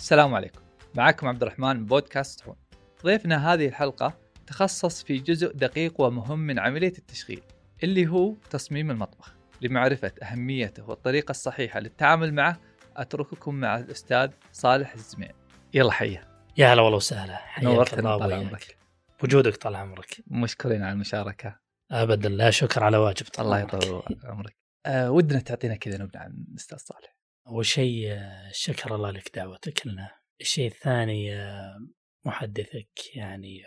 السلام 0.00 0.34
عليكم. 0.34 0.60
معكم 0.94 1.28
عبد 1.28 1.42
الرحمن 1.42 1.76
من 1.76 1.86
بودكاست 1.86 2.44
هون. 2.44 2.56
ضيفنا 3.04 3.52
هذه 3.52 3.66
الحلقة 3.66 4.18
تخصص 4.46 5.02
في 5.02 5.18
جزء 5.18 5.52
دقيق 5.52 6.00
ومهم 6.00 6.38
من 6.38 6.58
عملية 6.58 6.92
التشغيل 6.98 7.42
اللي 7.82 8.06
هو 8.06 8.34
تصميم 8.50 8.90
المطبخ 8.90 9.34
لمعرفة 9.60 10.12
أهميته 10.22 10.90
والطريقة 10.90 11.30
الصحيحة 11.30 11.80
للتعامل 11.80 12.34
معه. 12.34 12.60
أترككم 12.96 13.54
مع 13.54 13.78
الأستاذ 13.78 14.30
صالح 14.52 14.94
الزمين 14.94 15.32
يلا 15.74 15.92
حيه 15.92 16.28
يا 16.56 16.72
هلا 16.72 16.82
والله 16.82 16.96
وسهلا. 16.96 17.36
حياك 17.36 17.64
نورتنا 17.64 18.14
الله 18.14 18.26
طال. 18.26 18.32
عمرك. 18.32 18.76
وجودك 19.24 19.56
طال 19.56 19.76
عمرك. 19.76 20.22
مشكورين 20.26 20.82
على 20.82 20.92
المشاركة. 20.92 21.60
ابدا. 21.90 22.28
لا 22.28 22.50
شكر 22.50 22.84
على 22.84 22.96
واجب 22.96 23.26
طال 23.26 23.44
الله. 23.44 23.60
يطول 23.60 24.02
عمرك. 24.24 24.56
أه 24.86 25.10
ودنا 25.10 25.40
تعطينا 25.40 25.76
كذا 25.76 25.98
نبذة 25.98 26.18
عن 26.18 26.44
الأستاذ 26.50 26.78
صالح. 26.78 27.19
أول 27.50 27.66
شيء 27.66 28.18
شكر 28.52 28.94
الله 28.94 29.10
لك 29.10 29.36
دعوتك 29.36 29.86
لنا 29.86 30.10
الشيء 30.40 30.66
الثاني 30.66 31.30
محدثك 32.24 33.16
يعني 33.16 33.62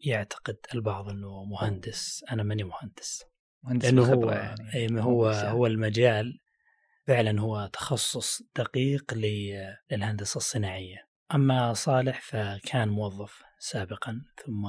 يعتقد 0.00 0.56
البعض 0.74 1.08
إنه 1.08 1.44
مهندس. 1.44 2.24
أنا 2.32 2.42
ماني 2.42 2.64
مهندس. 2.64 3.24
مهندس 3.62 3.84
لأنه 3.84 4.04
هو 4.14 4.30
يعني. 4.30 4.74
أي 4.74 5.00
هو 5.00 5.30
يعني. 5.30 5.50
هو 5.50 5.66
المجال 5.66 6.38
فعلا 7.06 7.40
هو 7.40 7.66
تخصص 7.72 8.42
دقيق 8.56 9.14
ل- 9.14 9.74
للهندسة 9.90 10.36
الصناعية. 10.38 11.08
أما 11.34 11.72
صالح 11.72 12.20
فكان 12.20 12.88
موظف 12.88 13.42
سابقا 13.58 14.22
ثم 14.46 14.66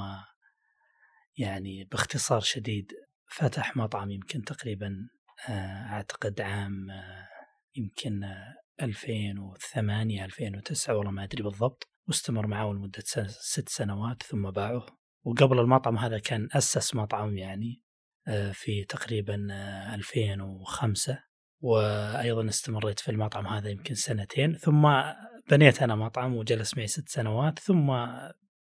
يعني 1.36 1.84
باختصار 1.84 2.40
شديد 2.40 2.92
فتح 3.28 3.76
مطعم 3.76 4.10
يمكن 4.10 4.42
تقريبا 4.42 4.96
آه، 5.48 5.52
أعتقد 5.92 6.40
عام 6.40 6.90
آه، 6.90 7.28
يمكن 7.76 8.24
آه، 8.24 8.54
2008 8.82 10.24
2009 10.24 10.96
والله 10.96 11.10
ما 11.10 11.24
أدري 11.24 11.42
بالضبط. 11.42 11.88
واستمر 12.08 12.46
معه 12.46 12.72
لمدة 12.72 13.02
ست 13.26 13.68
سنوات 13.68 14.22
ثم 14.22 14.50
باعه 14.50 14.86
وقبل 15.24 15.58
المطعم 15.58 15.98
هذا 15.98 16.18
كان 16.18 16.48
أسس 16.52 16.94
مطعم 16.94 17.38
يعني 17.38 17.82
آه، 18.28 18.52
في 18.52 18.84
تقريبا 18.84 19.48
آه، 19.50 19.94
2005 19.94 21.18
وأيضا 21.60 22.48
استمريت 22.48 23.00
في 23.00 23.10
المطعم 23.10 23.46
هذا 23.46 23.68
يمكن 23.70 23.94
سنتين. 23.94 24.56
ثم 24.56 25.02
بنيت 25.50 25.82
أنا 25.82 25.96
مطعم 25.96 26.36
وجلس 26.36 26.76
معي 26.76 26.86
ست 26.86 27.08
سنوات. 27.08 27.58
ثم 27.58 28.06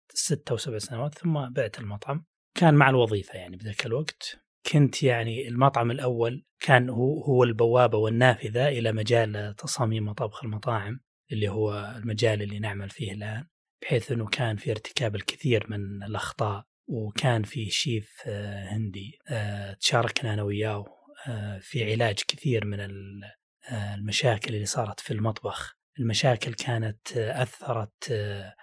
ستة 0.09 0.51
أو 0.53 0.57
سبع 0.57 0.79
سنوات. 0.79 1.19
ثم 1.19 1.51
بعت 1.51 1.79
المطعم. 1.79 2.25
كان 2.55 2.75
مع 2.75 2.91
الوظيفة 2.91 3.35
يعني 3.35 3.57
بذاك 3.57 3.87
الوقت. 3.87 4.46
كنت 4.73 5.03
يعني 5.03 5.49
المطعم 5.49 5.91
الأول 5.91 6.45
كان 6.61 6.89
هو 6.91 7.23
هو 7.25 7.45
البوابة 7.45 7.99
والنافذة 7.99 8.69
إلى 8.69 8.93
مجال 8.93 9.55
تصاميم 9.59 10.05
مطابخ 10.05 10.45
المطاعم 10.45 11.01
اللي 11.33 11.49
هو 11.49 11.95
المجال 11.97 12.43
اللي 12.43 12.59
نعمل 12.59 12.91
فيه 12.91 13.13
الآن 13.13 13.45
بحيث 13.83 14.13
إنه 14.13 14.27
كان 14.27 14.57
في 14.57 14.71
ارتكاب 14.71 15.17
الكثير 15.17 15.67
من 15.71 16.03
الأخطاء 16.03 16.65
وكان 16.89 17.43
في 17.43 17.71
شيف 17.71 18.23
آه، 18.27 18.65
هندي 18.69 19.19
آه، 19.29 19.73
تشاركنا 19.73 20.35
أنا 20.35 20.43
وياه 20.43 20.85
آه، 21.29 21.59
في 21.59 21.93
علاج 21.93 22.19
كثير 22.29 22.65
من 22.65 22.81
ال- 22.81 23.23
المشاكل 23.95 24.55
اللي 24.55 24.67
صارت 24.67 25.01
في 25.01 25.11
المطبخ. 25.13 25.77
المشاكل 25.99 26.55
كانت 26.55 27.17
آه، 28.11 28.57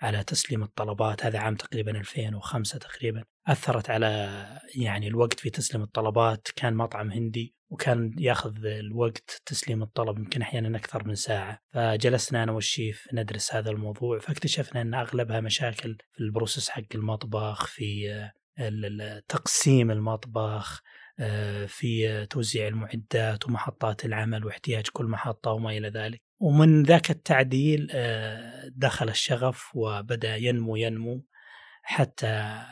على 0.00 0.24
تسليم 0.24 0.62
الطلبات. 0.62 1.24
هذا 1.24 1.38
عام 1.38 1.56
تقريبا 1.56 1.90
2005 1.90 2.78
تقريبا. 2.78 3.24
أثرت 3.46 3.90
على 3.90 4.44
يعني 4.74 5.08
الوقت 5.08 5.40
في 5.40 5.50
تسليم 5.50 5.82
الطلبات. 5.82 6.48
كان 6.56 6.74
مطعم 6.74 7.10
هندي 7.10 7.54
وكان 7.70 8.14
ياخذ 8.18 8.66
الوقت 8.66 9.42
تسليم 9.46 9.82
الطلب 9.82 10.18
يمكن 10.18 10.42
أحيانا 10.42 10.78
أكثر 10.78 11.08
من 11.08 11.14
ساعة. 11.14 11.58
فجلسنا 11.72 12.42
أنا 12.42 12.52
والشيف 12.52 13.08
ندرس 13.12 13.54
هذا 13.54 13.70
الموضوع. 13.70 14.18
فاكتشفنا 14.18 14.80
أن 14.80 14.94
أغلبها 14.94 15.40
مشاكل 15.40 15.96
في 16.12 16.20
البروسيس 16.20 16.70
حق 16.70 16.82
المطبخ 16.94 17.66
في 17.66 18.30
تقسيم 19.28 19.90
المطبخ 19.90 20.82
آه، 21.18 21.66
في 21.66 22.26
توزيع 22.26 22.68
المعدات 22.68 23.46
ومحطات 23.46 24.04
العمل 24.04 24.44
واحتياج 24.44 24.88
كل 24.92 25.04
محطة 25.04 25.50
وما 25.50 25.70
إلى 25.70 25.88
ذلك. 25.88 26.22
ومن 26.38 26.82
ذاك 26.82 27.10
التعديل 27.10 27.88
آه، 27.90 28.70
دخل 28.74 29.08
الشغف 29.08 29.70
وبدأ 29.74 30.36
ينمو 30.36 30.76
ينمو 30.76 31.24
حتى 31.82 32.62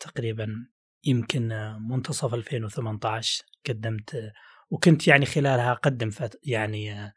تقريبا 0.00 0.66
يمكن 1.04 1.48
منتصف 1.88 2.34
2018 2.34 3.44
قدمت 3.68 4.32
وكنت 4.70 5.08
يعني 5.08 5.26
خلالها 5.26 5.72
أقدم 5.72 6.10
يعني 6.44 7.12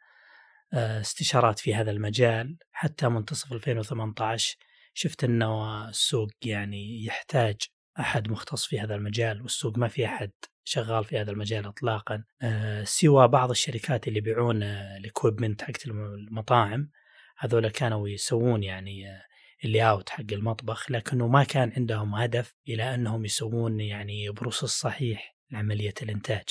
آه، 0.73 1.01
استشارات 1.01 1.59
في 1.59 1.75
هذا 1.75 1.91
المجال. 1.91 2.57
حتى 2.71 3.09
منتصف 3.09 3.53
2018 3.53 4.57
شفت 4.94 5.23
انه 5.23 5.89
السوق 5.89 6.29
يعني 6.45 7.05
يحتاج 7.05 7.55
أحد 7.99 8.29
مختص 8.29 8.65
في 8.65 8.79
هذا 8.79 8.95
المجال 8.95 9.41
والسوق 9.41 9.77
ما 9.77 9.88
في 9.88 10.05
أحد. 10.05 10.31
شغال 10.65 11.03
في 11.03 11.19
هذا 11.19 11.31
المجال 11.31 11.65
اطلاقا 11.65 12.23
آه، 12.41 12.83
سوى 12.83 13.27
بعض 13.27 13.49
الشركات 13.49 14.07
اللي 14.07 14.17
يبيعون 14.19 14.63
الاكويبمنت 14.63 15.61
حقت 15.61 15.85
الم- 15.87 16.13
المطاعم. 16.13 16.89
هذول 17.37 17.67
كانوا 17.69 18.09
يسوون 18.09 18.63
يعني 18.63 19.09
آه، 19.09 19.21
ال 19.66 19.89
layout 19.89 20.09
حق 20.09 20.23
المطبخ 20.31 20.91
لكنه 20.91 21.27
ما 21.27 21.43
كان 21.43 21.73
عندهم 21.77 22.15
هدف 22.15 22.53
إلى 22.69 22.95
أنهم 22.95 23.25
يسوون 23.25 23.79
يعني 23.79 24.29
process 24.29 24.66
صحيح 24.79 25.35
لعملية 25.51 25.93
الإنتاج. 26.01 26.43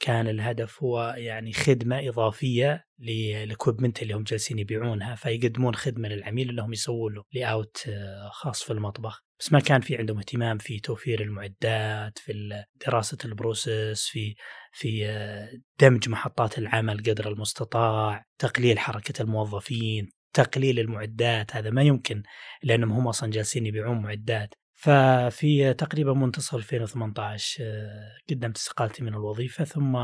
كان 0.00 0.28
الهدف 0.28 0.82
هو 0.82 1.14
يعني 1.16 1.52
خدمة 1.52 2.08
إضافية 2.08 2.84
لل 2.98 3.17
equipment 3.17 4.02
اللي 4.02 4.14
هم 4.14 4.22
جالسين 4.22 4.58
يبيعونها 4.58 5.14
فيقدمون 5.14 5.74
خدمة 5.74 6.08
للعميل 6.08 6.48
إنهم 6.48 6.72
يسوون 6.72 7.14
له 7.14 7.24
layout 7.32 7.90
خاص 8.30 8.62
في 8.62 8.72
المطبخ. 8.72 9.22
بس 9.40 9.52
ما 9.52 9.60
كان 9.60 9.80
في 9.80 9.96
عندهم 9.96 10.18
اهتمام 10.18 10.58
في 10.58 10.80
توفير 10.80 11.20
المعدات 11.22 12.18
في 12.18 12.64
دراسة 12.86 13.18
ال 13.24 13.34
process 13.34 14.06
في 14.06 14.34
في 14.72 15.06
آه، 15.06 15.50
دمج 15.80 16.08
محطات 16.08 16.58
العمل 16.58 16.98
قدر 16.98 17.28
المستطاع 17.28 18.24
تقليل 18.38 18.78
حركة 18.78 19.22
الموظفين 19.22 20.10
تقليل 20.32 20.78
المعدات 20.78 21.56
هذا 21.56 21.70
ما 21.70 21.82
يمكن 21.82 22.22
لأنهم 22.62 22.92
هم 22.92 23.08
أصلا 23.08 23.30
جالسين 23.30 23.66
يبيعون 23.66 24.02
معدات. 24.02 24.54
ففي 24.80 25.74
تقريبا 25.74 26.12
منتصف 26.12 26.54
2018 26.54 27.64
آه، 27.64 28.12
قدمت 28.30 28.56
استقالتي 28.56 29.04
من 29.04 29.14
الوظيفة 29.14 29.64
ثم 29.64 29.96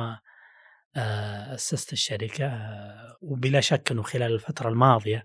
آه، 0.97 1.55
أسست 1.55 1.93
الشركة 1.93 2.47
آه، 2.47 3.17
وبلا 3.21 3.61
شك 3.61 3.91
إنه 3.91 4.03
خلال 4.03 4.33
الفترة 4.33 4.69
الماضية 4.69 5.25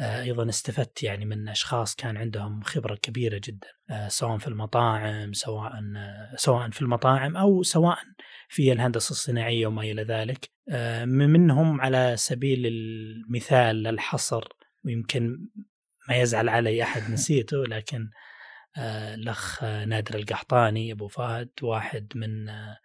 آه، 0.00 0.22
أيضا 0.22 0.48
استفدت 0.48 1.02
يعني 1.02 1.24
من 1.24 1.48
أشخاص 1.48 1.94
كان 1.94 2.16
عندهم 2.16 2.62
خبرة 2.62 2.94
كبيرة 2.94 3.40
جدا 3.44 3.68
سواء 4.08 4.38
في 4.38 4.48
المطاعم 4.48 5.32
سواء 5.32 5.72
سواء 6.36 6.70
في 6.70 6.82
المطاعم 6.82 7.36
أو 7.36 7.62
سواء 7.62 7.98
في 8.48 8.72
الهندسة 8.72 9.10
الصناعية 9.10 9.66
وما 9.66 9.82
إلى 9.82 10.02
ذلك 10.02 10.50
منهم 11.06 11.80
على 11.80 12.14
سبيل 12.16 12.66
المثال 12.66 13.86
الحصر 13.86 14.48
ويمكن 14.84 15.48
ما 16.08 16.16
يزعل 16.16 16.48
علي 16.48 16.82
أحد 16.82 17.10
نسيته 17.10 17.64
لكن 17.64 18.10
آه، 18.76 19.14
الأخ 19.14 19.64
آه، 19.64 19.84
نادر 19.84 20.14
القحطاني 20.14 20.92
أبو 20.92 21.08
فهد 21.08 21.50
واحد 21.62 22.12
من 22.14 22.48
آه، 22.48 22.78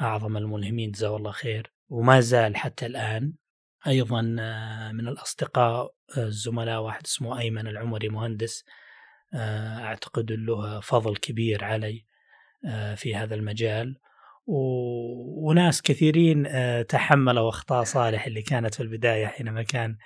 أعظم 0.00 0.36
الملهمين 0.36 0.90
جزاه 0.90 1.16
الله 1.16 1.30
خير. 1.32 1.72
وما 1.88 2.20
زال 2.20 2.56
حتى 2.56 2.86
الآن 2.86 3.32
أيضا 3.86 4.36
آه، 4.40 4.92
من 4.92 5.08
الأصدقاء 5.08 5.94
آه، 6.18 6.22
الزملاء 6.22 6.80
واحد 6.80 7.02
اسمه 7.06 7.38
أيمن 7.38 7.66
العمري 7.66 8.08
مهندس. 8.08 8.64
أعتقد 9.34 10.32
له 10.32 10.80
فضل 10.80 11.16
كبير 11.16 11.64
علي 11.64 12.06
في 12.96 13.14
هذا 13.16 13.34
المجال. 13.34 13.98
و... 14.46 14.56
وناس 15.48 15.82
كثيرين 15.82 16.48
تحملوا 16.86 17.48
اخطاء 17.48 17.84
صالح 17.84 18.26
اللي 18.26 18.42
كانت 18.42 18.74
في 18.74 18.82
البداية 18.82 19.26
حينما 19.26 19.62
كان 19.62 19.96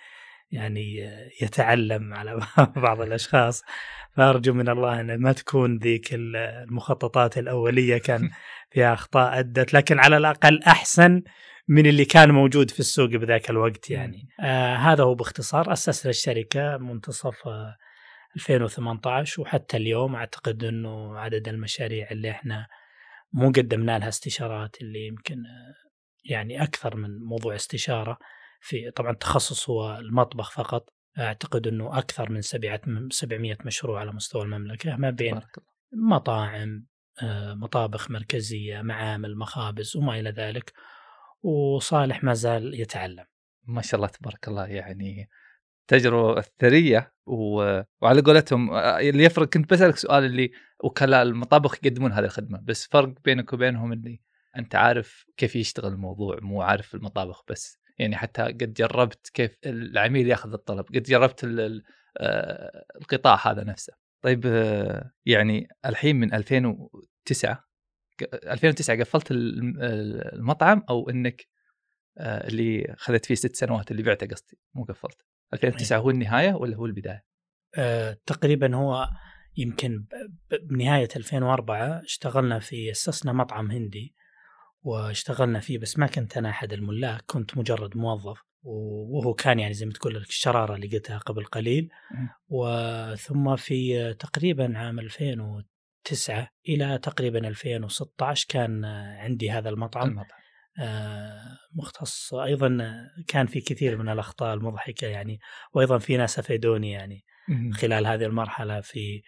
يعني 0.50 0.96
يتعلم 1.42 2.14
على 2.14 2.40
بعض 2.76 3.00
الأشخاص. 3.00 3.62
فارجو 4.18 4.52
من 4.52 4.68
الله 4.68 5.00
أن 5.00 5.20
ما 5.20 5.32
تكون 5.32 5.78
ذيك 5.78 6.08
المخططات 6.12 7.38
الأولية 7.38 7.98
كان 7.98 8.30
فيها 8.72 8.92
أخطاء 8.92 9.38
أدت 9.38 9.74
لكن 9.74 9.98
على 9.98 10.16
الأقل 10.16 10.62
أحسن 10.62 11.22
من 11.68 11.86
اللي 11.86 12.04
كان 12.04 12.30
موجود 12.30 12.70
في 12.70 12.80
السوق 12.80 13.08
بذاك 13.08 13.50
الوقت 13.50 13.90
يعني. 13.90 14.28
آه 14.40 14.74
هذا 14.74 15.04
هو 15.04 15.14
باختصار. 15.14 15.72
أسسنا 15.72 16.10
الشركة 16.10 16.76
منتصف 16.76 17.48
آه 17.48 17.76
2018 18.36 19.42
وحتى 19.42 19.76
اليوم 19.76 20.14
أعتقد 20.14 20.64
إنه 20.64 21.18
عدد 21.18 21.48
المشاريع 21.48 22.10
اللي 22.10 22.30
إحنا 22.30 22.66
مو 23.32 23.48
قدمنا 23.48 23.98
لها 23.98 24.08
استشارات 24.08 24.76
اللي 24.80 25.06
يمكن 25.06 25.34
آه، 25.34 25.74
يعني 26.24 26.62
أكثر 26.62 26.96
من 26.96 27.18
موضوع 27.18 27.54
استشارة 27.54 28.18
في 28.60 28.90
طبعا 28.90 29.10
التخصص 29.10 29.70
هو 29.70 29.98
المطبخ 29.98 30.50
فقط. 30.50 30.97
أعتقد 31.18 31.66
إنه 31.66 31.98
أكثر 31.98 32.32
من 32.32 32.40
700 33.10 33.56
مشروع 33.64 34.00
على 34.00 34.12
مستوى 34.12 34.42
المملكة 34.42 34.96
ما 34.96 35.10
بين 35.10 35.40
مطاعم 35.92 36.86
آه، 37.22 37.54
مطابخ 37.54 38.10
مركزية 38.10 38.82
معامل 38.82 39.36
مخابز 39.36 39.96
وما 39.96 40.20
إلى 40.20 40.30
ذلك 40.30 40.72
وصالح 41.42 42.24
ما 42.24 42.34
زال 42.34 42.80
يتعلم. 42.80 43.24
ما 43.66 43.82
شاء 43.82 43.96
الله 43.96 44.08
تبارك 44.08 44.48
الله 44.48 44.66
يعني 44.66 45.28
التجربه 45.80 46.38
الثريه 46.38 47.12
و... 47.26 47.80
وعلى 48.02 48.20
قولتهم 48.20 48.70
آه، 48.70 49.00
اللي 49.00 49.24
يفرق 49.24 49.48
كنت 49.48 49.70
بسألك 49.70 49.96
سؤال 49.96 50.24
اللي 50.24 50.50
وكلاء 50.84 51.22
المطابخ 51.22 51.74
يقدمون 51.74 52.12
هذه 52.12 52.24
الخدمة 52.24 52.60
بس 52.64 52.86
فرق 52.86 53.14
بينك 53.24 53.52
وبينهم 53.52 53.92
اللي 53.92 54.20
أنت 54.56 54.74
عارف 54.74 55.24
كيف 55.36 55.56
يشتغل 55.56 55.92
الموضوع 55.92 56.38
مو 56.42 56.62
عارف 56.62 56.94
المطابخ 56.94 57.44
بس. 57.48 57.78
يعني 57.98 58.16
حتى 58.16 58.42
قد 58.42 58.72
جربت 58.72 59.30
كيف 59.34 59.58
العميل 59.66 60.28
ياخذ 60.28 60.52
الطلب 60.52 60.86
قد 60.86 61.02
جربت 61.02 61.44
آه، 62.20 62.84
القطاع 63.00 63.50
هذا 63.50 63.64
نفسه. 63.64 63.92
طيب 64.22 64.46
آه، 64.46 65.10
يعني 65.26 65.68
الحين 65.86 66.16
من 66.16 66.34
2009 66.34 67.64
2009 68.22 69.00
قفلت 69.00 69.26
المطعم 69.30 70.82
أو 70.90 71.10
إنك 71.10 71.46
آه، 72.18 72.48
اللي 72.48 72.94
خذت 72.98 73.26
فيه 73.26 73.34
ست 73.34 73.56
سنوات 73.56 73.90
اللي 73.90 74.02
بعته 74.02 74.26
قصدي 74.26 74.58
مو 74.74 74.84
قفلت؟ 74.84 75.22
2009 75.52 75.98
هو 75.98 76.10
النهاية 76.10 76.54
ولا 76.54 76.76
هو 76.76 76.86
البداية؟ 76.86 77.24
أه 77.76 78.18
تقريبا 78.26 78.76
هو 78.76 79.08
يمكن 79.56 80.06
بنهاية 80.62 81.08
2004 81.16 82.02
اشتغلنا 82.02 82.58
في 82.58 82.90
أسسنا 82.90 83.32
مطعم 83.32 83.70
هندي. 83.70 84.14
واشتغلنا 84.82 85.60
فيه 85.60 85.78
بس 85.78 85.98
ما 85.98 86.06
كنت 86.06 86.36
أنا 86.36 86.50
أحد 86.50 86.72
الملاك 86.72 87.24
كنت 87.26 87.58
مجرد 87.58 87.96
موظف. 87.96 88.42
وهو 88.62 89.34
كان 89.34 89.58
يعني 89.58 89.74
زي 89.74 89.86
ما 89.86 89.92
تقول 89.92 90.14
لك 90.14 90.28
الشرارة 90.28 90.74
اللي 90.74 90.88
قلتها 90.88 91.18
قبل 91.18 91.44
قليل. 91.44 91.88
وثم 92.48 93.56
في 93.56 94.14
تقريبا 94.14 94.78
عام 94.78 94.98
2009 94.98 96.48
إلى 96.68 96.98
تقريبا 96.98 97.48
2016 97.48 98.46
كان 98.48 98.84
عندي 99.18 99.50
هذا 99.50 99.68
المطعم. 99.68 100.08
المطعم. 100.08 100.38
آه، 100.80 101.58
مختص. 101.74 102.34
أيضا 102.34 102.78
كان 103.28 103.46
في 103.46 103.60
كثير 103.60 103.96
من 103.96 104.08
الأخطاء 104.08 104.54
المضحكة 104.54 105.06
يعني 105.06 105.40
وأيضا 105.72 105.98
في 105.98 106.16
ناس 106.16 106.38
أفيدوني 106.38 106.90
يعني 106.90 107.24
خلال 107.72 108.06
هذه 108.06 108.24
المرحلة 108.24 108.80
في 108.80 109.22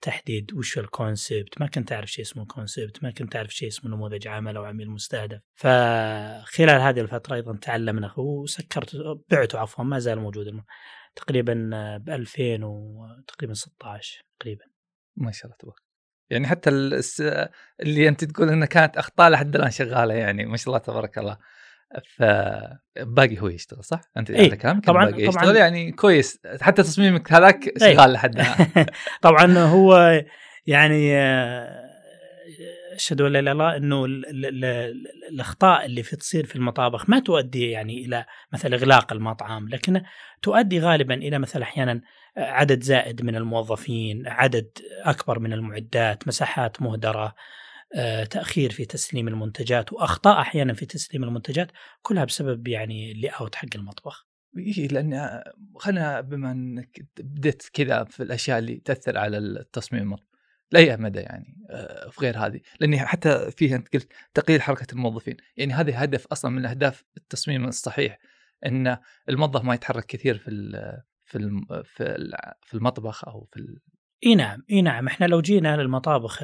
تحديد 0.00 0.52
وش 0.54 0.78
ال 0.78 0.88
concept 0.88 1.60
ما 1.60 1.66
كنت 1.66 1.92
أعرف 1.92 2.10
شيء 2.10 2.24
اسمه 2.24 2.46
concept 2.46 3.02
ما 3.02 3.10
كنت 3.10 3.36
أعرف 3.36 3.54
شيء 3.54 3.68
اسمه 3.68 3.90
نموذج 3.90 4.28
عمل 4.28 4.56
أو 4.56 4.64
عميل 4.64 4.90
مستهدف. 4.90 5.40
فخلال 5.54 6.80
هذه 6.80 7.00
الفترة 7.00 7.34
أيضا 7.34 7.56
تعلمنا 7.56 8.14
وسكرت 8.18 8.96
بعته 9.30 9.58
عفوا 9.58 9.84
ما 9.84 9.98
زال 9.98 10.18
موجود 10.18 10.62
تقريبا 11.16 11.54
ب 11.96 12.10
2000 12.10 12.64
وتقريبا 12.64 13.54
16 13.54 14.22
تقريبا. 14.40 14.64
ما 15.16 15.32
شاء 15.32 15.44
الله 15.44 15.56
تبارك. 15.56 15.80
يعني 16.30 16.46
حتى 16.46 16.70
اللي 17.80 18.08
أنت 18.08 18.24
تقول 18.24 18.48
إنها 18.48 18.66
كانت 18.66 18.96
أخطاء 18.96 19.30
لحد 19.30 19.56
الآن 19.56 19.70
شغالة 19.70 20.14
يعني 20.14 20.44
ما 20.44 20.56
شاء 20.56 20.66
الله 20.66 20.78
تبارك 20.78 21.18
الله. 21.18 21.38
فباقي 22.16 23.40
هو 23.40 23.48
يشتغل 23.48 23.84
صح؟ 23.84 24.00
أنت 24.16 24.30
إيه؟ 24.30 24.54
كلامك 24.54 24.84
طبعا 24.84 25.10
باقي 25.10 25.22
يشتغل 25.22 25.44
طبعا 25.44 25.56
يعني 25.56 25.92
كويس 25.92 26.40
حتى 26.60 26.82
تصميمك 26.82 27.32
هذاك 27.32 27.78
شغال 27.78 28.00
إيه؟ 28.00 28.06
لحد 28.06 28.34
الآن 28.34 28.86
طبعا 29.22 29.58
هو 29.58 30.22
يعني 30.66 31.16
أشهد 32.96 33.20
أن 33.20 33.32
لا 33.32 33.38
إله 33.38 33.52
إلا 33.52 33.52
الله 33.52 33.76
إنه 33.76 34.04
الأخطاء 35.30 35.84
اللي 35.86 36.02
في 36.02 36.16
تصير 36.16 36.46
في 36.46 36.56
المطابخ 36.56 37.10
ما 37.10 37.18
تؤدي 37.18 37.70
يعني 37.70 38.04
إلى 38.04 38.24
مثل 38.52 38.74
إغلاق 38.74 39.12
المطعم 39.12 39.68
لكن 39.68 40.02
تؤدي 40.42 40.80
غالبا 40.80 41.14
إلى 41.14 41.38
مثلا 41.38 41.62
أحيانا 41.62 42.00
عدد 42.36 42.82
زائد 42.82 43.24
من 43.24 43.36
الموظفين، 43.36 44.28
عدد 44.28 44.70
أكبر 45.04 45.38
من 45.38 45.52
المعدات، 45.52 46.28
مساحات 46.28 46.82
مهدرة، 46.82 47.34
تأخير 48.30 48.70
في 48.70 48.84
تسليم 48.84 49.28
المنتجات 49.28 49.92
وأخطاء 49.92 50.40
أحيانا 50.40 50.74
في 50.74 50.86
تسليم 50.86 51.24
المنتجات 51.24 51.72
كلها 52.02 52.24
بسبب 52.24 52.68
يعني 52.68 53.12
اللي 53.12 53.28
اوت 53.28 53.54
حق 53.54 53.68
المطبخ. 53.74 54.26
إيه 54.58 54.88
لأن 54.88 55.42
خلينا 55.76 56.20
بما 56.20 56.52
إنك 56.52 57.06
بديت 57.18 57.62
كذا 57.72 58.04
في 58.04 58.22
الأشياء 58.22 58.58
اللي 58.58 58.76
تأثر 58.76 59.18
على 59.18 59.38
التصميم 59.38 60.02
المطبخ 60.02 60.26
لاي 60.70 60.96
مدى 60.96 61.20
يعني 61.20 61.66
آه، 61.70 62.08
في 62.10 62.20
غير 62.20 62.38
هذه. 62.38 62.60
لاني 62.80 62.98
حتى 62.98 63.50
فيها 63.50 63.76
أنت 63.76 63.94
قلت 63.94 64.12
تقليل 64.34 64.62
حركة 64.62 64.86
الموظفين. 64.92 65.36
يعني 65.56 65.72
هذا 65.72 66.04
هدف 66.04 66.26
أصلا 66.26 66.50
من 66.50 66.66
أهداف 66.66 67.04
التصميم 67.16 67.64
الصحيح 67.64 68.18
إن 68.66 68.96
الموظف 69.28 69.64
ما 69.64 69.74
يتحرك 69.74 70.06
كثير 70.06 70.38
في 70.38 70.50
في 71.24 71.60
في 72.62 72.74
المطبخ 72.74 73.28
أو 73.28 73.48
في 73.52 73.78
إي 74.26 74.34
نعم 74.34 74.64
إي 74.70 74.82
نعم. 74.82 75.06
إحنا 75.06 75.26
لو 75.26 75.40
جينا 75.40 75.76
للمطابخ 75.76 76.42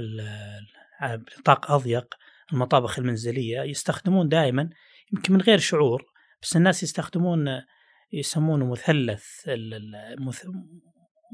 بنطاق 1.07 1.71
أضيق 1.71 2.15
المطابخ 2.53 2.99
المنزلية 2.99 3.61
يستخدمون 3.61 4.29
دائما 4.29 4.71
يمكن 5.13 5.33
من 5.33 5.41
غير 5.41 5.59
شعور 5.59 6.05
بس 6.43 6.57
الناس 6.57 6.83
يستخدمون 6.83 7.63
يسمونه 8.13 8.71
مثلث 8.71 9.25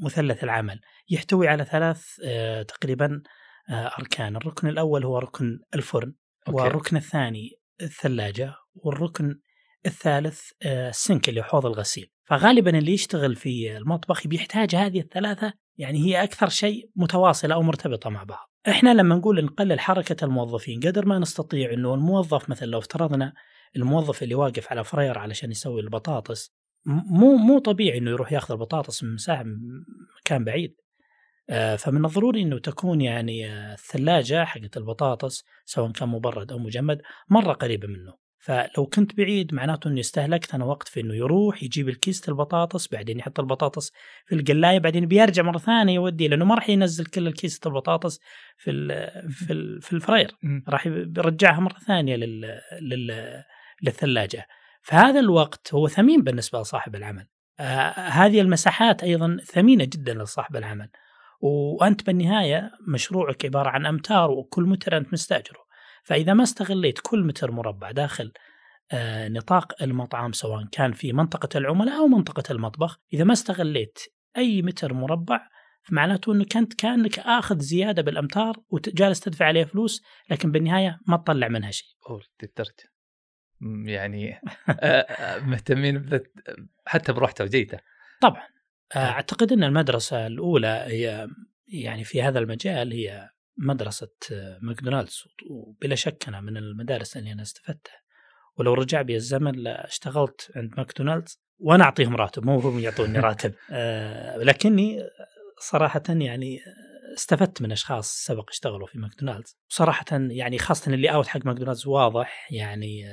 مثلث 0.02 0.44
العمل 0.44 0.80
يحتوي 1.10 1.48
على 1.48 1.64
ثلاث 1.64 2.04
آه، 2.24 2.62
تقريبا 2.62 3.22
آه، 3.70 3.90
أركان 3.98 4.36
الركن 4.36 4.68
الأول 4.68 5.04
هو 5.04 5.18
ركن 5.18 5.58
الفرن 5.74 6.14
okay. 6.48 6.62
والركن 6.62 6.96
الثاني 6.96 7.50
الثلاجة 7.82 8.54
والركن 8.74 9.40
الثالث 9.86 10.50
آه، 10.62 10.88
ال 10.88 10.96
sink 10.96 11.28
اللي 11.28 11.40
هو 11.40 11.44
حوض 11.44 11.66
الغسيل 11.66 12.10
فغالبا 12.24 12.78
اللي 12.78 12.92
يشتغل 12.92 13.36
في 13.36 13.76
المطبخ 13.76 14.26
بيحتاج 14.26 14.74
هذه 14.74 15.00
الثلاثة 15.00 15.52
يعني 15.76 15.98
هي 15.98 16.22
أكثر 16.22 16.48
شيء 16.48 16.90
متواصلة 16.96 17.54
أو 17.54 17.62
مرتبطة 17.62 18.10
مع 18.10 18.24
بعض. 18.24 18.50
إحنا 18.68 18.94
لما 18.94 19.14
نقول 19.14 19.44
نقلل 19.44 19.80
حركة 19.80 20.24
الموظفين 20.24 20.80
قدر 20.80 21.06
ما 21.06 21.18
نستطيع 21.18 21.72
إنه 21.72 21.94
الموظف 21.94 22.50
مثلا 22.50 22.66
لو 22.66 22.78
افترضنا 22.78 23.32
الموظف 23.76 24.22
اللي 24.22 24.34
واقف 24.34 24.70
على 24.70 24.84
fryer 24.84 25.18
علشان 25.18 25.50
يسوي 25.50 25.80
البطاطس 25.80 26.54
مو 26.86 27.36
مو 27.36 27.58
طبيعي 27.58 27.98
إنه 27.98 28.10
يروح 28.10 28.32
يأخذ 28.32 28.54
البطاطس 28.54 29.02
من 29.02 29.14
مساحه 29.14 29.44
مكان 30.20 30.44
بعيد. 30.44 30.76
آه، 31.50 31.76
فمن 31.76 32.04
الضروري 32.04 32.42
إنه 32.42 32.58
تكون 32.58 33.00
يعني 33.00 33.46
آه، 33.52 33.74
الثلاجة 33.74 34.44
حقت 34.44 34.76
البطاطس 34.76 35.44
سواء 35.64 35.92
كان 35.92 36.08
مبرد 36.08 36.52
أو 36.52 36.58
مجمد 36.58 37.02
مرة 37.30 37.52
قريبة 37.52 37.88
منه. 37.88 38.27
فلو 38.48 38.86
كنت 38.86 39.16
بعيد 39.16 39.54
معناته 39.54 39.88
إني 39.88 40.00
استهلكت 40.00 40.54
أنا 40.54 40.64
وقت 40.64 40.88
في 40.88 41.00
إنه 41.00 41.14
يروح 41.14 41.62
يجيب 41.62 41.88
الكيسة 41.88 42.30
البطاطس 42.30 42.88
بعدين 42.88 43.18
يحط 43.18 43.40
البطاطس 43.40 43.92
في 44.26 44.34
القلاية 44.34 44.78
بعدين 44.78 45.06
بيرجع 45.06 45.42
مرة 45.42 45.58
ثانية 45.58 45.94
يودي 45.94 46.28
لأنه 46.28 46.44
ما 46.44 46.54
راح 46.54 46.68
ينزل 46.68 47.06
كل 47.06 47.26
الكيسة 47.26 47.60
البطاطس 47.66 48.20
في 48.56 48.70
في 49.30 49.78
في 49.80 49.92
الفرير 49.92 50.30
راح 50.68 50.86
يرجعها 50.86 51.60
مرة 51.60 51.78
ثانية 51.78 52.16
لل, 52.16 52.60
لل 52.80 53.42
للثلاجة. 53.82 54.46
فهذا 54.82 55.20
الوقت 55.20 55.74
هو 55.74 55.88
ثمين 55.88 56.22
بالنسبة 56.22 56.60
لصاحب 56.60 56.96
العمل. 56.96 57.26
آه 57.60 57.90
هذه 57.90 58.40
المساحات 58.40 59.02
أيضا 59.02 59.38
ثمينة 59.44 59.84
جدا 59.84 60.14
لصاحب 60.14 60.56
العمل. 60.56 60.88
وأنت 61.40 62.06
بالنهاية 62.06 62.70
مشروعك 62.88 63.44
عبارة 63.44 63.68
عن 63.68 63.86
أمتار 63.86 64.30
وكل 64.30 64.62
متر 64.62 64.96
أنت 64.96 65.12
مستأجره. 65.12 65.68
فإذا 66.08 66.34
ما 66.34 66.42
استغليت 66.42 66.98
كل 67.02 67.24
متر 67.24 67.50
مربع 67.50 67.90
داخل 67.90 68.32
نطاق 69.28 69.82
المطعم 69.82 70.32
سواء 70.32 70.64
كان 70.72 70.92
في 70.92 71.12
منطقة 71.12 71.58
العملاء 71.58 71.98
أو 71.98 72.06
منطقة 72.06 72.52
المطبخ. 72.52 73.00
إذا 73.12 73.24
ما 73.24 73.32
استغليت 73.32 73.98
أي 74.36 74.62
متر 74.62 74.94
مربع 74.94 75.48
فمعناته 75.82 76.32
أنك 76.32 76.56
أنت 76.56 76.74
كأنك 76.74 77.18
آخذ 77.18 77.58
زيادة 77.58 78.02
بالأمتار 78.02 78.56
وجالس 78.70 79.20
تدفع 79.20 79.46
عليه 79.46 79.64
فلوس 79.64 80.02
لكن 80.30 80.52
بالنهاية 80.52 81.00
ما 81.06 81.16
تطلع 81.16 81.48
منها 81.48 81.70
شيء. 81.70 81.88
أوه 82.10 82.22
للدرجة. 82.42 82.92
يعني 83.84 84.40
آه، 84.68 84.72
آه، 84.72 85.38
مهتمين 85.38 86.20
حتى 86.86 87.12
بروحته 87.12 87.44
وجيته. 87.44 87.78
طبعا. 88.20 88.42
أعتقد 88.96 89.52
أن 89.52 89.64
المدرسة 89.64 90.26
الأولى 90.26 90.84
هي 90.86 91.28
يعني 91.68 92.04
في 92.04 92.22
هذا 92.22 92.38
المجال 92.38 92.92
هي 92.92 93.30
مدرسة 93.56 94.10
ماكدونالدز 94.60 95.24
وبلا 95.50 95.94
شك 95.94 96.24
أنا 96.28 96.40
من 96.40 96.56
المدارس 96.56 97.16
اللي 97.16 97.32
أنا 97.32 97.42
استفدتها. 97.42 98.07
ولو 98.58 98.74
رجع 98.74 99.02
بي 99.02 99.16
الزمن 99.16 99.52
لاشتغلت 99.52 100.50
عند 100.56 100.74
ماكدونالدز 100.76 101.40
وأنا 101.58 101.84
أعطيهم 101.84 102.16
راتب 102.16 102.46
مو 102.46 102.58
هم 102.58 102.78
يعطوني 102.78 103.18
راتب. 103.18 103.54
آه 103.72 104.36
لكني 104.36 105.02
صراحة 105.60 106.02
يعني 106.08 106.60
استفدت 107.16 107.62
من 107.62 107.72
أشخاص 107.72 108.24
سبق 108.24 108.50
اشتغلوا 108.50 108.86
في 108.86 108.98
ماكدونالدز. 108.98 109.56
وصراحة 109.70 110.04
يعني 110.12 110.58
خاصة 110.58 110.94
ال 110.94 111.08
layout 111.08 111.26
حق 111.26 111.46
ماكدونالدز 111.46 111.86
واضح 111.86 112.52
يعني 112.52 113.04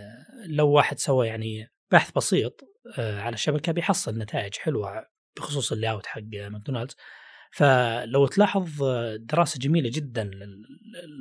لو 0.45 0.69
واحد 0.69 0.99
سوى 0.99 1.27
يعني 1.27 1.67
بحث 1.91 2.11
بسيط 2.15 2.61
آه 2.97 3.21
على 3.21 3.33
الشبكة 3.33 3.71
بيحصل 3.71 4.17
نتائج 4.17 4.55
حلوة 4.55 5.05
بخصوص 5.37 5.71
ال 5.71 5.91
layout 5.91 6.05
حق 6.05 6.21
ماكدونالدز. 6.33 6.95
فلو 7.51 8.27
تلاحظ 8.27 8.83
دراسة 9.19 9.59
جميلة 9.59 9.89
جدا 9.93 10.31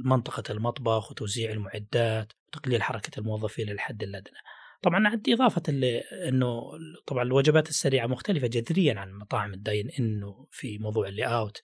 لمنطقة 0.04 0.52
المطبخ 0.52 1.10
وتوزيع 1.10 1.52
المعدات 1.52 2.32
وتقليل 2.56 2.82
حركة 2.82 3.20
الموظفين 3.20 3.68
للحد 3.68 4.02
الأدنى. 4.02 4.36
طبعا 4.82 5.08
عندي 5.08 5.34
إضافة 5.34 5.62
أنه 6.28 6.62
طبعا 7.06 7.22
الوجبات 7.22 7.68
السريعة 7.68 8.06
مختلفة 8.06 8.46
جذريا 8.46 9.00
عن 9.00 9.12
مطاعم 9.12 9.54
ال 9.54 9.62
dine 9.62 9.90
in 9.98 10.46
في 10.50 10.78
موضوع 10.78 11.08
ال 11.08 11.24
layout. 11.24 11.62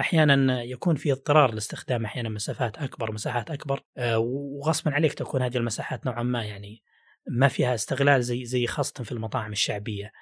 أحيانا 0.00 0.62
يكون 0.62 0.94
في 0.96 1.12
اضطرار 1.12 1.54
لاستخدام 1.54 2.04
أحيانا 2.04 2.28
مسافات 2.28 2.78
أكبر 2.78 3.12
مساحات 3.12 3.50
أكبر 3.50 3.80
آه، 3.96 4.18
وغصبا 4.18 4.90
عليك 4.90 5.14
تكون 5.14 5.42
هذه 5.42 5.56
المساحات 5.56 6.06
نوعا 6.06 6.22
ما 6.22 6.44
يعني 6.44 6.82
ما 7.28 7.48
فيها 7.48 7.74
استغلال 7.74 8.22
زي 8.22 8.44
زي 8.44 8.66
خاصة 8.66 9.04
في 9.04 9.12
المطاعم 9.12 9.52
الشعبية. 9.52 10.12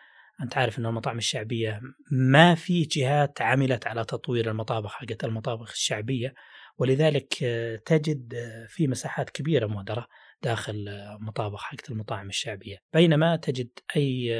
أنت 0.43 0.57
عارف 0.57 0.79
ان 0.79 0.87
المطاعم 0.87 1.19
الشعبية 1.19 1.81
ما 2.11 2.55
في 2.55 2.83
جهات 2.83 3.43
عملت 3.43 3.87
على 3.87 4.05
تطوير 4.05 4.51
المطابخ 4.51 4.93
حقت 4.93 5.25
المطابخ 5.25 5.71
الشعبية. 5.71 6.35
ولذلك 6.81 7.35
آه، 7.43 7.77
تجد 7.77 8.35
آه، 8.35 8.67
في 8.67 8.89
مساحات 8.89 9.31
كبيرة 9.31 9.67
مهدره 9.67 10.07
داخل 10.43 10.89
آه، 10.89 11.19
مطابخ 11.21 11.63
حقت 11.63 11.91
المطاعم 11.91 12.29
الشعبية. 12.29 12.79
بينما 12.95 13.37
تجد 13.37 13.71
أي 13.97 14.35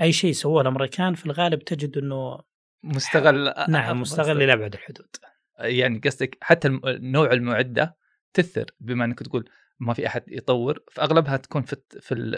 أي 0.00 0.12
شيء 0.12 0.32
سووه 0.32 0.60
الأمريكان 0.60 1.14
في 1.14 1.26
الغالب 1.26 1.64
تجد 1.64 1.98
إنه 1.98 2.40
مستغل 2.82 3.54
نعم 3.68 4.00
مستغل 4.00 4.42
إلى 4.42 4.52
ابعد 4.52 4.74
الحدود. 4.74 5.16
يعني 5.58 5.98
قصدك 5.98 6.38
حتى 6.40 6.80
نوع 6.84 7.32
المعدة 7.32 7.96
تثر 8.34 8.66
بما 8.80 9.04
إنك 9.04 9.18
تقول 9.18 9.50
ما 9.80 9.94
في 9.94 10.06
أحد 10.06 10.22
يطور 10.28 10.78
فأغلبها 10.90 11.36
تكون 11.36 11.62
في 11.62 11.76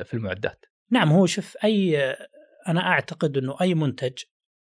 في 0.04 0.14
المعدات. 0.14 0.64
نعم 0.90 1.12
هو 1.12 1.26
شوف 1.26 1.56
أي 1.64 2.14
أنا 2.68 2.80
أعتقد 2.80 3.36
إنه 3.36 3.56
أي 3.60 3.74
منتج 3.74 4.18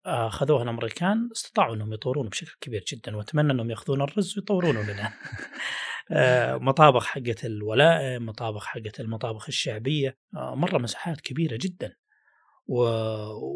أخذوه 0.05 0.63
الأمريكان 0.63 1.29
استطاعوا 1.31 1.75
أنهم 1.75 1.93
يطورونه 1.93 2.29
بشكل 2.29 2.55
كبير 2.61 2.83
جدا 2.87 3.17
وأتمنى 3.17 3.51
أنهم 3.51 3.69
يأخذون 3.69 4.01
الرز 4.01 4.37
ويطورونه 4.37 4.81
لنا. 4.81 5.13
آه، 6.11 6.57
مطابخ 6.57 7.05
حقت 7.05 7.45
الولائم، 7.45 8.25
مطابخ 8.25 8.65
حقت 8.65 8.99
المطابخ 8.99 9.45
الشعبية، 9.47 10.17
آه، 10.35 10.55
مرة 10.55 10.77
مساحات 10.77 11.21
كبيرة 11.21 11.57
جدا. 11.61 11.95
و... 12.69 12.81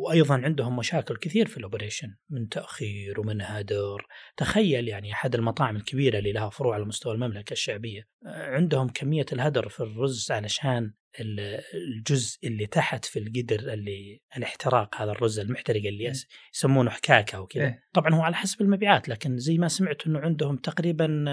وأيضا 0.06 0.42
عندهم 0.42 0.76
مشاكل 0.76 1.16
كثير 1.16 1.48
في 1.48 1.58
الأوبريشن 1.58 2.16
من 2.30 2.50
تأخير 2.50 3.20
ومن 3.20 3.42
هدر 3.42 4.08
تخيل 4.38 4.88
يعني 4.88 5.14
أحد 5.14 5.36
المطاعم 5.36 5.76
الكبيرة 5.76 6.18
اللي 6.18 6.32
لها 6.32 6.50
فروع 6.50 6.76
على 6.76 6.86
مستوى 6.86 7.14
المملكة 7.14 7.54
الشعبية 7.54 8.08
عندهم 8.26 8.90
كمية 8.90 9.26
الهدر 9.34 9.70
في 9.70 9.80
الرز 9.80 10.32
علشان 10.32 10.94
الجزء 11.20 12.48
اللي 12.48 12.66
تحت 12.66 13.06
في 13.06 13.20
القدر 13.20 13.74
اللي 13.74 14.22
الاحتراق 14.38 15.02
هذا 15.02 15.12
الرز 15.12 15.40
المحترق 15.40 15.86
اللي 15.86 16.06
إيه. 16.06 16.14
يسمونه 16.54 16.90
حكاكة 16.90 17.42
وكذا 17.42 17.64
إيه. 17.64 17.84
طبعا 17.94 18.16
هو 18.16 18.22
على 18.22 18.36
حسب 18.36 18.62
المبيعات 18.62 19.10
لكن 19.10 19.38
زي 19.38 19.58
ما 19.58 19.68
سمعت 19.68 20.08
إنه 20.08 20.20
عندهم 20.20 20.58
تقريبا 20.58 21.26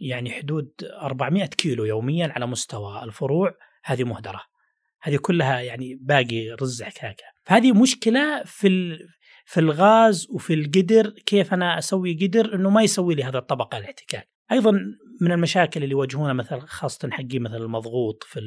يعني 0.00 0.30
حدود 0.30 0.72
400 0.82 1.46
كيلو 1.46 1.84
يوميا 1.84 2.28
على 2.28 2.46
مستوى 2.46 3.02
الفروع 3.04 3.58
هذه 3.84 4.04
مهدرة 4.04 4.49
هذه 5.02 5.16
كلها 5.16 5.60
يعني 5.60 5.98
باقي 6.00 6.50
رز 6.50 6.82
حكاكه 6.82 7.24
فهذه 7.44 7.72
مشكلة 7.72 8.42
في 8.44 8.98
في 9.44 9.60
الغاز 9.60 10.26
وفي 10.30 10.54
القدر 10.54 11.10
كيف 11.10 11.54
أنا 11.54 11.78
أسوي 11.78 12.26
قدر 12.26 12.54
إنه 12.54 12.70
ما 12.70 12.82
يسوي 12.82 13.14
لي 13.14 13.24
هذا 13.24 13.38
الطبقة 13.38 13.78
الاحتكاك. 13.78 14.28
أيضا 14.52 14.72
من 15.20 15.32
المشاكل 15.32 15.82
اللي 15.82 15.92
يواجهونها 15.92 16.32
مثلا 16.32 16.60
خاصه 16.60 17.10
حقين 17.10 17.42
مثلا 17.42 17.56
المضغوط 17.56 18.24
في 18.24 18.40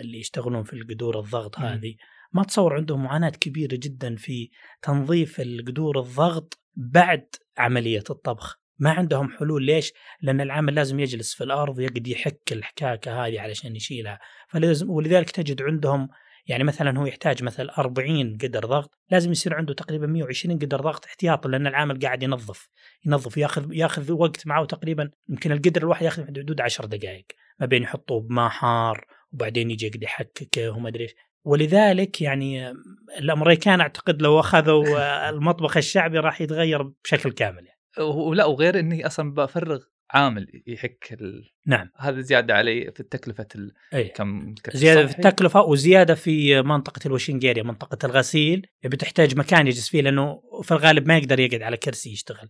اللي 0.00 0.18
يشتغلون 0.18 0.62
في 0.62 0.72
القدور 0.72 1.20
الضغط 1.20 1.58
هذه. 1.58 1.94
ما 2.32 2.42
تصور 2.44 2.74
عندهم 2.74 3.02
معاناة 3.02 3.28
كبيرة 3.30 3.78
جدا 3.82 4.16
في 4.16 4.50
تنظيف 4.82 5.40
القدور 5.40 6.00
الضغط 6.00 6.60
بعد 6.76 7.26
عملية 7.58 8.04
الطبخ. 8.10 8.60
ما 8.84 8.90
عندهم 8.90 9.30
حلول 9.30 9.64
ليش؟ 9.66 9.92
لأن 10.22 10.40
العامل 10.40 10.74
لازم 10.74 11.00
يجلس 11.00 11.34
في 11.34 11.44
الأرض 11.44 11.80
يقعد 11.80 12.06
يحك 12.08 12.52
الحكاكة 12.52 13.26
هذه 13.26 13.40
علشان 13.40 13.76
يشيلها 13.76 14.18
فلازم 14.48 14.90
ولذلك 14.90 15.30
تجد 15.30 15.62
عندهم 15.62 16.08
يعني 16.46 16.64
مثلا 16.64 16.98
هو 16.98 17.06
يحتاج 17.06 17.42
مثلا 17.42 17.78
40 17.78 18.38
قدر 18.38 18.66
ضغط 18.66 18.98
لازم 19.10 19.32
يصير 19.32 19.54
عنده 19.54 19.74
تقريبا 19.74 20.06
120 20.06 20.58
قدر 20.58 20.80
ضغط 20.80 21.06
احتياطا 21.06 21.48
لأن 21.48 21.66
العامل 21.66 21.98
قاعد 21.98 22.22
ينظف 22.22 22.68
ينظف 23.06 23.36
ياخذ 23.36 23.72
ياخذ 23.72 24.12
وقت 24.12 24.46
معه 24.46 24.64
تقريبا 24.64 25.10
يمكن 25.28 25.52
القدر 25.52 25.82
الواحد 25.82 26.04
ياخذ 26.04 26.26
حدود 26.26 26.60
10 26.60 26.86
دقائق 26.86 27.26
ما 27.60 27.66
بين 27.66 27.82
يحطوه 27.82 28.20
بماء 28.20 28.48
حار 28.48 29.06
وبعدين 29.32 29.70
يجي 29.70 29.86
يقعد 29.86 30.02
يحككه 30.02 30.70
وما 30.70 30.88
أدري 30.88 31.04
إيش 31.04 31.14
ولذلك 31.44 32.22
يعني 32.22 32.70
الأمريكان 33.18 33.80
أعتقد 33.80 34.22
لو 34.22 34.40
أخذوا 34.40 34.84
المطبخ 35.30 35.76
الشعبي 35.76 36.18
راح 36.18 36.40
يتغير 36.40 36.82
بشكل 36.82 37.32
كامل 37.32 37.66
يعني. 37.66 37.73
ولا 38.00 38.44
وغير 38.44 38.78
إني 38.78 39.06
أصلا 39.06 39.34
بفرغ 39.34 39.80
عامل 40.10 40.62
يحك 40.66 41.08
ال... 41.12 41.50
نعم. 41.66 41.90
هذا 41.98 42.20
زيادة 42.20 42.54
علي 42.54 42.92
في 42.96 43.02
تكلفه 43.02 43.46
ال... 43.54 43.72
أي. 43.94 44.04
كم 44.04 44.54
زيادة 44.74 45.06
في 45.06 45.18
التكلفة 45.18 45.62
وزيادة 45.62 46.14
في 46.14 46.62
منطقة 46.62 47.00
الوشنجيريا 47.06 47.62
منطقة 47.62 47.98
الغسيل. 48.06 48.66
بتحتاج 48.84 49.36
مكان 49.36 49.66
يجلس 49.66 49.88
فيه 49.88 50.02
لأنه 50.02 50.42
في 50.62 50.72
الغالب 50.72 51.08
ما 51.08 51.18
يقدر 51.18 51.40
يقعد 51.40 51.62
على 51.62 51.76
كرسي 51.76 52.12
يشتغل. 52.12 52.48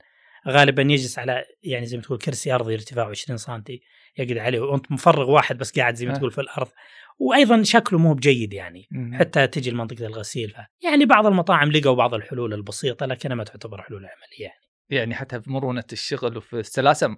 غالبا 0.49 0.83
يجلس 0.83 1.19
على 1.19 1.45
يعني 1.63 1.87
زي 1.87 1.97
ما 1.97 2.03
تقول 2.03 2.19
كرسي 2.19 2.55
أرضي 2.55 2.75
ارتفاعه 2.75 3.09
20 3.09 3.39
سم 3.39 3.63
يقعد 4.19 4.39
عليه. 4.39 4.61
وأنت 4.61 4.93
مفرغ 4.93 5.31
واحد 5.31 5.59
بس 5.59 5.79
قاعد 5.79 5.95
زي 5.95 6.07
ما 6.07 6.19
تقول 6.19 6.31
في 6.31 6.41
الأرض. 6.41 6.69
وأيضا 7.19 7.63
شكله 7.63 7.99
مو 7.99 8.15
بجيد 8.15 8.53
يعني. 8.53 8.89
حتى 9.13 9.47
تجي 9.47 9.71
لمنطقة 9.71 10.07
الغسيل 10.07 10.51
ف... 10.51 10.57
يعني 10.85 11.05
بعض 11.05 11.27
المطاعم 11.27 11.73
لقوا 11.73 11.95
بعض 11.95 12.15
الحلول 12.15 12.55
البسيطة 12.55 13.07
لكنها 13.07 13.37
ما 13.37 13.45
تعتبر 13.45 13.83
حلول 13.83 13.99
عملية. 13.99 14.45
يعني 14.45 14.64
يعني 14.91 15.15
حتى 15.15 15.41
في 15.41 15.51
مرونة 15.51 15.85
الشغل 15.93 16.37
وفي 16.37 16.59
السلاسة 16.59 17.17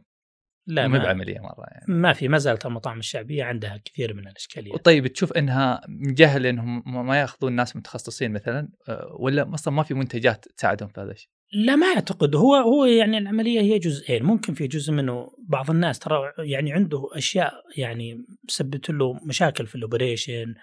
لا 0.67 0.89
ما 0.89 0.99
بعملية 0.99 1.41
مرة 1.41 1.65
يعني. 1.71 1.85
ما 1.89 2.13
في 2.13 2.29
ما 2.29 2.39
زالت 2.39 2.67
المطاعم 2.67 2.99
الشعبية 2.99 3.45
عندها 3.45 3.81
كثير 3.85 4.15
من 4.15 4.29
الإشكاليات. 4.29 4.85
طيب 4.85 5.07
تشوف 5.07 5.33
إنها 5.33 5.81
جهل 5.89 6.47
إنهم 6.47 7.07
ما 7.07 7.21
يأخذون 7.21 7.53
ناس 7.53 7.77
متخصصين 7.77 8.33
مثلا 8.33 8.69
آه، 8.89 9.17
ولا 9.19 9.55
أصلا 9.55 9.75
ما 9.75 9.83
في 9.83 9.95
منتجات 9.95 10.45
تساعدهم 10.57 10.89
في 10.89 11.01
هذا 11.01 11.11
الشيء؟ 11.11 11.31
لا 11.53 11.77
ما 11.77 11.87
أعتقد. 11.87 12.37
هو 12.37 12.55
هو 12.55 12.85
يعني 12.85 13.19
العملية 13.19 13.61
هي 13.61 13.79
جزئين. 13.79 14.23
ممكن 14.23 14.55
في 14.55 14.67
جزء 14.67 14.93
منه 14.93 15.29
بعض 15.49 15.71
الناس 15.71 15.99
ترى 15.99 16.33
يعني 16.39 16.73
عنده 16.73 17.09
أشياء 17.13 17.53
يعني 17.77 18.27
مسببت 18.49 18.91
له 18.91 19.13
مشاكل 19.27 19.67
في 19.67 19.75
الاوبريشن 19.75 20.55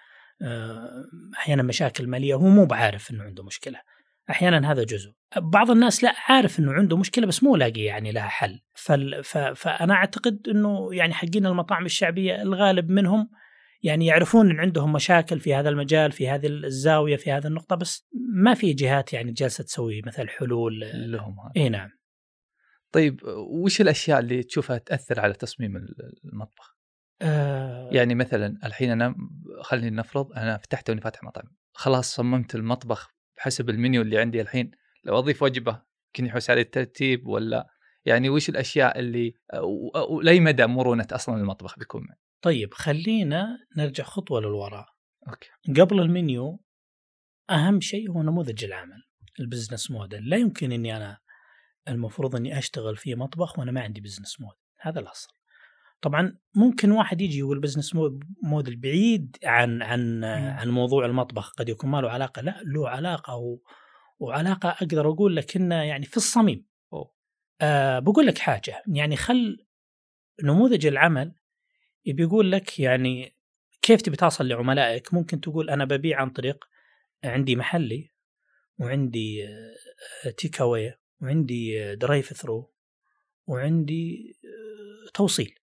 آه، 0.42 1.06
أحيانا 1.38 1.64
مشاكل 1.64 2.08
مالية. 2.08 2.36
هو 2.36 2.48
مو 2.48 2.66
بعارف 2.66 3.12
إنه 3.12 3.24
عنده 3.24 3.44
مشكلة. 3.44 3.80
أحيانا 4.30 4.72
هذا 4.72 4.84
جزء. 4.84 5.14
بعض 5.38 5.72
الناس 5.72 6.04
لا 6.04 6.14
عارف 6.28 6.60
إنه 6.60 6.74
عنده 6.74 6.98
مشكلة 6.98 7.28
بس 7.28 7.44
مو 7.44 7.56
لاقي 7.56 7.82
يعني 7.82 8.12
لها 8.12 8.28
حل. 8.28 8.60
فال 8.74 9.24
ف... 9.24 9.38
فأنا 9.38 9.94
أعتقد 9.94 10.48
إنه 10.48 10.90
يعني 10.92 11.14
حقين 11.14 11.46
المطاعم 11.46 11.86
الشعبية 11.86 12.42
الغالب 12.42 12.90
منهم 12.90 13.30
يعني 13.84 14.06
يعرفون 14.06 14.52
إن 14.52 14.60
عندهم 14.60 14.94
مشاكل 14.94 15.40
في 15.40 15.56
هذا 15.56 15.70
المجال 15.70 16.12
في 16.12 16.30
هذه 16.30 16.48
الزاوية 16.48 17.16
في 17.16 17.32
هذه 17.32 17.48
النقطة 17.48 17.76
بس 17.76 18.08
ما 18.34 18.54
في 18.54 18.74
جهات 18.74 19.14
يعني 19.14 19.32
جالسة 19.32 19.64
تسوي 19.64 20.02
مثل 20.06 20.30
حلول 20.30 20.80
لهم 20.94 21.36
إي 21.58 21.70
نعم. 21.70 21.90
طيب 22.92 23.20
وش 23.50 23.82
الأشياء 23.82 24.20
اللي 24.20 24.44
تشوفها 24.44 24.78
تأثر 24.78 25.20
على 25.20 25.34
تصميم 25.34 25.86
المطبخ؟ 26.26 26.78
آه. 27.22 27.90
يعني 27.92 28.16
مثلا 28.16 28.58
الحين 28.66 28.92
أنا 28.92 29.16
خلينا 29.62 30.02
نفرض 30.02 30.34
أنا 30.34 30.58
فتحت 30.58 30.88
توني 30.88 31.02
فاتح 31.02 31.24
مطعم. 31.24 31.46
خلاص 31.74 32.16
صممت 32.16 32.56
المطبخ 32.56 33.13
بحسب 33.44 33.70
المنيو 33.70 34.02
اللي 34.02 34.18
عندي 34.18 34.42
الحين. 34.42 34.72
لو 35.04 35.18
أضيف 35.18 35.44
وجبة 35.44 35.82
يمكن 36.08 36.26
يحوس 36.26 36.50
عليه 36.50 36.62
الترتيب 36.62 37.28
ولا؟ 37.28 37.70
يعني 38.06 38.30
وش 38.30 38.50
الأشياء 38.50 39.00
اللي 39.00 39.34
ولأي 40.10 40.40
مدى 40.40 40.66
مرونة 40.66 41.08
أصلا 41.12 41.36
المطبخ 41.36 41.80
بيكون 41.80 42.02
طيب 42.42 42.74
خلينا 42.74 43.58
نرجع 43.78 44.04
خطوة 44.04 44.42
للوراء. 44.42 44.86
okay. 45.28 45.50
قبل 45.82 46.00
المنيو 46.00 46.64
أهم 47.50 47.82
شيء 47.82 48.12
هو 48.12 48.24
نموذج 48.24 48.64
العمل 48.66 49.04
ال 49.40 49.46
business 49.46 49.92
model. 49.92 50.30
لا 50.30 50.38
يمكن 50.38 50.72
إني 50.72 50.98
أنا 50.98 51.18
المفروض 51.88 52.36
إني 52.36 52.58
أشتغل 52.58 52.98
في 52.98 53.16
مطبخ 53.16 53.60
وأنا 53.60 53.72
ما 53.72 53.82
عندي 53.82 54.02
business 54.02 54.42
model. 54.42 54.60
هذا 54.80 55.00
الأصل. 55.00 55.30
طبعا 56.04 56.38
ممكن 56.56 56.92
واحد 56.92 57.22
يجي 57.22 57.40
يقول 57.40 57.60
business 57.60 57.96
model 58.44 58.76
بعيد 58.76 59.38
عن 59.44 59.82
عن 59.82 60.24
عن 60.24 60.70
موضوع 60.70 61.06
المطبخ. 61.06 61.54
قد 61.54 61.70
يكون 61.70 61.90
ما 61.90 62.02
له 62.02 62.10
علاقة. 62.10 62.42
لا 62.42 62.62
له 62.64 62.90
علاقة 62.90 63.36
و 63.36 63.58
وعلاقة 64.20 64.70
أقدر 64.70 65.10
أقول 65.10 65.36
لك 65.36 65.56
إنه 65.56 65.76
يعني 65.76 66.06
في 66.06 66.18
الصميم. 66.18 66.66
آه 67.62 68.00
بقول 68.00 68.26
لك 68.28 68.38
حاجة. 68.38 68.84
يعني 68.88 69.16
خل 69.16 69.66
نموذج 70.44 70.86
العمل 70.86 71.36
يبي 72.06 72.24
يقول 72.24 72.52
لك 72.52 72.80
يعني 72.80 73.36
كيف 73.82 74.02
تبي 74.02 74.16
توصل 74.16 74.48
لعملائك؟ 74.48 75.14
ممكن 75.14 75.42
تقول 75.42 75.70
أنا 75.70 75.86
ببيع 75.86 76.22
عن 76.22 76.30
طريق 76.30 76.66
عندي 77.24 77.56
محلي 77.56 78.10
وعندي 78.80 79.48
take 80.38 80.62
away 80.62 80.94
وعندي 81.22 81.96
drive 81.96 82.34
thru 82.34 82.74
وعندي 83.48 84.36
آه، 84.46 85.12
توصيل. 85.14 85.63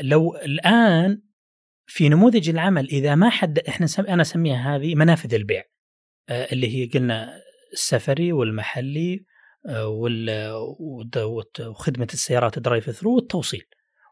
لو 0.00 0.36
الآن 0.36 1.22
في 1.86 2.08
نموذج 2.08 2.48
العمل 2.48 2.88
إذا 2.88 3.14
ما 3.14 3.30
حد 3.30 3.58
إحنا 3.58 3.86
سم... 3.86 4.02
أنا 4.02 4.22
أسميها 4.22 4.76
هذه 4.76 4.94
منافذ 4.94 5.34
البيع. 5.34 5.62
آه، 6.28 6.52
اللي 6.52 6.76
هي 6.76 6.86
قلنا 6.86 7.40
السفري 7.72 8.32
والمحلي 8.32 9.24
آه، 9.68 9.86
وال... 9.86 10.52
وخدمة 11.60 12.08
السيارات 12.12 12.58
drive 12.58 12.90
thru 12.90 13.14
والتوصيل. 13.14 13.64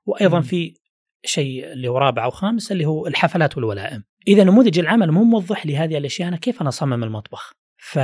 وأيضا. 0.06 0.40
في 0.40 0.74
شيء 1.24 1.72
اللي 1.72 1.88
هو 1.88 1.98
رابع 1.98 2.24
أو 2.24 2.30
خامس 2.30 2.72
اللي 2.72 2.84
هو 2.84 3.06
الحفلات 3.06 3.56
والولائم. 3.56 4.04
إذا 4.28 4.44
نموذج 4.44 4.78
العمل 4.78 5.10
مو 5.10 5.24
موضح 5.24 5.66
لي 5.66 5.76
هذه 5.76 5.98
الأشياء 5.98 6.28
أنا 6.28 6.36
كيف 6.36 6.60
أنا 6.60 6.68
أصمم 6.68 7.04
المطبخ؟ 7.04 7.52
ف... 7.76 7.98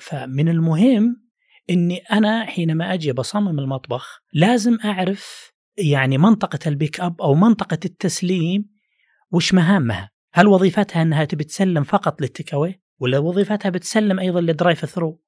فمن 0.00 0.48
المهم 0.48 1.24
إني 1.70 1.98
أنا 1.98 2.44
حينما 2.44 2.94
أجي 2.94 3.12
بصمم 3.12 3.58
المطبخ 3.58 4.22
لازم 4.32 4.78
أعرف 4.84 5.53
يعني 5.76 6.18
منطقة 6.18 6.58
ال 6.66 6.73
pick 6.73 7.00
up 7.00 7.22
أو 7.22 7.34
منطقة 7.34 7.78
التسليم 7.84 8.68
وش 9.30 9.54
مهامها؟ 9.54 10.10
هل 10.32 10.46
وظيفتها 10.46 11.24
تبي 11.24 11.44
تسلم 11.44 11.84
فقط 11.84 12.20
لل 12.20 12.32
take 12.32 12.56
away 12.56 12.80
ولا 12.98 13.18
وظيفتها 13.18 13.70
بتسلم 13.70 14.18
أيضا 14.18 14.40
ل 14.40 14.47
drive 14.47 14.84
thru؟ 14.84 15.20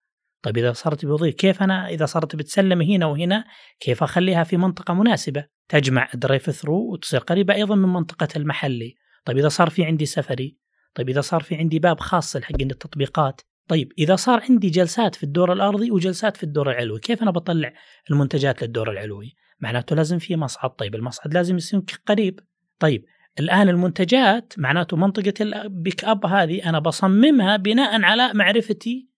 طيب 0.42 0.58
إذا 0.58 0.72
صارت 0.72 1.06
بوظيفة 1.06 1.36
كيف 1.36 1.62
أنا 1.62 1.88
إذا 1.88 2.06
صارت 2.06 2.36
بتسلم 2.36 2.82
هنا 2.82 3.06
وهنا 3.06 3.44
كيف 3.80 4.02
أخليها 4.02 4.44
في 4.44 4.56
منطقة 4.56 4.94
مناسبة؟ 4.94 5.44
تجمع 5.68 6.08
drive 6.14 6.50
thru 6.50 6.92
وتصير 6.92 7.20
قريبة 7.20 7.54
أيضا 7.54 7.74
من 7.74 7.88
منطقة 7.88 8.28
المحلي. 8.36 8.94
طيب 9.24 9.38
إذا 9.38 9.48
صار 9.48 9.70
في 9.70 9.84
عندي 9.84 10.06
سفري 10.06 10.58
طيب 10.94 11.08
إذا 11.08 11.20
صار 11.20 11.42
في 11.42 11.54
عندي 11.54 11.78
باب 11.78 12.00
خاص 12.00 12.36
حق 12.36 12.60
التطبيقات 12.60 13.40
طيب 13.68 13.92
إذا 13.98 14.16
صار 14.16 14.42
عندي 14.50 14.70
جلسات 14.70 15.14
في 15.14 15.22
الدور 15.22 15.52
الأرضي 15.52 15.90
وجلسات 15.90 16.36
في 16.36 16.42
الدور 16.42 16.70
العلوي 16.70 17.00
كيف 17.00 17.22
أنا 17.22 17.30
بطلع 17.30 17.72
المنتجات 18.10 18.62
للدور 18.62 18.90
العلوي؟ 18.90 19.36
معناته 19.60 19.96
لازم 19.96 20.18
في 20.18 20.36
مصعد. 20.36 20.70
طيب 20.70 20.94
المصعد 20.94 21.34
لازم 21.34 21.58
يكون 21.58 21.84
قريب. 22.06 22.40
طيب 22.78 23.04
الآن 23.40 23.68
المنتجات 23.68 24.54
معناته 24.58 24.96
منطقة 24.96 25.34
ال 25.40 25.53
pick 25.53 26.04
up 26.04 26.26
هذه 26.26 26.68
أنا 26.68 26.78
بصممها 26.78 27.56
بناء 27.56 28.02
على 28.02 28.34
معرفتي 28.34 29.08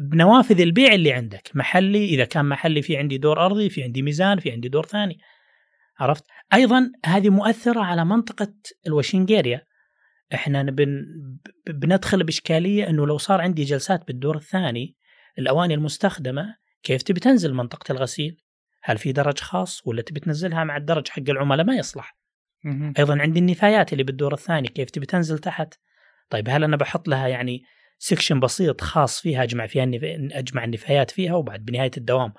بنوافذ 0.00 0.60
البيع 0.60 0.92
اللي 0.92 1.12
عندك. 1.12 1.50
محلي 1.54 2.04
إذا 2.04 2.24
كان 2.24 2.44
محلي 2.44 2.82
في 2.82 2.96
عندي 2.96 3.18
دور 3.18 3.46
أرضي 3.46 3.70
في 3.70 3.82
عندي 3.82 4.02
ميزان 4.02 4.38
في 4.38 4.50
عندي 4.50 4.68
دور 4.68 4.86
ثاني. 4.86 5.18
عرفت؟ 5.98 6.24
أيضا 6.54 6.92
هذه 7.04 7.30
مؤثرة 7.30 7.80
على 7.80 8.04
منطقة 8.04 8.54
الواشنجيريا 8.86 9.66
إحنا 10.34 10.62
بن 10.62 11.04
بندخل 11.66 12.24
بإشكالية 12.24 12.88
إنه 12.88 13.06
لو 13.06 13.18
صار 13.18 13.40
عندي 13.40 13.64
جلسات 13.64 14.06
بالدور 14.06 14.36
الثاني 14.36 14.96
الأواني 15.38 15.74
المستخدمة 15.74 16.56
كيف 16.82 17.02
تبي 17.02 17.20
تنزل 17.20 17.54
منطقة 17.54 17.92
الغسيل؟ 17.92 18.36
هل 18.82 18.98
في 18.98 19.12
درج 19.12 19.38
خاص 19.38 19.86
ولا 19.86 20.02
تبي 20.02 20.20
تنزلها 20.20 20.64
مع 20.64 20.76
الدرج 20.76 21.08
حق 21.08 21.22
العملاء 21.28 21.66
ما 21.66 21.74
يصلح. 21.74 22.16
أيضا 22.98 23.18
عندي 23.20 23.40
النفايات 23.40 23.92
اللي 23.92 24.04
بالدور 24.04 24.34
الثاني 24.34 24.68
كيف 24.68 24.90
تبي 24.90 25.06
تنزل 25.06 25.38
تحت؟ 25.38 25.74
طيب 26.30 26.48
هل 26.48 26.64
أنا 26.64 26.76
بحط 26.76 27.08
لها 27.08 27.28
يعني 27.28 27.62
section 27.98 28.40
بسيط 28.40 28.80
خاص 28.80 29.20
فيها 29.20 29.42
أجمع 29.42 29.66
فيها 29.66 29.84
أجمع 30.38 30.64
النفايات 30.64 31.10
فيها 31.10 31.34
وبعد 31.34 31.64
بنهاية 31.64 31.90
الدوام 31.96 32.32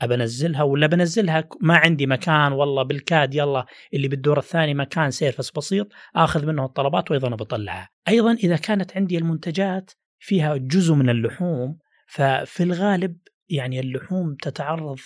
أبنزلها 0.00 0.62
ولا 0.62 0.86
بنزلها 0.86 1.48
ما 1.60 1.76
عندي 1.76 2.06
مكان 2.06 2.52
والله 2.52 2.82
بالكاد 2.82 3.34
يلا 3.34 3.66
اللي 3.94 4.08
بالدور 4.08 4.38
الثاني 4.38 4.74
مكان 4.74 5.10
service 5.10 5.50
بسيط 5.50 5.88
آخذ 6.16 6.46
منه 6.46 6.64
الطلبات 6.64 7.10
وأيضا 7.10 7.28
بطلعها. 7.28 7.88
أيضا 8.08 8.32
إذا 8.32 8.56
كانت 8.56 8.96
عندي 8.96 9.18
المنتجات 9.18 9.90
فيها 10.18 10.56
جزء 10.56 10.94
من 10.94 11.10
اللحوم 11.10 11.78
ففي 12.06 12.62
الغالب 12.62 13.16
يعني 13.48 13.80
اللحوم 13.80 14.34
تتعرض 14.34 14.98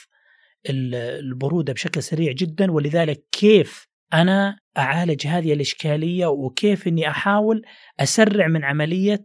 البرودة 0.71 1.73
بشكل 1.73 2.02
سريع 2.02 2.33
جدا 2.33 2.73
ولذلك 2.73 3.25
كيف 3.33 3.88
أنا 4.14 4.59
أعالج 4.78 5.26
هذه 5.26 5.52
الإشكالية 5.52 6.26
وكيف 6.26 6.88
إني 6.88 7.09
أحاول 7.09 7.62
أسرع 8.00 8.47
من 8.47 8.64
عملية 8.64 9.25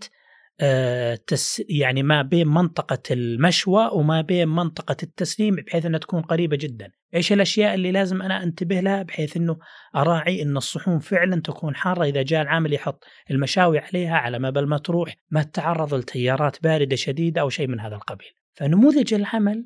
آه، 0.62 1.20
تس 1.28 1.64
يعني 1.70 2.04
ما 2.04 2.22
بين 2.22 2.48
منطقة 2.48 3.00
المشوى 3.12 3.90
وما 3.94 4.22
بين 4.22 4.48
منطقة 4.48 4.98
التسليم 5.04 5.56
بحيث 5.56 5.86
أنها 5.86 6.00
تكون 6.00 6.22
قريبة 6.22 6.58
جدا. 6.58 6.92
إيش 7.16 7.34
الأشياء 7.34 7.74
اللي 7.74 7.92
لازم 7.92 8.22
أنا 8.22 8.44
أنتبه 8.44 8.80
لها؟ 8.80 9.04
بحيث 9.04 9.38
أنه 9.38 9.58
أراعي 9.96 10.42
أن 10.42 10.58
الصحون 10.58 11.00
فعلا 11.00 11.42
تكون 11.42 11.76
حارة 11.76 12.04
إذا 12.04 12.22
جاء 12.22 12.42
العامل 12.42 12.74
يحط 12.74 13.04
المشاوي 13.32 13.80
عليها 13.80 14.16
على 14.16 14.40
ما 14.40 14.50
بل 14.50 14.68
ما 14.68 14.78
تروح 14.78 15.16
ما 15.32 15.44
تتعرض 15.44 15.94
لتيارات 15.94 16.64
باردة 16.64 16.96
شديدة 16.96 17.42
أو 17.42 17.50
شيء 17.50 17.68
من 17.68 17.80
هذا 17.80 17.96
القبيل. 17.96 18.32
فنموذج 18.54 19.14
العمل 19.14 19.66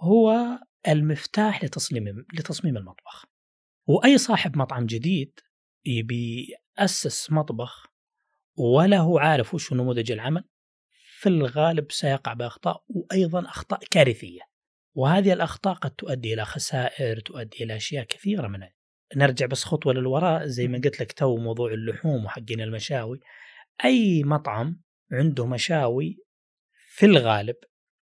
هو 0.00 0.58
المفتاح 0.88 1.64
لتصميم 1.64 2.26
لتصميم 2.34 2.76
المطبخ. 2.76 3.26
وأي 3.86 4.18
صاحب 4.18 4.56
مطعم 4.56 4.86
جديد 4.86 5.40
يبي 5.84 6.54
يأسس 6.78 7.32
مطبخ 7.32 7.86
ولا 8.56 8.98
هو 8.98 9.18
عارف 9.18 9.54
وش 9.54 9.72
نموذج 9.72 10.12
العمل 10.12 10.44
في 11.18 11.28
الغالب 11.28 11.92
سيقع 11.92 12.32
بأخطاء 12.32 12.84
وأيضا 12.88 13.40
أخطاء 13.48 13.80
كارثية. 13.90 14.40
وهذه 14.94 15.32
الأخطاء 15.32 15.74
قد 15.74 15.90
تؤدي 15.90 16.34
إلى 16.34 16.44
خسائر 16.44 17.20
تؤدي 17.20 17.64
إلى 17.64 17.76
أشياء 17.76 18.04
كثيرة 18.04 18.48
من 18.48 18.60
نرجع 19.16 19.46
بس 19.46 19.64
خطوة 19.64 19.92
للوراء 19.92 20.46
زي 20.46 20.68
ما 20.68 20.80
قلت 20.84 21.00
لك 21.00 21.12
تو 21.12 21.36
موضوع 21.36 21.72
اللحوم 21.72 22.24
وحقين 22.24 22.60
المشاوي. 22.60 23.20
أي 23.84 24.22
مطعم 24.24 24.80
عنده 25.12 25.46
مشاوي 25.46 26.18
في 26.86 27.06
الغالب 27.06 27.56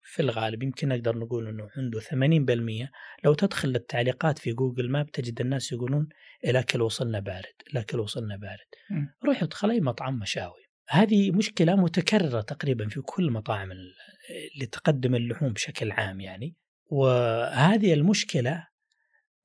في 0.06 0.22
الغالب 0.22 0.62
يمكن 0.62 0.88
نقدر 0.88 1.18
نقول 1.18 1.48
إنه 1.48 1.68
عنده 1.76 2.00
80% 2.00 2.90
لو 3.24 3.34
تدخل 3.34 3.68
للتعليقات 3.68 4.38
في 4.38 4.52
جوجل 4.52 4.90
ماب 4.90 5.10
تجد 5.10 5.40
الناس 5.40 5.72
يقولون 5.72 6.08
الأكل 6.44 6.82
وصلنا 6.82 7.20
بارد، 7.20 7.54
الأكل 7.72 8.00
وصلنا 8.00 8.36
بارد. 8.36 9.06
روح 9.24 9.42
ادخل 9.42 9.70
أي 9.70 9.80
مطعم 9.80 10.18
مشاوي. 10.18 10.66
هذه 10.88 11.30
مشكلة 11.30 11.76
متكررة 11.76 12.40
تقريبا 12.40 12.88
في 12.88 13.00
كل 13.00 13.30
مطاعم 13.30 13.72
اللي 13.72 14.66
تقدم 14.72 15.14
اللحوم 15.14 15.52
بشكل 15.52 15.92
عام 15.92 16.20
يعني. 16.20 16.56
وهذه 16.90 17.94
المشكلة 17.94 18.66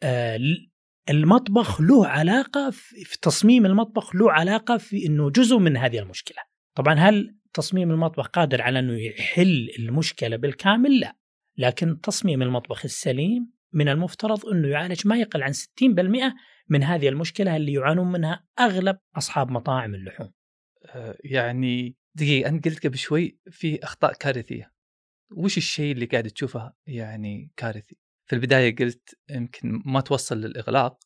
آه، 0.03 0.39
المطبخ 1.09 1.81
له 1.81 2.07
علاقة 2.07 2.69
في 2.71 3.19
تصميم 3.21 3.65
المطبخ 3.65 4.15
له 4.15 4.31
علاقة 4.31 4.77
في 4.77 5.05
إنه 5.05 5.29
جزء 5.29 5.57
من 5.57 5.77
هذه 5.77 5.99
المشكلة. 5.99 6.43
طبعا 6.75 6.93
هل 6.93 7.35
تصميم 7.53 7.91
المطبخ 7.91 8.27
قادر 8.27 8.61
على 8.61 8.79
إنه 8.79 8.99
يحل 8.99 9.69
المشكلة 9.79 10.37
بالكامل 10.37 10.99
لا 10.99 11.17
لكن 11.57 12.01
تصميم 12.01 12.41
المطبخ 12.41 12.85
السليم 12.85 13.51
من 13.73 13.89
المفترض 13.89 14.45
إنه 14.45 14.67
يعالج 14.67 15.07
ما 15.07 15.17
يقل 15.17 15.43
عن 15.43 15.53
60% 15.53 16.33
من 16.69 16.83
هذه 16.83 17.09
المشكلة 17.09 17.55
اللي 17.55 17.73
يعانون 17.73 18.11
منها 18.11 18.45
أغلب 18.59 18.97
أصحاب 19.17 19.51
مطاعم 19.51 19.95
اللحوم. 19.95 20.31
آه، 20.85 21.17
يعني 21.23 21.95
دقيقة 22.15 22.49
انت 22.49 22.67
قلت 22.67 22.87
قبل 22.87 22.97
شوي 22.97 23.39
في 23.51 23.83
أخطاء 23.83 24.13
كارثية. 24.13 24.71
وش 25.31 25.57
الشيء 25.57 25.91
اللي 25.91 26.05
قاعد 26.05 26.27
تشوفه 26.27 26.73
يعني 26.87 27.51
كارثي؟ 27.57 27.97
في 28.25 28.35
البداية 28.35 28.75
قلت 28.75 29.19
يمكن 29.29 29.81
ما 29.85 30.01
توصل 30.01 30.41
للإغلاق 30.41 30.99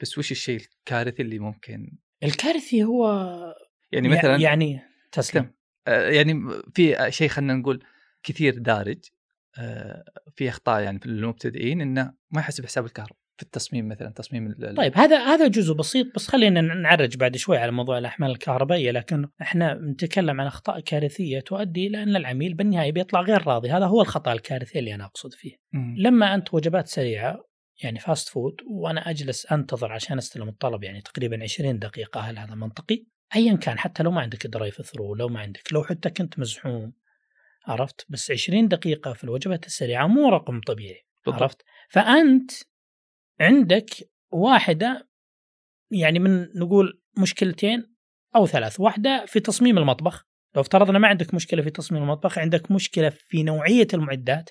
بس 0.00 0.18
وش 0.18 0.30
الشيء 0.30 0.60
الكارثي 0.60 1.22
اللي 1.22 1.38
ممكن 1.38 1.98
الكارثي 2.22 2.84
هو 2.84 3.34
يعني 3.92 4.08
مثلا 4.08 4.36
يعني 4.36 4.80
تسلم 5.12 5.54
يعني 5.88 6.34
في 6.74 7.06
شيء 7.08 7.28
خلينا 7.28 7.54
نقول 7.54 7.84
كثير 8.22 8.58
دارج 8.58 8.98
آه، 9.58 10.04
في 10.36 10.48
أخطاء 10.48 10.82
يعني 10.82 10.98
في 10.98 11.06
المبتدئين 11.06 11.80
إنه 11.80 12.12
ما 12.30 12.40
يحسب 12.40 12.64
حساب 12.66 12.84
الكهرباء 12.84 13.18
في 13.36 13.42
التصميم 13.42 13.88
مثلا 13.88 14.08
تصميم 14.08 14.54
طيب 14.76 14.92
هذا 14.96 15.18
هذا 15.18 15.48
جزء 15.48 15.74
بسيط 15.74 16.14
بس 16.14 16.28
خلينا 16.28 16.60
نعرج 16.60 17.16
بعد 17.16 17.36
شوي 17.36 17.58
على 17.58 17.72
موضوع 17.72 17.98
الأحمال 17.98 18.30
الكهربائية 18.30 18.90
لكن 18.90 19.28
إحنا 19.42 19.74
نتكلم 19.74 20.40
عن 20.40 20.46
أخطاء 20.46 20.80
كارثية 20.80 21.40
تؤدي 21.40 21.86
إلى 21.86 22.02
أن 22.02 22.16
العميل 22.16 22.54
بالنهاية 22.54 22.92
بيطلع 22.92 23.20
غير 23.20 23.46
راضي 23.46 23.70
هذا 23.70 23.86
هو 23.86 24.02
الخطأ 24.02 24.32
الكارثي 24.32 24.78
اللي 24.78 24.94
أنا 24.94 25.04
أقصد 25.04 25.32
فيه. 25.32 25.56
لما 25.96 26.34
أنت 26.34 26.54
وجبات 26.54 26.88
سريعة 26.88 27.48
يعني 27.82 27.98
fast 27.98 28.28
food 28.28 28.54
وأنا 28.70 29.10
أجلس 29.10 29.52
أنتظر 29.52 29.92
عشان 29.92 30.18
أستلم 30.18 30.48
الطلب 30.48 30.84
يعني 30.84 31.00
تقريبا 31.00 31.42
20 31.42 31.78
دقيقة 31.78 32.20
هل 32.20 32.38
هذا 32.38 32.54
منطقي؟ 32.54 33.04
ايا 33.36 33.56
كان 33.56 33.78
حتى 33.78 34.02
لو 34.02 34.10
ما 34.10 34.20
عندك 34.20 34.46
drive 34.46 34.82
thru 34.82 35.14
لو 35.14 35.28
ما 35.28 35.40
عندك 35.40 35.72
لو 35.72 35.84
حتى 35.84 36.10
كنت 36.10 36.38
مزحوم 36.38 36.92
عرفت؟ 37.66 38.06
بس 38.08 38.30
20 38.30 38.68
دقيقة 38.68 39.12
في 39.12 39.24
الوجبات 39.24 39.66
السريعة 39.66 40.06
مو 40.06 40.28
رقم 40.28 40.60
طبيعي 40.60 41.06
بالضبط. 41.26 41.42
عرفت؟ 41.42 41.62
فأنت 41.88 42.50
عندك 43.40 43.90
واحدة 44.30 45.08
يعني 45.90 46.18
من 46.18 46.58
نقول 46.58 47.00
مشكلتين 47.18 47.94
أو 48.36 48.46
ثلاث 48.46 48.80
واحدة 48.80 49.24
في 49.26 49.40
تصميم 49.40 49.78
المطبخ. 49.78 50.28
لو 50.54 50.60
افترضنا 50.60 50.98
ما 50.98 51.08
عندك 51.08 51.34
مشكلة 51.34 51.62
في 51.62 51.70
تصميم 51.70 52.02
المطبخ 52.02 52.38
عندك 52.38 52.70
مشكلة 52.70 53.10
في 53.10 53.42
نوعية 53.42 53.86
المعدات. 53.94 54.50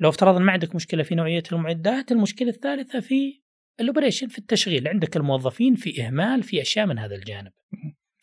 لو 0.00 0.08
افترضنا 0.08 0.44
ما 0.44 0.52
عندك 0.52 0.74
مشكلة 0.74 1.02
في 1.02 1.14
نوعية 1.14 1.42
المعدات 1.52 2.12
المشكلة 2.12 2.48
الثالثة 2.48 3.00
في 3.00 3.42
الاوبريشن 3.80 4.28
في 4.28 4.38
التشغيل. 4.38 4.88
عندك 4.88 5.16
الموظفين 5.16 5.74
في 5.74 6.06
إهمال 6.06 6.42
في 6.42 6.62
أشياء 6.62 6.86
من 6.86 6.98
هذا 6.98 7.14
الجانب. 7.14 7.52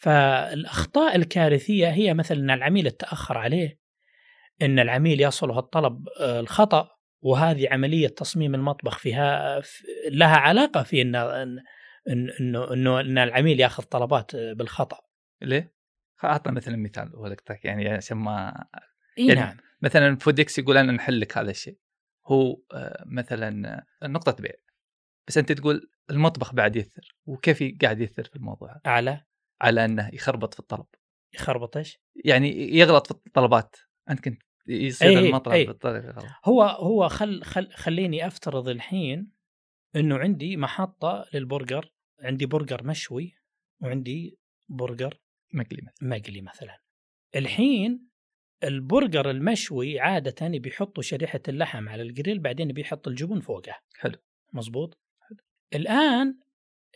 فالأخطاء 0.01 1.15
الكارثية 1.15 1.89
هي 1.89 2.13
مثلا 2.13 2.39
إن 2.39 2.51
العميل 2.51 2.87
التاخر 2.87 3.37
عليه 3.37 3.79
إن 4.61 4.79
العميل 4.79 5.21
يصله 5.21 5.59
الطلب 5.59 6.07
آه، 6.19 6.39
الخطأ 6.39 6.89
وهذه 7.21 7.69
عملية 7.71 8.07
تصميم 8.07 8.55
المطبخ 8.55 8.97
فيها 8.97 9.61
لها 10.11 10.37
علاقة 10.37 10.83
في 10.83 11.01
إن 11.01 11.15
إنه 12.39 12.73
إنه 12.73 12.99
إن 12.99 13.17
العميل 13.17 13.59
ياخذ 13.59 13.83
طلبات 13.83 14.35
آه، 14.35 14.53
بالخطأ. 14.53 14.97
ليه؟ 15.41 15.73
اعطنا 16.23 16.53
مثلا 16.53 16.77
مثال 16.77 17.15
ولقتك 17.15 17.65
يعني 17.65 17.89
عشان 17.89 18.17
ما 18.17 18.65
يعني 19.17 19.39
نعم 19.39 19.57
مثلا 19.81 20.17
فودكس 20.17 20.59
يقول 20.59 20.77
أنا 20.77 20.91
نحل 20.91 21.19
لك 21.19 21.37
هذا 21.37 21.51
الشيء 21.51 21.77
هو 22.27 22.61
آه، 22.73 23.03
مثلا 23.05 23.83
نقطة 24.03 24.43
بيع 24.43 24.53
بس 25.27 25.37
أنت 25.37 25.51
تقول 25.51 25.89
المطبخ 26.09 26.53
بعد 26.53 26.75
يأثر 26.75 27.15
وكيف 27.25 27.63
قاعد 27.81 28.01
يأثر 28.01 28.23
في 28.23 28.35
الموضوع 28.35 28.81
على 28.85 29.30
على 29.61 29.85
أنه 29.85 30.09
يخربط 30.13 30.53
في 30.53 30.59
الطلب. 30.59 30.85
يخربط 31.33 31.77
إيش؟ 31.77 31.99
يعني 32.25 32.77
يغلط 32.77 33.07
في 33.07 33.27
الطلبات. 33.27 33.75
أنت 34.09 34.19
كنت 34.19 34.41
يصير 34.67 35.09
أيه 35.09 35.17
المطلب 35.17 35.53
أيه. 35.53 35.67
بالطريقة 35.67 36.11
غلط 36.11 36.25
هو 36.45 36.63
هو 36.63 37.09
خل, 37.09 37.43
خل 37.43 37.71
خليني 37.71 38.27
أفترض 38.27 38.67
الحين 38.69 39.31
إنه 39.95 40.17
عندي 40.17 40.57
محطة 40.57 41.25
للبرجر 41.33 41.93
عندي 42.19 42.45
برجر 42.45 42.83
مشوي 42.83 43.35
وعندي 43.81 44.39
برجر 44.69 45.19
مقلي 45.53 45.81
مثلا. 45.81 46.09
مقلي 46.09 46.41
مثلا. 46.41 46.79
الحين 47.35 48.07
البرجر 48.63 49.29
المشوي 49.29 49.99
عادة 49.99 50.47
بيحطوا 50.47 51.03
شريحة 51.03 51.41
اللحم 51.47 51.89
على 51.89 52.01
الجريل 52.01 52.39
بعدين 52.39 52.67
بيحط 52.67 53.07
الجبن 53.07 53.39
فوقها 53.39 53.81
حلو. 53.95 54.17
مزبوط 54.53 54.99
الآن 55.75 56.39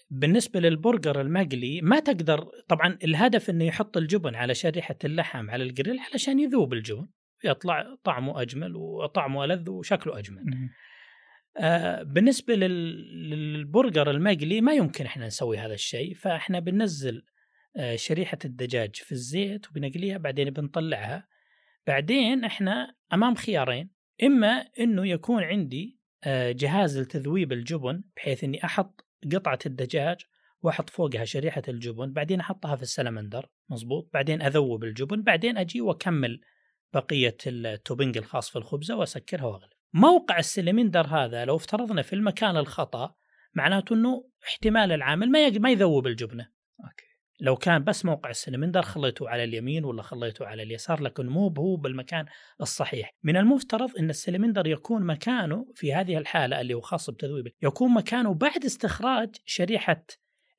بالنسبة 0.10 0.60
للبرجر 0.60 1.22
المقلي 1.22 1.82
ما 1.82 2.00
تقدر 2.00 2.46
طبعا 2.68 2.98
الهدف 3.04 3.50
إنه 3.50 3.65
يحط 3.65 3.98
الجبن 3.98 4.36
على 4.36 4.54
شريحة 4.54 4.96
اللحم 5.06 5.50
على 5.50 5.63
الجريل 5.63 6.00
علشان 6.00 6.39
يذوب 6.39 6.74
الجبن 6.74 7.08
يطلع 7.44 7.96
طعمه 8.04 8.41
أجمل 8.41 8.76
وطعمه 8.76 9.46
ألذ 9.46 9.70
وشكله 9.70 10.20
أجمل. 10.20 10.44
آه 11.58 12.04
بالنسبة 12.04 12.56
لل- 12.56 13.30
للبرجر 13.30 14.12
المقلي 14.12 14.62
ما 14.62 14.74
يمكن 14.74 15.06
إحنا 15.06 15.26
نسوي 15.28 15.58
هذا 15.58 15.74
الشيء 15.74 16.13
فإحنا 16.13 16.60
بننزل 16.60 17.22
آه 17.78 17.96
شريحة 17.96 18.38
الدجاج 18.46 18.96
في 18.96 19.12
الزيت 19.12 19.70
وبنقليها 19.70 20.18
بعدين 20.18 20.50
بنطلعها 20.50 21.28
بعدين 21.88 22.44
إحنا 22.44 22.96
أمام 23.13 23.36
خيارين 23.36 23.89
إما 24.24 24.65
إنه 24.80 25.08
يكون 25.08 25.44
عندي 25.44 26.00
آه 26.24 26.52
جهاز 26.52 27.00
لتذويب 27.00 27.52
الجبن 27.54 28.04
بحيث 28.18 28.44
إني 28.44 28.65
أحط 28.65 29.05
قطعة 29.34 29.60
الدجاج 29.65 30.25
وأحط 30.62 30.89
فوقها 30.89 31.25
شريحة 31.25 31.62
الجبن 31.67 32.13
بعدين 32.13 32.39
أحطها 32.39 32.75
في 32.75 32.82
السلمندر 32.82 33.45
مزبوط 33.69 34.10
بعدين 34.13 34.41
أذوب 34.41 34.84
الجبن 34.84 35.21
بعدين 35.21 35.58
أجي 35.58 35.82
وأكمل 35.82 36.41
بقية 36.93 37.38
التوبنج 37.47 38.17
الخاص 38.17 38.49
في 38.49 38.56
الخبزة 38.56 38.95
وأسكرها 38.95 39.45
وأغلي. 39.45 39.75
موقع 39.93 40.39
السلمندر 40.39 41.08
هذا 41.08 41.45
لو 41.45 41.56
افترضنا 41.56 42.01
في 42.01 42.13
المكان 42.13 42.58
الخطأ 42.58 43.15
معناته 43.54 43.93
إنه 43.93 44.30
احتمال 44.47 44.91
العامل 44.91 45.32
ما 45.32 45.49
ما 45.49 45.71
يذوب 45.71 46.08
الجبنة. 46.08 46.51
okay. 46.84 47.14
لو 47.39 47.56
كان 47.56 47.84
بس 47.84 48.06
موقع 48.06 48.30
السلمندر 48.30 48.82
خليته 48.82 49.30
على 49.30 49.43
اليمين 49.43 49.86
ولا 49.86 50.02
خليته 50.02 50.45
على 50.45 50.63
اليسار 50.63 51.02
لكن 51.02 51.28
مو 51.28 51.48
هو 51.48 51.76
بالمكان 51.76 52.26
الصحيح. 52.62 53.13
من 53.24 53.38
المفترض 53.38 53.98
إن 54.00 54.10
السلمندر 54.10 54.67
يكون 54.67 55.04
مكانه 55.04 55.67
في 55.76 55.93
هذه 55.93 56.17
الحالة 56.17 56.62
اللي 56.62 56.74
هو 56.74 56.82
خاص 56.82 57.10
بتذويب 57.10 57.48
يكون 57.62 57.93
مكانه 57.93 58.34
بعد 58.34 58.65
استخراج 58.65 59.36
شريحة 59.45 60.06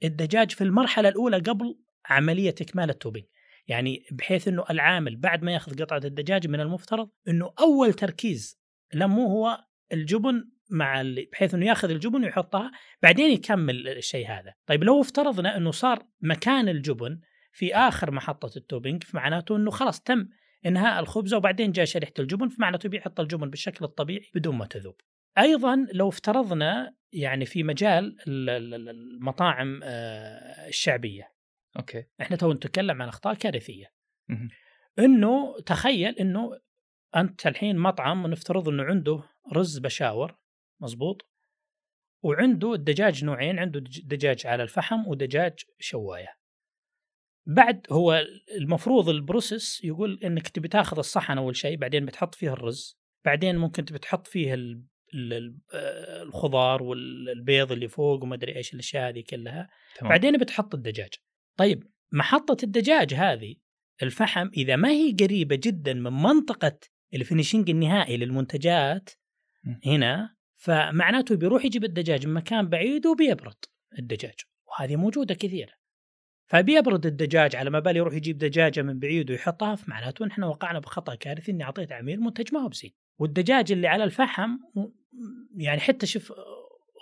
الدجاج 0.04 0.50
في 0.50 0.64
المرحلة 0.64 1.08
الأولى 1.08 1.36
قبل 1.36 1.78
عملية 2.06 2.54
إكمال 2.60 2.90
ال 2.90 2.94
topping. 2.94 3.26
يعني 3.68 4.06
بحيث 4.12 4.48
إنه 4.48 4.64
العامل 4.70 5.16
بعد 5.16 5.42
ما 5.42 5.52
يأخذ 5.52 5.82
قطعة 5.82 6.00
الدجاج 6.04 6.48
من 6.48 6.60
المفترض 6.60 7.10
إنه 7.28 7.52
أول 7.60 7.92
تركيز 7.92 8.60
لمه 8.94 9.24
هو 9.24 9.64
الجبن 9.92 10.48
مع 10.70 11.00
اللي 11.00 11.28
بحيث 11.32 11.54
إنه 11.54 11.66
ياخذ 11.66 11.90
الجبن 11.90 12.24
ويحطها 12.24 12.70
بعدين 13.02 13.30
يكمل 13.30 13.88
الشيء 13.88 14.28
هذا. 14.28 14.54
طيب 14.66 14.84
لو 14.84 15.00
افترضنا 15.00 15.56
إنه 15.56 15.70
صار 15.70 16.02
مكان 16.20 16.68
الجبن 16.68 17.20
في 17.52 17.74
آخر 17.74 18.10
محطة 18.10 18.50
ال 18.56 18.62
topping 18.62 19.04
فمعناته 19.04 19.56
إنه 19.56 19.70
خلاص 19.70 20.00
تم 20.02 20.28
إنهاء 20.66 21.00
الخبزة 21.00 21.36
وبعدين 21.36 21.72
جاء 21.72 21.84
شريحة 21.84 22.12
الجبن 22.18 22.48
فمعناته 22.48 22.88
بيحط 22.88 23.20
الجبن 23.20 23.50
بالشكل 23.50 23.84
الطبيعي 23.84 24.30
بدون 24.34 24.56
ما 24.56 24.66
تذوب. 24.66 25.00
أيضا 25.38 25.86
لو 25.92 26.08
افترضنا 26.08 26.94
يعني 27.12 27.44
في 27.46 27.62
مجال 27.62 28.16
ال- 28.28 28.50
ال- 28.50 28.74
ال- 28.74 28.88
المطاعم 28.88 29.80
آه، 29.84 30.68
الشعبية. 30.68 31.32
أوكي. 31.78 32.04
إحنا 32.20 32.36
تو 32.36 32.52
نتكلم 32.52 33.02
عن 33.02 33.08
أخطاء 33.08 33.34
كارثية. 33.34 33.86
إنه 34.98 35.60
تخيل 35.66 36.14
إنه 36.18 36.50
أنت 37.16 37.46
الحين 37.46 37.78
مطعم 37.78 38.26
نفترض 38.26 38.68
إنه 38.68 38.82
عنده 38.82 39.22
رز 39.52 39.78
بشاور 39.78 40.36
مزبوط 40.80 41.28
وعنده 42.22 42.74
الدجاج 42.74 43.24
نوعين 43.24 43.58
عنده 43.58 43.80
دج- 43.80 44.00
دجاج 44.04 44.46
على 44.46 44.62
الفحم 44.62 45.06
ودجاج 45.06 45.52
شواية. 45.78 46.36
بعد 47.46 47.86
هو 47.90 48.24
المفروض 48.56 49.08
ال 49.08 49.18
process 49.18 49.84
يقول 49.84 50.20
إنك 50.24 50.48
تبي 50.48 50.68
تاخذ 50.68 50.98
الصحن 50.98 51.38
أول 51.38 51.56
شيء 51.56 51.76
بعدين 51.76 52.06
بتحط 52.06 52.34
فيه 52.34 52.52
الرز 52.52 52.98
بعدين 53.24 53.56
ممكن 53.56 53.84
تبي 53.84 53.98
تحط 53.98 54.26
فيه 54.26 54.54
آه، 54.54 56.22
الخضار 56.22 56.82
والبيض 56.82 57.72
اللي 57.72 57.88
فوق 57.88 58.22
وما 58.22 58.34
أدري 58.34 58.56
إيش 58.56 58.74
الأشياء 58.74 59.08
هذه 59.08 59.24
كلها. 59.30 59.68
تمام. 59.96 60.10
بعدين 60.10 60.38
بتحط 60.38 60.74
الدجاج. 60.74 61.14
طيب 61.56 61.84
محطة 62.12 62.56
الدجاج 62.64 63.14
هذه 63.14 63.54
الفحم 64.02 64.48
إذا 64.56 64.76
ما 64.76 64.88
هي 64.90 65.12
قريبة 65.20 65.56
جدا 65.62 65.94
من 65.94 66.12
منطقة 66.12 66.78
ال 67.14 67.20
finishing 67.20 67.70
النهائي 67.70 68.16
للمنتجات. 68.16 69.10
هنا 69.86 70.35
فمعناته 70.56 71.36
بيروح 71.36 71.64
يجيب 71.64 71.84
الدجاج 71.84 72.26
من 72.26 72.34
مكان 72.34 72.68
بعيد 72.68 73.06
وبيبرد 73.06 73.64
الدجاج 73.98 74.34
وهذه 74.66 74.96
موجودة 74.96 75.34
كثيرة. 75.34 75.72
فبيبرد 76.46 77.06
الدجاج 77.06 77.56
على 77.56 77.70
ما 77.70 77.78
بالي 77.78 77.98
يروح 77.98 78.14
يجيب 78.14 78.38
دجاجة 78.38 78.82
من 78.82 78.98
بعيد 78.98 79.30
ويحطها 79.30 79.74
فمعناته 79.74 80.26
نحن 80.26 80.42
وقعنا 80.42 80.78
بخطأ 80.78 81.14
كارثي 81.14 81.52
إني 81.52 81.64
أعطيت 81.64 81.92
عميل 81.92 82.20
منتج 82.20 82.54
ما 82.54 82.60
هو 82.60 82.68
بزين. 82.68 82.92
والدجاج 83.18 83.72
اللي 83.72 83.88
على 83.88 84.04
الفحم 84.04 84.50
يعني 85.56 85.80
حتى 85.80 86.06
شوف 86.06 86.32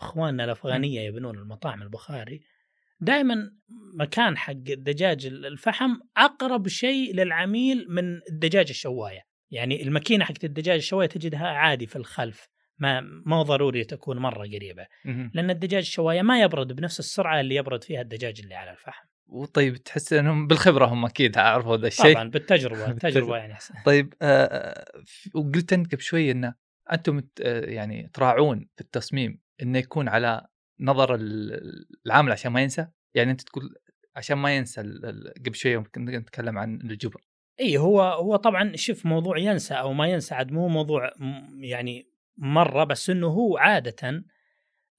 إخواننا 0.00 0.44
الأفغانية 0.44 1.00
يبنون 1.00 1.38
المطاعم 1.38 1.82
البخاري 1.82 2.40
دائما 3.00 3.50
مكان 3.98 4.36
حق 4.36 4.52
الدجاج 4.52 5.26
الفحم 5.26 5.96
أقرب 6.16 6.68
شيء 6.68 7.14
للعميل 7.14 7.86
من 7.88 8.20
الدجاج 8.30 8.66
الشواية. 8.70 9.20
يعني 9.50 9.82
الماكينة 9.82 10.24
حقت 10.24 10.44
الدجاج 10.44 10.76
الشواية 10.76 11.08
تجدها 11.08 11.46
عادي 11.46 11.86
في 11.86 11.96
الخلف. 11.96 12.48
ما 12.78 13.00
ما 13.00 13.36
هو 13.36 13.42
ضروري 13.42 13.84
تكون 13.84 14.18
مرة 14.18 14.46
قريبة. 14.46 14.86
لأن 15.04 15.50
الدجاج 15.50 15.82
الشواية 15.82 16.22
ما 16.22 16.40
يبرد 16.42 16.72
بنفس 16.72 16.98
السرعة 16.98 17.40
اللي 17.40 17.54
يبرد 17.54 17.84
فيها 17.84 18.00
الدجاج 18.00 18.40
اللي 18.40 18.54
على 18.54 18.70
الفحم 18.70 19.06
وطيب 19.26 19.76
تحس 19.76 20.12
إنهم 20.12 20.46
بالخبرة 20.46 20.86
هم 20.86 21.04
أكيد 21.04 21.38
عرفوا 21.38 21.76
ذا 21.76 21.86
الشيء 21.86 22.12
طبعا 22.14 22.30
بالتجربة. 22.30 22.86
التجربه 22.90 23.36
يعني 23.36 23.52
أحسن. 23.52 23.74
طيب 23.86 24.14
آه 24.22 24.84
في- 25.04 25.30
وقلت 25.34 25.72
أنت 25.72 25.92
قبل 25.94 26.02
شوي 26.02 26.30
إن 26.30 26.54
أنتم 26.92 27.22
آه، 27.42 27.60
يعني 27.64 28.10
تراعون 28.14 28.68
في 28.76 28.80
التصميم 28.80 29.40
إنه 29.62 29.78
يكون 29.78 30.08
على 30.08 30.46
نظر 30.80 31.14
ال- 31.14 31.86
العامل 32.06 32.32
عشان 32.32 32.52
ما 32.52 32.62
ينسى 32.62 32.86
يعني 33.14 33.30
أنت 33.30 33.40
تقول 33.40 33.74
عشان 34.16 34.38
ما 34.38 34.56
ينسى 34.56 34.80
قبل 35.46 35.54
شوي 35.54 35.82
كنا 35.84 36.18
نتكلم 36.18 36.58
عن 36.58 36.74
الجبن 36.80 37.20
إي 37.60 37.78
هو 37.78 38.02
هو 38.02 38.36
طبعا 38.36 38.76
شوف 38.76 39.06
موضوع 39.06 39.38
ينسى 39.38 39.74
أو 39.74 39.92
ما 39.92 40.06
ينسى 40.08 40.34
عاد 40.34 40.52
مو 40.52 40.68
موضوع 40.68 41.12
يعني 41.60 42.13
مرة 42.36 42.84
بس 42.84 43.10
إنه 43.10 43.26
هو 43.26 43.56
عادة 43.56 44.24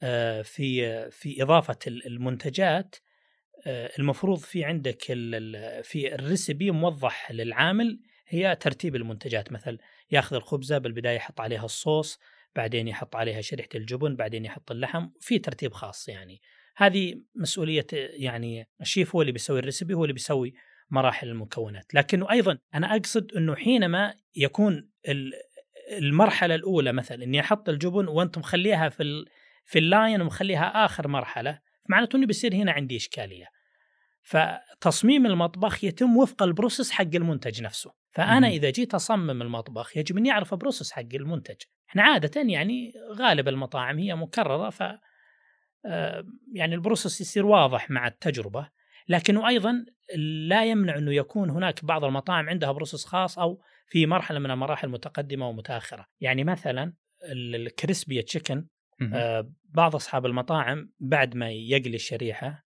آه، 0.04 0.42
في 0.42 1.10
في 1.12 1.44
إضافة 1.44 1.78
ال- 1.88 2.08
المنتجات 2.08 2.96
آه، 3.68 3.92
المفروض 4.00 4.40
في 4.40 4.64
عندك 4.64 5.02
في 5.84 6.16
الريسبي 6.16 6.72
موضح 6.72 7.32
للعامل 7.32 8.00
هي 8.28 8.56
ترتيب 8.56 8.96
المنتجات. 8.96 9.52
مثل 9.52 9.78
ياخذ 10.12 10.36
الخبزة 10.36 10.78
بالبداية 10.78 11.16
يحط 11.16 11.42
عليها 11.42 11.66
الصوص 11.66 12.20
بعدين 12.56 12.88
يحط 12.88 13.16
عليها 13.16 13.42
شريحة 13.42 13.70
الجبن 13.76 14.16
بعدين 14.16 14.46
يحط 14.46 14.72
اللحم 14.72 15.10
في 15.20 15.40
ترتيب 15.40 15.74
خاص 15.74 16.10
يعني. 16.10 16.42
هذه 16.78 17.22
مسؤولية 17.36 17.88
يعني 17.94 18.68
الشيف 18.82 19.16
هو 19.16 19.22
اللي 19.22 19.32
بيسوي 19.32 19.60
ال 19.60 19.65
recipe 19.65 19.94
هو 19.94 20.04
اللي 20.04 20.14
بيسوي 20.14 20.54
مراحل 20.90 21.28
المكونات. 21.28 21.94
لكنه 21.94 22.32
أيضا 22.32 22.58
أنا 22.76 22.96
أقصد 22.96 23.32
إنه 23.34 23.56
حينما 23.56 24.14
يكون 24.36 24.90
المرحلة 25.92 26.56
الأولى 26.56 26.94
مثلا 26.94 27.24
إني 27.24 27.40
أحط 27.40 27.70
الجبن 27.70 28.08
وانت 28.08 28.38
مخليها 28.38 28.90
في 28.90 29.04
ال 29.04 29.26
في 29.66 29.80
ال 29.80 29.88
line 29.88 30.22
ومخليها 30.22 30.86
آخر 30.86 31.08
مرحلة 31.08 31.60
معناته 31.90 32.18
إنه 32.18 32.28
بيصير 32.28 32.56
هنا 32.56 32.72
عندي 32.72 32.96
إشكالية. 32.98 33.46
فتصميم 34.24 35.26
المطبخ 35.26 35.84
يتم 35.84 36.18
وفق 36.18 36.44
ال 36.44 36.50
process 36.50 36.92
حق 36.92 37.16
المنتج 37.16 37.62
نفسه. 37.62 37.92
فأنا 38.12 38.48
مهم. 38.48 38.52
إذا 38.52 38.70
جيت 38.70 38.94
أصمم 38.94 39.42
المطبخ 39.42 39.98
يجب 39.98 40.18
أني 40.18 40.32
أعرف 40.32 40.54
ال 40.54 40.59
process 40.59 40.92
حق 40.92 41.14
المنتج. 41.14 41.56
إحنا 41.90 42.04
عادة 42.04 42.42
يعني 42.42 42.94
غالب 43.12 43.48
المطاعم 43.48 43.98
هي 43.98 44.16
مكررة 44.16 44.70
ف 44.70 44.84
آه، 45.88 46.26
يعني 46.54 46.76
ال 46.76 46.82
process 46.82 47.22
يصير 47.22 47.46
واضح 47.46 47.90
مع 47.90 48.08
التجربة. 48.08 48.70
لكنه 49.08 49.48
أيضا 49.48 49.86
لا 50.48 50.66
يمنع 50.66 50.98
إنه 50.98 51.14
يكون 51.14 51.50
هناك 51.50 51.86
بعض 51.86 52.04
المطاعم 52.04 52.50
عندها 52.50 52.72
process 52.72 53.06
خاص 53.06 53.40
أو 53.40 53.62
في 53.88 54.06
مرحلة 54.06 54.40
من 54.40 54.52
المراحل 54.52 54.90
متقدمة 54.90 55.50
ومتأخرة 55.50 56.06
يعني 56.20 56.44
مثلا 56.44 56.94
ال- 57.24 57.56
ال 57.56 57.65
crispy 57.65 58.22
chicken. 58.22 58.68
آه، 59.14 59.52
بعض 59.64 59.96
أصحاب 59.96 60.26
المطاعم 60.26 60.92
بعد 61.00 61.36
ما 61.36 61.52
يقلي 61.52 61.96
الشريحة 61.96 62.66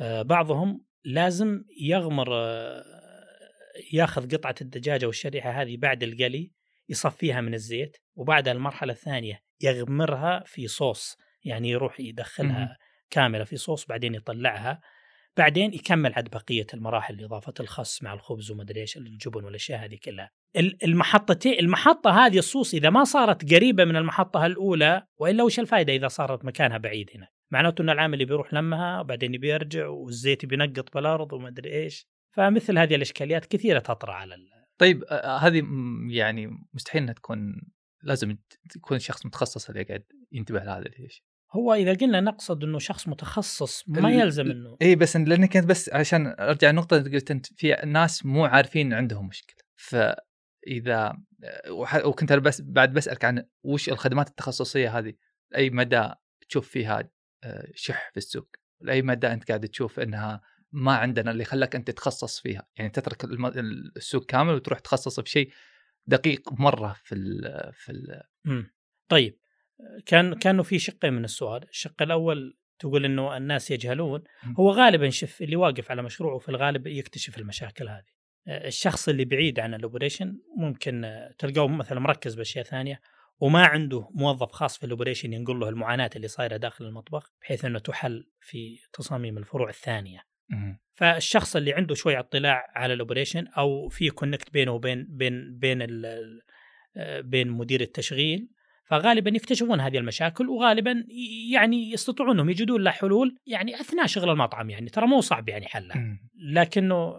آه، 0.00 0.22
بعضهم 0.22 0.84
لازم 1.04 1.64
يغمر 1.80 2.28
آه، 2.32 2.84
ياخذ 3.92 4.36
قطعة 4.36 4.54
الدجاج 4.60 5.04
أو 5.04 5.10
الشريحه 5.10 5.50
هذه 5.50 5.76
بعد 5.76 6.02
القلي 6.02 6.52
يصفيها 6.88 7.40
من 7.40 7.54
الزيت 7.54 7.96
وبعد 8.14 8.48
المرحلة 8.48 8.92
الثانية 8.92 9.40
يغمرها 9.60 10.42
في 10.46 10.66
صوص 10.68 11.16
يعني 11.44 11.70
يروح. 11.70 12.00
يدخلها 12.00 12.78
كاملة 13.10 13.44
في 13.44 13.56
صوص 13.56 13.86
بعدين 13.86 14.14
يطلعها 14.14 14.80
بعدين 15.36 15.74
يكمل 15.74 16.12
عاد 16.14 16.28
بقية 16.30 16.66
المراحل 16.74 17.24
اضافه 17.24 17.54
الخس 17.60 18.02
مع 18.02 18.14
الخبز 18.14 18.50
وما 18.50 18.62
أدري 18.62 18.80
إيش 18.80 18.96
الجبن 18.96 19.44
والأشياء 19.44 19.84
هذه 19.84 19.98
كلها. 20.04 20.30
ال- 20.56 20.84
المحطتين 20.84 21.58
المحطة 21.58 22.10
هذه 22.26 22.38
الصوص 22.38 22.74
إذا 22.74 22.90
ما 22.90 23.04
صارت 23.04 23.54
قريبة 23.54 23.84
من 23.84 23.96
المحطة 23.96 24.46
الأولى 24.46 25.06
وإلا 25.18 25.42
وش 25.42 25.60
الفائده 25.60 25.94
إذا 25.94 26.08
صارت 26.08 26.44
مكانها 26.44 26.78
بعيد 26.78 27.10
هنا؟ 27.14 27.28
معناته 27.50 27.82
إن 27.82 27.90
العامل 27.90 28.26
بيروح 28.26 28.54
لمها 28.54 29.00
وبعدين 29.00 29.32
بيرجع 29.32 29.86
والزيت 29.88 30.46
بينقط 30.46 30.94
بالأرض 30.94 31.32
وما 31.32 31.48
أدري 31.48 31.72
إيش 31.72 32.06
فمثل 32.36 32.78
هذه 32.78 32.94
الأشكاليات 32.94 33.46
كثيرة 33.46 33.78
تطرأ 33.78 34.12
على 34.12 34.34
ال... 34.34 34.50
طيب 34.78 35.04
هذه 35.40 35.62
يعني 36.10 36.50
مستحيل 36.74 37.02
إنها 37.02 37.14
تكون 37.14 37.62
لازم 38.02 38.36
تكون 38.70 38.98
شخص 38.98 39.26
متخصص 39.26 39.68
اللي 39.70 39.82
قاعد 39.82 40.04
ينتبه 40.32 40.58
لهذا 40.58 40.86
الشيء 40.86 41.24
هو 41.56 41.74
إذا 41.74 41.94
قلنا 41.94 42.20
نقصد 42.20 42.64
إنه 42.64 42.78
شخص 42.78 43.08
متخصص 43.08 43.84
ما 43.88 44.10
يلزم 44.10 44.50
إنه 44.50 44.76
إي 44.82 44.96
بس 44.96 45.16
لانك 45.16 45.52
كنت 45.52 45.64
بس 45.64 45.88
عشان 45.88 46.34
أرجع 46.40 46.70
النقطه 46.70 46.96
اللي 46.96 47.10
قلت 47.10 47.30
أنت 47.30 47.46
في 47.46 47.76
ناس 47.86 48.26
مو 48.26 48.44
عارفين 48.44 48.92
عندهم 48.92 49.28
مشكلة. 49.28 49.56
فإذا 49.76 51.18
وكنت 52.04 52.32
بس 52.32 52.60
بعد 52.60 52.92
بسألك 52.92 53.24
عن 53.24 53.46
وش 53.62 53.88
الخدمات 53.88 54.28
التخصصية 54.28 54.98
هذه؟ 54.98 55.14
لأي 55.50 55.70
مدى 55.70 56.08
تشوف 56.48 56.68
فيها 56.68 57.10
آه، 57.44 57.68
شح 57.74 58.10
في 58.10 58.16
السوق؟ 58.16 58.48
لأي 58.80 59.02
مدى 59.02 59.26
أنت 59.26 59.48
قاعد 59.48 59.68
تشوف 59.68 60.00
إنها 60.00 60.40
ما 60.72 60.96
عندنا 60.96 61.30
اللي 61.30 61.44
خلاك 61.44 61.76
أنت 61.76 61.90
تتخصص 61.90 62.40
فيها؟ 62.40 62.68
يعني 62.76 62.90
تترك 62.90 63.24
السوق 63.96 64.26
كامل 64.26 64.54
وتروح 64.54 64.78
تخصص 64.78 65.20
بشيء 65.20 65.50
دقيق 66.06 66.52
مرة 66.52 66.96
في 67.04 67.14
ال 67.14 67.72
في 67.72 67.92
ال 67.92 68.22
مم. 68.44 68.74
طيب. 69.08 69.38
كان 70.06 70.34
كانوا 70.34 70.64
في 70.64 70.78
شقين 70.78 71.12
من 71.12 71.24
السؤال، 71.24 71.68
الشق 71.68 72.02
الأول 72.02 72.56
تقول 72.78 73.04
إنه 73.04 73.36
الناس 73.36 73.70
يجهلون،. 73.70 74.24
هو 74.58 74.70
غالبا 74.70 75.10
شف 75.10 75.42
اللي 75.42 75.56
واقف 75.56 75.90
على 75.90 76.02
مشروعه 76.02 76.38
في 76.38 76.48
الغالب 76.48 76.86
يكتشف 76.86 77.38
المشاكل 77.38 77.88
هذه. 77.88 78.16
آه، 78.48 78.66
الشخص 78.66 79.08
اللي 79.08 79.24
بعيد 79.24 79.60
عن 79.60 79.74
الاوبريشن 79.74 80.38
ممكن 80.56 81.04
آه، 81.04 81.34
تلقاه 81.38 81.68
مثلا 81.68 82.00
مركز 82.00 82.34
بأشياء 82.34 82.64
ثانية 82.64 83.00
وما 83.40 83.66
عنده 83.66 84.08
موظف 84.14 84.52
خاص 84.52 84.78
في 84.78 84.86
ال 84.86 84.91
operation 84.91 85.32
ينقل 85.32 85.60
له 85.60 85.68
المعاناة 85.68 86.10
اللي 86.16 86.28
صايرة 86.28 86.56
داخل 86.56 86.84
المطبخ 86.84 87.32
بحيث 87.40 87.64
إنه 87.64 87.78
تحل 87.78 88.30
في 88.40 88.78
تصاميم 88.92 89.38
الفروع 89.38 89.68
الثانية. 89.68 90.20
فالشخص 90.94 91.56
اللي 91.56 91.72
عنده 91.72 91.94
شوي 91.94 92.18
اطلاع 92.18 92.66
على 92.74 92.94
ال 92.94 92.99
operation 92.99 93.46
أو 93.46 93.88
في 93.88 94.10
connect 94.10 94.52
بينه 94.52 94.72
وبين 94.72 95.06
بين 95.08 95.58
بين 95.58 95.78
آه، 96.96 97.20
بين 97.20 97.50
مدير 97.50 97.80
التشغيل 97.80 98.48
فغالبا 98.86 99.30
يكتشفون 99.36 99.80
هذه 99.80 99.98
المشاكل 99.98 100.48
وغالبا 100.48 101.04
يعني 101.52 101.90
يستطيعون 101.90 102.30
أنهم 102.30 102.50
يجدون 102.50 102.82
لها 102.82 102.92
حلول 102.92 103.36
يعني 103.46 103.80
أثناء 103.80 104.06
شغل 104.06 104.30
المطعم 104.30 104.70
يعني 104.70 104.90
ترى 104.90 105.06
مو 105.06 105.20
صعب 105.20 105.48
يعني 105.48 105.66
حلها. 105.66 106.18
لكنه 106.52 107.14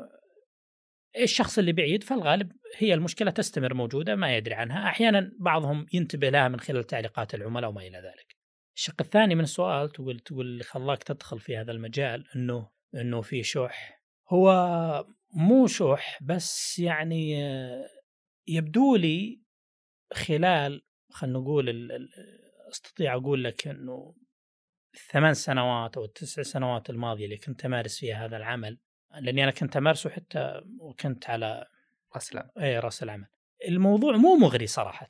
الشخص 1.20 1.58
اللي 1.58 1.74
بعيد 1.74 2.04
فالغالب 2.04 2.52
هي 2.78 2.94
المشكلة 2.94 3.32
تستمر 3.32 3.74
موجودة 3.74 4.16
ما 4.16 4.38
يدري 4.38 4.54
عنها. 4.54 4.88
أحيانا 4.90 5.32
بعضهم 5.40 5.86
ينتبه 5.94 6.30
لها 6.30 6.48
من 6.48 6.60
خلال 6.60 6.84
تعليقات 6.84 7.36
العملاء 7.36 7.70
وما 7.70 7.82
إلى 7.82 7.98
ذلك. 7.98 8.36
الشق 8.76 9.02
الثاني 9.02 9.36
من 9.36 9.44
السؤال 9.44 9.90
تقول 9.90 10.20
تقول 10.20 10.46
اللي 10.46 10.64
خلاك 10.64 11.04
تدخل 11.04 11.40
في 11.40 11.58
هذا 11.58 11.72
المجال 11.72 12.26
انه 12.36 12.70
إنه 12.96 13.22
في 13.22 13.44
شح. 13.44 14.02
هو 14.30 15.06
مو 15.34 15.68
شح 15.68 16.20
بس 16.24 16.80
يعني 16.80 17.34
يبدو 18.48 18.96
لي 18.96 19.42
خلال 20.14 20.82
خلينا 21.10 21.40
نقول 21.40 21.70
ال- 21.70 21.92
ال- 21.92 22.10
أستطيع 22.72 23.16
أقول 23.16 23.44
لك 23.44 23.68
إنه 23.68 24.16
الثمان 24.94 25.34
سنوات 25.34 25.98
أو 25.98 26.06
التسع 26.06 26.42
سنوات 26.42 26.90
الماضية 26.90 27.26
اللي 27.26 27.38
كنت 27.38 27.66
أمارس 27.66 28.00
فيها 28.00 28.26
هذا 28.26 28.38
العمل 28.38 28.78
لأني 29.22 29.44
أنا 29.44 29.52
كنت 29.52 29.78
أمارسه 29.78 30.10
حتى 30.10 30.62
وكنت 30.80 31.30
على 31.30 31.68
اسلم 32.16 32.50
اي 32.60 32.80
رأس 32.80 33.04
العمل. 33.04 33.28
الموضوع 33.68 34.16
مو 34.18 34.36
مغري 34.36 34.68
صراحة. 34.68 35.08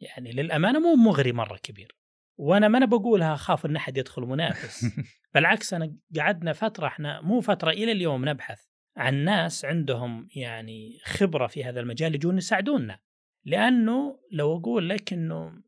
يعني 0.00 0.32
للأمانة 0.32 0.78
مو 0.78 0.94
مغري 0.94 1.32
مرة 1.32 1.56
كبير. 1.56 1.96
وأنا 2.38 2.68
ما 2.68 2.78
أنا 2.78 2.86
بقولها 2.86 3.34
أخاف 3.34 3.66
إن 3.66 3.76
أحد 3.76 3.96
يدخل 3.96 4.22
منافس. 4.22 4.84
بالعكس 5.34 5.74
أنا 5.74 5.96
قعدنا 6.16 6.52
فترة 6.52 6.86
إحنا 6.86 7.20
مو 7.20 7.40
فترة 7.40 7.70
إلى 7.70 7.92
اليوم 7.92 8.28
نبحث 8.28 8.60
عن 8.96 9.14
ناس 9.14 9.64
عندهم 9.64 10.28
يعني 10.36 10.98
خبرة 11.04 11.46
في 11.46 11.64
هذا 11.64 11.80
المجال 11.80 12.14
يجون 12.14 12.38
يساعدونا. 12.38 13.00
لأنه 13.44 14.18
لو 14.32 14.56
أقول 14.56 14.88
لك 14.88 15.12
إنه 15.12 15.62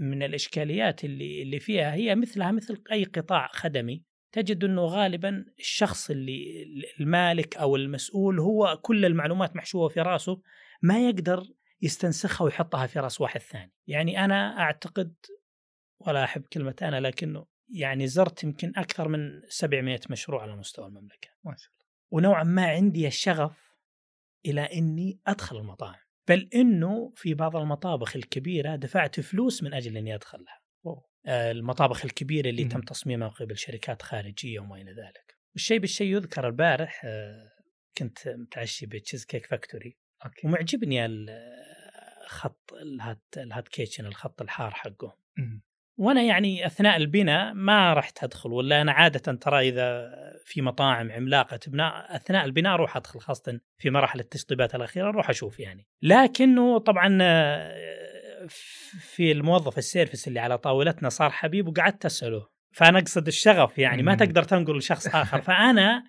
من 0.00 0.22
الإشكاليات 0.22 1.04
اللي 1.04 1.42
اللي 1.42 1.60
فيها 1.60 1.94
هي 1.94 2.14
مثلها 2.14 2.52
مثل 2.52 2.82
أي 2.92 3.04
قطاع 3.04 3.48
خدمي 3.52 4.02
تجد 4.32 4.64
إنه 4.64 4.82
غالبا 4.82 5.44
الشخص 5.58 6.10
اللي 6.10 6.64
المالك 7.00 7.56
أو 7.56 7.76
المسؤول 7.76 8.40
هو 8.40 8.78
كل 8.82 9.04
المعلومات 9.04 9.56
محشوة 9.56 9.88
في 9.88 10.00
رأسه 10.00 10.42
ما 10.82 11.08
يقدر 11.08 11.46
يستنسخها 11.82 12.44
ويحطها 12.44 12.86
في 12.86 12.98
رأس 12.98 13.20
واحد 13.20 13.40
ثاني. 13.40 13.72
يعني 13.86 14.24
أنا 14.24 14.58
أعتقد 14.58 15.14
ولا 15.98 16.24
أحب 16.24 16.42
كلمة 16.42 16.74
أنا 16.82 17.00
لكنه 17.00 17.46
يعني 17.68 18.06
زرت 18.06 18.44
يمكن 18.44 18.72
أكثر 18.76 19.08
من 19.08 19.42
700 19.48 20.00
مشروع 20.10 20.42
على 20.42 20.56
مستوى 20.56 20.86
المملكة. 20.86 21.28
ما 21.44 21.56
شاء 21.56 21.70
الله. 21.74 21.86
ونوعا 22.10 22.44
ما 22.44 22.66
عندي 22.66 23.06
الشغف 23.06 23.76
إلى 24.46 24.60
إني 24.60 25.20
أدخل 25.26 25.56
المطاعم. 25.56 26.05
بل 26.28 26.48
إنه 26.54 27.12
في 27.16 27.34
بعض 27.34 27.56
المطابخ 27.56 28.16
الكبيرة 28.16 28.76
دفعت 28.76 29.20
فلوس 29.20 29.62
من 29.62 29.74
أجل 29.74 29.96
إني 29.96 30.14
ادخلها 30.14 30.60
آه، 31.28 31.50
المطابخ 31.50 32.04
الكبيرة 32.04 32.50
اللي 32.50 32.62
مم. 32.62 32.68
تم 32.68 32.80
تصميمها 32.80 33.28
قبل 33.28 33.56
شركات 33.56 34.02
خارجية 34.02 34.60
وما 34.60 34.76
إلى 34.76 34.90
ذلك. 34.90 35.36
الشيء 35.56 35.78
بالشيء 35.78 36.16
يذكر 36.16 36.46
البارح 36.46 37.02
آه، 37.04 37.50
كنت 37.98 38.28
متعشي 38.28 38.86
بتشيز 38.86 39.24
كيك 39.24 39.46
فاكتوري 39.46 39.96
ومعجبني 40.44 41.06
الخط 41.06 42.72
ال 42.72 42.84
hot 42.84 43.22
ال 43.36 43.44
hot 43.44 43.68
kitchen 43.68 44.06
الخط 44.06 44.42
الحار 44.42 44.70
حقه. 44.70 45.18
مم. 45.38 45.62
وأنا 45.96 46.22
يعني 46.22 46.66
أثناء 46.66 46.96
البناء 46.96 47.54
ما 47.54 47.94
رحت 47.94 48.24
أدخل 48.24 48.52
ولا 48.52 48.82
أنا 48.82 48.92
عادة 48.92 49.32
ترى 49.32 49.68
إذا 49.68 50.10
في 50.44 50.62
مطاعم 50.62 51.12
عملاقة 51.12 51.56
تبنى 51.56 51.88
أثناء 52.16 52.44
البناء 52.44 52.74
أروح 52.74 52.96
أدخل 52.96 53.20
خاصة 53.20 53.60
في 53.78 53.90
مراحل 53.90 54.20
التشطيبات 54.20 54.74
الأخيرة 54.74 55.08
أروح 55.08 55.30
أشوف 55.30 55.60
يعني. 55.60 55.86
لكنه 56.02 56.78
طبعا 56.78 57.18
آه، 57.22 58.46
في 59.00 59.32
الموظف 59.32 59.78
ال 59.78 59.84
service 59.84 60.28
اللي 60.28 60.40
على 60.40 60.58
طاولتنا 60.58 61.08
صار 61.08 61.30
حبيب 61.30 61.68
وقعدت 61.68 62.04
أسأله. 62.04 62.46
فأنا 62.72 62.98
أقصد 62.98 63.26
الشغف 63.26 63.78
يعني 63.78 64.02
ما. 64.02 64.14
تقدر 64.14 64.42
تنقل 64.42 64.76
لشخص 64.76 65.06
آخر. 65.06 65.40
فأنا 65.42 66.04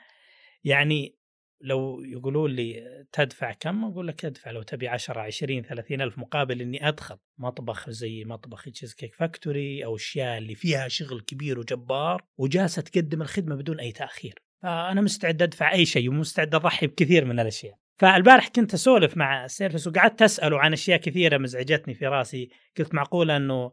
يعني 0.63 1.16
لو 1.62 2.04
يقولون 2.04 2.52
لي 2.52 2.84
تدفع 3.12 3.52
كم؟ 3.52 3.86
أقول 3.86 4.08
لك 4.08 4.26
ادفع 4.26 4.52
لو 4.52 4.62
تبي 4.62 4.88
10 4.88 5.22
20 5.22 5.62
30 5.62 6.02
ألف 6.02 6.17
مقابل 6.17 6.62
إني 6.62 6.88
أدخل 6.88 7.17
مطبخ 7.38 7.89
زي 7.89 8.24
مطبخ 8.26 8.63
تشيز 8.63 8.93
كيك 8.93 9.15
فاكتوري 9.15 9.86
أو 9.86 9.96
أشياء 9.96 10.38
اللي 10.38 10.56
فيها 10.56 10.88
شغل 10.88 11.22
كبير 11.22 11.60
وجبار 11.60 12.24
وجالسة 12.38 12.82
تقدم 12.82 13.22
الخدمة 13.22 13.56
بدون 13.56 13.80
أي 13.80 13.91
تأخير. 13.91 14.36
فأنا 14.62 15.02
مستعد 15.02 15.41
أدفع 15.41 15.74
أي 15.74 15.86
شيء 15.86 16.10
ومستعد 16.10 16.56
اضحي 16.56 16.88
بكثير 16.88 17.26
من 17.26 17.39
الأشياء. 17.39 17.78
فالبارح 17.98 18.48
كنت 18.48 18.74
أسولف 18.74 19.17
مع 19.17 19.46
ال 19.46 19.51
service 19.51 19.88
وقعدت 19.88 20.22
أسأله 20.22 20.60
عن 20.60 20.74
أشياء 20.74 21.00
كثيرة 21.00 21.38
مزعجتني 21.38 21.93
في 21.93 22.08
رأسي. 22.08 22.50
قلت 22.78 22.93
معقولة 22.93 23.38
إنه 23.38 23.72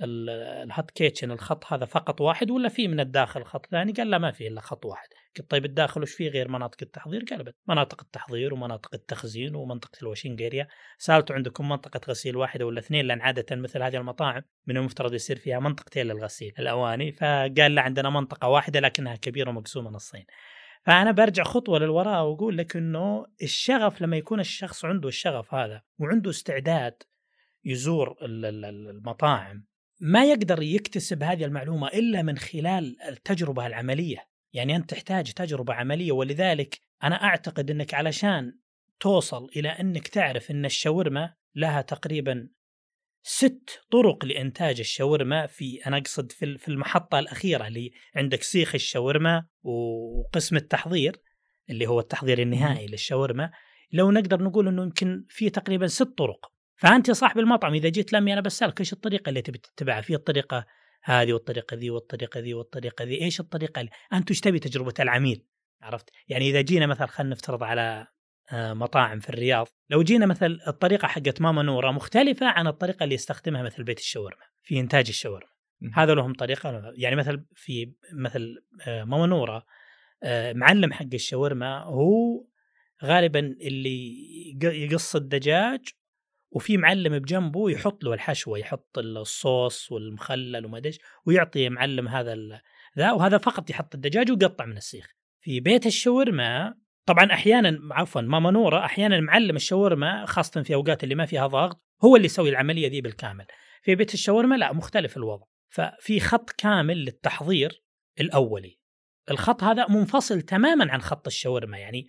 ال 0.00 0.22
hot 0.22 0.90
kitchen 0.90 1.30
الخط 1.30 1.72
هذا 1.72 1.84
فقط 1.84 2.20
واحد 2.20 2.50
ولا 2.50 2.68
في 2.68 2.88
من 2.88 3.00
الداخل 3.00 3.44
خط 3.44 3.66
ثاني؟ 3.66 3.92
قال 3.92 4.10
لا 4.10 4.18
ما 4.18 4.30
في 4.30 4.46
إلا 4.48 4.60
خط 4.60 4.84
واحد، 4.86 5.08
قلت 5.38 5.50
طيب 5.50 5.64
الداخل 5.64 6.02
وش 6.02 6.12
فيه 6.12 6.28
غير 6.28 6.48
مناطق 6.48 6.76
التحضير؟ 6.82 7.24
قال 7.30 7.44
بد. 7.44 7.54
مناطق 7.68 8.00
التحضير 8.00 8.54
ومناطق 8.54 8.94
التخزين 8.94 9.54
ومنطقة 9.54 9.98
ال 10.02 10.07
washing 10.07 10.42
area، 10.42 10.68
سالته 10.98 11.34
عندكم 11.34 11.68
منطقة 11.68 12.00
غسيل 12.08 12.36
واحدة 12.36 12.66
ولا 12.66 12.78
اثنين 12.78 13.06
لأن 13.06 13.20
عادة 13.20 13.56
مثل 13.56 13.82
هذه 13.82 13.96
المطاعم 13.96 14.42
من 14.66 14.76
المفترض 14.76 15.14
يصير 15.14 15.36
فيها 15.36 15.58
منطقتين 15.58 16.06
للغسيل 16.06 16.52
الأواني، 16.58 17.12
فقال 17.12 17.74
لا 17.74 17.82
عندنا 17.82 18.10
منطقة 18.10 18.48
واحدة 18.48 18.80
لكنها 18.80 19.16
كبيرة 19.16 19.50
ومقسومة 19.50 19.90
نصين. 19.90 20.24
فأنا 20.86 21.10
برجع 21.10 21.42
خطوة 21.42 21.78
للوراء 21.78 22.24
وأقول 22.24 22.58
لك 22.58 22.76
إنه 22.76 23.26
الشغف 23.42 24.02
لما 24.02 24.16
يكون 24.16 24.40
الشخص 24.40 24.84
عنده 24.84 25.08
الشغف 25.08 25.54
هذا 25.54 25.82
وعنده 25.98 26.30
استعداد 26.30 27.02
يزور 27.64 28.16
ال- 28.22 28.44
ال- 28.44 28.64
ال- 28.64 28.88
المطاعم 28.88 29.64
ما 30.00 30.24
يقدر 30.24 30.62
يكتسب 30.62 31.22
هذه 31.22 31.44
المعلومة 31.44 31.88
إلا 31.88 32.22
من 32.22 32.38
خلال 32.38 32.96
التجربة 33.08 33.66
العملية، 33.66 34.26
يعني 34.52 34.76
أنت 34.76 34.90
تحتاج 34.90 35.32
تجربة 35.32 35.74
عملية 35.74 36.12
ولذلك 36.12 36.80
أنا 37.04 37.22
أعتقد 37.24 37.70
إنك 37.70 37.94
علشان 37.94 38.58
توصل 39.00 39.44
إلى 39.56 39.68
إنك 39.68 40.08
تعرف 40.08 40.50
إن 40.50 40.64
الشاورما 40.64 41.34
لها 41.54 41.82
تقريبا 41.82 42.48
ست 43.22 43.80
طرق 43.90 44.24
لإنتاج 44.24 44.80
الشاورما 44.80 45.46
في 45.46 45.86
أنا 45.86 45.96
أقصد 45.96 46.32
في 46.32 46.44
ال- 46.44 46.58
في 46.58 46.68
المحطة 46.68 47.18
الأخيرة 47.18 47.66
اللي 47.66 47.90
عندك 48.16 48.42
سيخ 48.42 48.74
الشاورما 48.74 49.46
وقسم 49.62 50.56
التحضير 50.56 51.16
اللي 51.70 51.86
هو 51.86 52.00
التحضير 52.00 52.42
النهائي 52.42 52.86
للشاورما. 52.86 53.50
لو 53.92 54.10
نقدر 54.10 54.42
نقول 54.42 54.68
إنه 54.68 54.82
يمكن 54.82 55.24
في 55.28 55.50
تقريبا 55.50 55.86
ست 55.86 56.18
طرق. 56.18 56.52
فأنت 56.76 57.10
صاحب 57.10 57.38
المطعم 57.38 57.74
إذا 57.74 57.88
جيت 57.88 58.12
لمي 58.12 58.32
أنا 58.32 58.40
بسألك 58.40 58.80
إيش 58.80 58.92
الطريقة 58.92 59.28
اللي 59.28 59.42
تبي 59.42 59.58
تتبعها؟ 59.58 60.00
في 60.00 60.14
الطريقة 60.14 60.66
هذه 61.02 61.32
والطريقة 61.32 61.76
ذي 61.76 61.90
والطريقة 61.90 62.40
ذي 62.40 62.54
والطريقة 62.54 63.04
ذي 63.04 63.22
إيش 63.22 63.40
الطريقة 63.40 63.80
اللي؟ 63.80 63.90
أنت 64.12 64.30
إيش 64.30 64.40
تبي 64.40 64.58
تجربة 64.58 64.94
العميل؟ 65.00 65.46
عرفت؟ 65.82 66.10
يعني 66.28 66.50
إذا 66.50 66.60
جينا 66.60 66.86
مثلا 66.86 67.06
خلينا 67.06 67.34
نفترض 67.34 67.62
على 67.62 68.06
آه، 68.52 68.72
مطاعم 68.74 69.20
في 69.20 69.28
الرياض 69.28 69.68
لو 69.90 70.02
جينا 70.02 70.26
مثل 70.26 70.60
الطريقة 70.66 71.08
حقت 71.08 71.40
ماما 71.40 71.62
نورة 71.62 71.90
مختلفة 71.90 72.46
عن 72.46 72.66
الطريقة 72.66 73.04
اللي 73.04 73.14
يستخدمها 73.14 73.62
مثل 73.62 73.82
بيت 73.82 73.98
الشاورما 73.98 74.42
في 74.62 74.80
إنتاج 74.80 75.08
الشاورما. 75.08 75.48
هذا 75.94 76.14
لهم 76.14 76.32
طريقة 76.32 76.92
يعني 76.96 77.16
مثل 77.16 77.44
في 77.54 77.92
مثل 78.12 78.64
آه، 78.86 79.04
ماما 79.04 79.26
نورة 79.26 79.66
آه، 80.22 80.52
معلم 80.52 80.92
حق 80.92 81.06
الشاورما 81.14 81.82
هو 81.82 82.44
غالبا 83.04 83.40
اللي 83.40 84.14
يقص 84.62 85.16
الدجاج 85.16 85.88
وفي 86.54 86.76
معلم 86.76 87.18
بجنبه 87.18 87.70
يحط 87.70 88.04
له 88.04 88.14
الحشوة 88.14 88.58
يحط 88.58 88.98
الصوص 88.98 89.92
والمخلل 89.92 90.66
وما 90.66 90.78
أدري 90.78 90.98
ويعطي 91.26 91.68
معلم 91.68 92.08
هذا 92.08 92.34
ذا 92.98 93.12
وهذا 93.12 93.38
فقط 93.38 93.70
يحط 93.70 93.94
الدجاج 93.94 94.30
ويقطع 94.30 94.64
من 94.64 94.76
السيخ. 94.76 95.14
في 95.40 95.60
بيت 95.60 95.86
الشاورما 95.86 96.74
طبعا 97.06 97.32
أحيانا 97.32 97.94
عفوا 97.94 98.20
ماما 98.20 98.50
نورة 98.50 98.84
أحيانا 98.84 99.20
معلم 99.20 99.56
الشاورما 99.56 100.26
خاصة 100.26 100.62
في 100.62 100.74
أوقات 100.74 101.04
اللي 101.04 101.14
ما 101.14 101.26
فيها 101.26 101.46
ضغط 101.46 101.82
هو 102.04 102.16
اللي 102.16 102.26
يسوي 102.26 102.50
العملية 102.50 102.88
دي 102.88 103.00
بالكامل. 103.00 103.46
في 103.82 103.94
بيت 103.94 104.14
الشاورما 104.14 104.54
لا 104.54 104.72
مختلف 104.72 105.16
الوضع. 105.16 105.46
ففي 105.68 106.20
خط 106.20 106.50
كامل 106.50 107.04
للتحضير 107.04 107.82
الأولي. 108.20 108.78
الخط 109.30 109.64
هذا 109.64 109.86
منفصل 109.88 110.40
تماما 110.42 110.92
عن 110.92 111.00
خط 111.00 111.26
الشاورما 111.26 111.78
يعني 111.78 112.06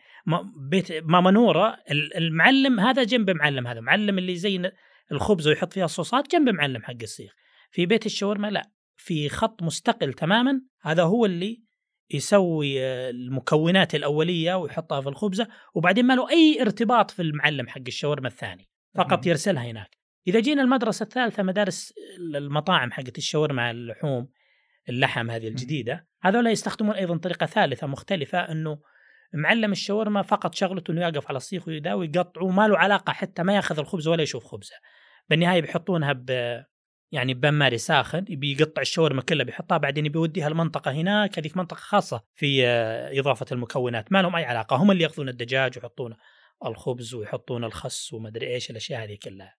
بيت 0.70 0.92
ماما 0.92 1.32
نوره 1.32 1.78
المعلم 2.18 2.80
هذا 2.80 3.04
جنب 3.04 3.30
معلم 3.30 3.68
هذا 3.68 3.80
معلم 3.80 4.18
اللي 4.18 4.36
زي 4.36 4.72
الخبز 5.12 5.48
ويحط 5.48 5.74
فيها 5.74 5.86
الصوصات 5.86 6.32
جنب 6.32 6.50
معلم 6.50 6.84
حق 6.84 7.02
السيخ. 7.02 7.34
في 7.72 7.86
بيت 7.86 8.06
الشاورما 8.06 8.48
لا 8.48 8.72
في 8.96 9.30
خط 9.30 9.64
مستقل 9.64 10.14
تماما 10.14 10.62
هذا 10.82 11.04
هو 11.04 11.26
اللي 11.26 11.64
يسوي 12.10 12.84
المكونات 13.10 13.96
الأولية 13.96 14.56
ويحطها 14.56 15.02
في 15.02 15.10
الخبزة 15.10 15.48
وبعدين 15.74 16.06
ما 16.06 16.14
له 16.14 16.30
أي 16.30 16.62
ارتباط 16.62 17.12
في 17.12 17.22
المعلم 17.22 17.68
حق 17.68 17.82
الشاورما 17.88 18.28
الثاني 18.28 18.70
فقط 18.96 19.26
يرسلها 19.26 19.64
هناك. 19.64 19.98
إذا 20.28 20.40
جينا 20.40 20.62
المدرسة 20.62 21.04
الثالثة 21.04 21.44
مدارس 21.44 21.94
المطاعم 22.36 22.92
حقت 22.92 23.18
الشاورما 23.18 23.72
اللحوم 23.72 24.28
اللحم 24.90 25.32
هذه 25.32 25.48
الجديدة 25.48 26.08
هذول 26.22 26.48
يستخدمون 26.48 26.96
أيضا 26.96 27.18
طريقة 27.18 27.46
ثالثة 27.46 27.88
مختلفة 27.88 28.40
إنه 28.40 28.80
معلم 29.34 29.72
الشاورما 29.72 30.22
فقط 30.22 30.56
شغلته 30.56 30.92
إنه 30.92 31.02
يقف 31.02 31.28
على 31.28 31.38
السيخ 31.38 31.68
ويداوي 31.68 32.12
يقطع 32.16 32.42
وما 32.42 32.68
له 32.68 32.78
علاقة 32.78 33.14
حتى 33.14 33.44
ما 33.44 33.56
يأخذ 33.56 33.80
الخبز 33.80 34.08
ولا 34.08 34.24
يشوف 34.24 34.46
خبزه. 34.46 34.76
بالنهاية 35.30 35.62
بيحطونها 35.62 36.14
ب 36.14 36.30
يعني 37.12 37.34
بماري 37.34 37.78
ساخن 37.78 38.26
يبي 38.30 38.52
يقطع 38.52 38.82
الشاورما 38.82 39.22
كلها 39.22 39.46
بيحطها 39.46 39.78
بعدين 39.78 40.06
يوديها 40.06 40.48
المنطقة 40.48 40.92
هناك 40.92 41.40
هذيك 41.40 41.58
منطقة 41.58 41.78
خاصة 41.78 42.24
في 42.34 42.68
آه، 42.68 43.20
إضافة 43.20 43.46
المكونات 43.52 44.12
ما 44.12 44.22
لهم 44.22 44.36
أي 44.36 44.46
علاقة 44.46 44.76
هم 44.76 44.92
اللي 44.92 45.04
يأخذون 45.04 45.30
الدجاج 45.30 45.78
ويحطون 45.78 46.16
الخبز 46.66 47.14
ويحطون 47.14 47.64
الخس 47.64 48.14
وما 48.14 48.30
أدري 48.30 48.54
إيش 48.54 48.70
الأشياء 48.70 49.04
هذه 49.04 49.18
كلها. 49.24 49.56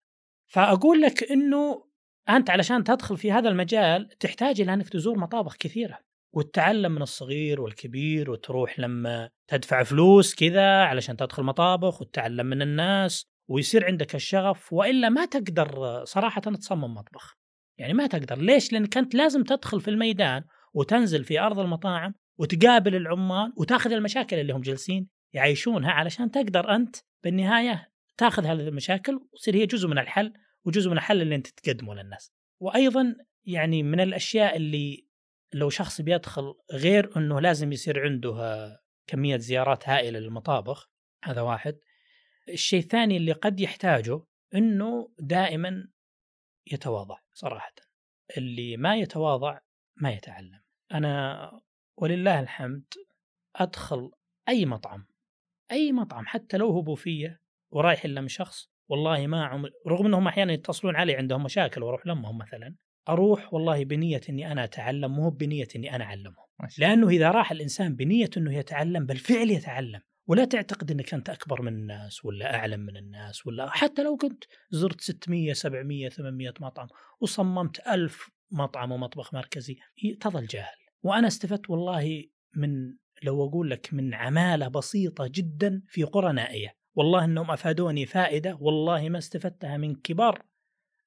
فأقول 0.46 1.00
لك 1.00 1.30
إنه 1.30 1.86
أنت 2.28 2.50
علشان 2.50 2.84
تدخل 2.84 3.16
في 3.16 3.32
هذا 3.32 3.48
المجال 3.48 4.08
تحتاج 4.20 4.60
إلى 4.60 4.74
أنك 4.74 4.88
تزور 4.88 5.18
مطابخ 5.18 5.56
كثيرة 5.56 5.98
وتتعلم 6.32 6.92
من 6.92 7.02
الصغير 7.02 7.60
والكبير 7.60 8.30
وتروح 8.30 8.80
لما 8.80 9.30
تدفع 9.48 9.82
فلوس 9.82 10.34
كذا 10.34 10.82
علشان 10.82 11.16
تدخل 11.16 11.42
مطابخ 11.42 12.00
وتتعلم 12.00 12.46
من 12.46 12.62
الناس 12.62 13.26
ويصير 13.48 13.84
عندك 13.84 14.14
الشغف 14.14 14.72
وإلا 14.72 15.08
ما 15.08 15.24
تقدر 15.24 16.00
صراحة 16.04 16.40
تصمم 16.40 16.94
مطبخ. 16.94 17.36
يعني 17.78 17.92
ما 17.92 18.06
تقدر، 18.06 18.38
ليش؟ 18.38 18.72
لأنك 18.72 18.96
أنت 18.96 19.14
لازم 19.14 19.44
تدخل 19.44 19.80
في 19.80 19.90
الميدان 19.90 20.44
وتنزل 20.74 21.24
في 21.24 21.40
أرض 21.40 21.58
المطاعم 21.58 22.14
وتقابل 22.38 22.94
العمال 22.94 23.52
وتأخذ 23.56 23.92
المشاكل 23.92 24.36
اللي 24.36 24.52
هم 24.52 24.60
جالسين 24.60 25.08
يعيشونها 25.32 25.90
علشان 25.90 26.30
تقدر 26.30 26.74
أنت 26.74 26.96
بالنهاية 27.24 27.88
تأخذ 28.16 28.44
هذه 28.44 28.68
المشاكل 28.68 29.20
وتصير 29.32 29.54
هي 29.54 29.66
جزء 29.66 29.88
من 29.88 29.98
الحل 29.98 30.32
وجزء 30.66 30.90
من 30.90 30.96
الحل 30.96 31.22
اللي 31.22 31.35
أنت 31.35 31.46
تقدمه 31.46 31.94
للناس. 31.94 32.33
وأيضا 32.61 33.16
يعني 33.44 33.83
من 33.83 34.00
الأشياء 34.00 34.57
اللي 34.57 35.07
لو 35.55 35.70
شخص 35.70 36.00
بيدخل 36.00 36.55
غير 36.72 37.16
إنه 37.16 37.40
لازم 37.40 37.72
يصير 37.72 38.05
عنده 38.05 38.81
كمية 39.07 39.37
زيارات 39.37 39.88
هائلة 39.88 40.18
للمطابخ 40.18 40.90
هذا 41.24 41.40
واحد. 41.40 41.79
الشيء 42.48 42.81
الثاني 42.81 43.16
اللي 43.16 43.33
قد 43.33 43.61
يحتاجه 43.61 44.20
إنه 44.55 45.14
دائما 45.18 45.88
يتواضع 46.72 47.18
صراحة. 47.33 47.74
اللي 48.37 48.76
ما 48.76 48.96
يتواضع 48.96 49.59
ما 49.96 50.11
يتعلم. 50.11 50.62
أنا 50.92 51.61
ولله 51.96 52.40
الحمد 52.40 52.85
أدخل 53.57 54.11
أي 54.48 54.66
مطعم 54.66 55.07
أي 55.72 55.92
مطعم 55.92 56.26
حتى 56.26 56.57
لو 56.57 56.66
هو 56.66 56.83
بوفية 56.83 57.40
ورايح 57.70 58.05
الا 58.05 58.20
من 58.20 58.29
شخص 58.29 58.70
والله 58.88 59.27
ما 59.27 59.44
عمر 59.44 59.70
رغم 59.88 60.07
إنهم 60.07 60.29
أحيانا 60.29 60.53
يتصلون 60.53 60.96
علي 60.96 61.16
عندهم 61.16 61.42
مشاكل 61.42 61.83
وأروح 61.83 62.07
لأمهم 62.07 62.38
مثلا 62.38 62.75
أروح 63.09 63.55
والله 63.55 63.85
بنية 63.85 64.20
إني 64.29 64.53
أنا 64.53 64.64
أتعلم 64.64 65.16
مو 65.16 65.31
بنية 65.31 65.68
إني 65.77 65.96
أنا 65.96 66.05
أعلمهم. 66.05 66.46
لأنه 66.79 67.09
إذا 67.09 67.31
راح 67.31 67.53
الإنسان 67.53 67.96
بنية 67.96 68.31
إنه 68.37 68.55
يتعلم 68.55 69.07
بالفعل 69.07 69.51
يتعلم. 69.51 70.01
ولا 70.29 70.44
تعتقد 70.44 70.90
إنك 70.90 71.14
أنت 71.14 71.31
أكبر 71.31 71.62
من 71.62 71.72
الناس 71.72 72.25
ولا 72.25 72.57
أعلم 72.57 72.81
من 72.81 72.96
الناس 72.96 73.46
ولا 73.46 73.70
حتى 73.70 74.03
لو 74.03 74.16
كنت 74.16 74.44
زرت 74.70 75.01
600 75.01 75.53
700 75.53 76.09
800 76.09 76.53
مطعم 76.61 76.87
وصممت 77.20 77.88
ألف 77.88 78.31
مطعم 78.51 78.92
ومطبخ 78.92 79.35
مركزي 79.35 79.77
تظل 80.20 80.46
جاهل. 80.46 80.77
وأنا 81.03 81.27
استفدت 81.27 81.70
والله 81.70 82.25
من 82.57 82.94
لو 83.22 83.49
أقول 83.49 83.70
لك 83.70 83.94
من 83.94 84.14
عمالة 84.14 84.68
بسيطة 84.68 85.31
جدا 85.35 85.83
في 85.88 86.03
قرى 86.03 86.33
نائيه 86.33 86.77
والله 86.96 87.24
إنهم 87.24 87.50
أفادوني 87.50 88.06
فائدة 88.06 88.59
والله 88.61 89.09
ما 89.09 89.18
استفدتها 89.18 89.76
من 89.76 89.94
كبار 89.94 90.42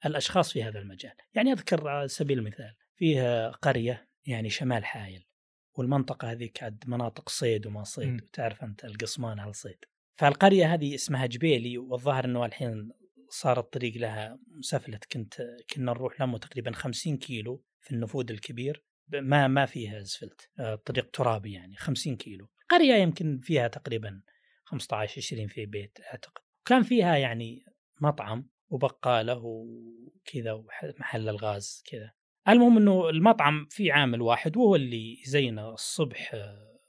الأشخاص 0.05 0.53
في 0.53 0.63
هذا 0.63 0.79
المجال. 0.79 1.13
يعني 1.33 1.51
أذكر 1.51 1.87
على 1.87 2.07
سبيل 2.07 2.39
المثال 2.39 2.75
فيها 2.95 3.49
قرية 3.49 4.09
يعني 4.25 4.49
شمال 4.49 4.85
حايل 4.85 5.25
والمنطقة 5.73 6.31
هذه 6.31 6.49
كاد 6.53 6.83
مناطق 6.87 7.29
صيد 7.29 7.67
وما 7.67 7.83
صيد 7.83 8.21
وتعرف 8.21 8.63
أنت 8.63 8.85
القصمان 8.85 9.39
على 9.39 9.49
الصيد. 9.49 9.85
فالقرية 10.15 10.73
هذه 10.73 10.95
اسمها 10.95 11.25
جبيلي 11.25 11.77
والظاهر 11.77 12.25
إنه 12.25 12.45
الحين 12.45 12.91
صار 13.29 13.59
الطريق 13.59 13.97
لها 13.97 14.39
مسفلت 14.47 15.05
كنت 15.05 15.41
كنا 15.73 15.91
نروح 15.91 16.21
لمه 16.21 16.37
تقريبا 16.37 16.71
50 16.71 17.17
كيلو 17.17 17.63
في 17.81 17.91
النفود 17.91 18.31
الكبير 18.31 18.83
ما 19.13 19.47
ما 19.47 19.65
فيها 19.65 20.01
أسفلت 20.01 20.49
الطريق 20.59 21.05
آه، 21.05 21.09
ترابي 21.13 21.53
يعني 21.53 21.75
50 21.75 22.15
كيلو. 22.15 22.49
قرية 22.69 22.93
يمكن 22.93 23.39
فيها 23.39 23.67
تقريبا 23.67 24.21
15 24.69 25.21
20 25.21 25.47
في 25.47 25.65
بيت 25.65 25.97
أعتقد. 26.11 26.41
كان 26.65 26.83
فيها 26.83 27.17
يعني 27.17 27.63
مطعم 28.01 28.49
وبقاله 28.69 29.41
وكذا 29.43 30.51
ومحل 30.51 31.29
الغاز 31.29 31.83
كذا. 31.91 32.11
المهم 32.49 32.77
إنه 32.77 33.09
المطعم 33.09 33.67
في 33.69 33.91
عامل 33.91 34.21
واحد 34.21 34.57
وهو 34.57 34.75
اللي 34.75 35.21
يزين 35.21 35.59
الصبح 35.59 36.35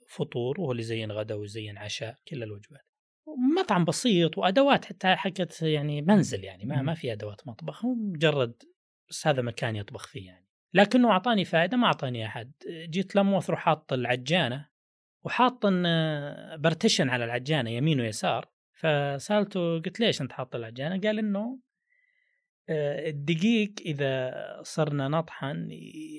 فطور 0.09 0.61
وهو 0.61 0.71
اللي 0.71 0.81
يزين 0.81 1.11
غدا 1.11 1.35
ويزين 1.35 1.77
عشاء 1.77 2.15
كل 2.27 2.43
الوجبات. 2.43 2.87
مطعم 3.57 3.85
بسيط 3.85 4.37
وأدوات 4.37 4.85
حتى 4.85 5.15
حقت 5.15 5.61
يعني 5.61 6.01
منزل 6.01 6.43
يعني 6.43 6.65
ما 6.65 6.81
ما 6.81 6.93
في 6.93 7.11
أدوات 7.11 7.47
مطبخ. 7.47 7.85
هو 7.85 7.93
مجرد 7.93 8.63
بس 9.09 9.27
هذا 9.27 9.41
مكان 9.41 9.75
يطبخ 9.75 10.07
فيه 10.07 10.27
يعني. 10.27 10.47
لكنه 10.73 11.11
أعطاني 11.11 11.45
فائدة 11.45 11.77
ما 11.77 11.87
أعطاني 11.87 12.25
أحد. 12.25 12.51
جيت 12.67 13.15
لما 13.15 13.41
أروح 13.47 13.59
حاط 13.59 13.93
العجانه 13.93 14.70
وحاط 15.23 15.65
partition 16.55 17.09
على 17.09 17.25
العجانة 17.25 17.69
يمين 17.69 17.99
ويسار. 17.99 18.49
فسألته 18.73 19.79
قلت 19.79 19.99
ليش 19.99 20.21
أنت 20.21 20.31
حاط 20.31 20.55
العجانة؟ 20.55 21.01
قال 21.01 21.19
إنه 21.19 21.59
آه، 22.69 23.09
الدقيق 23.09 23.73
إذا 23.85 24.33
صرنا 24.63 25.07
نطحن 25.07 25.69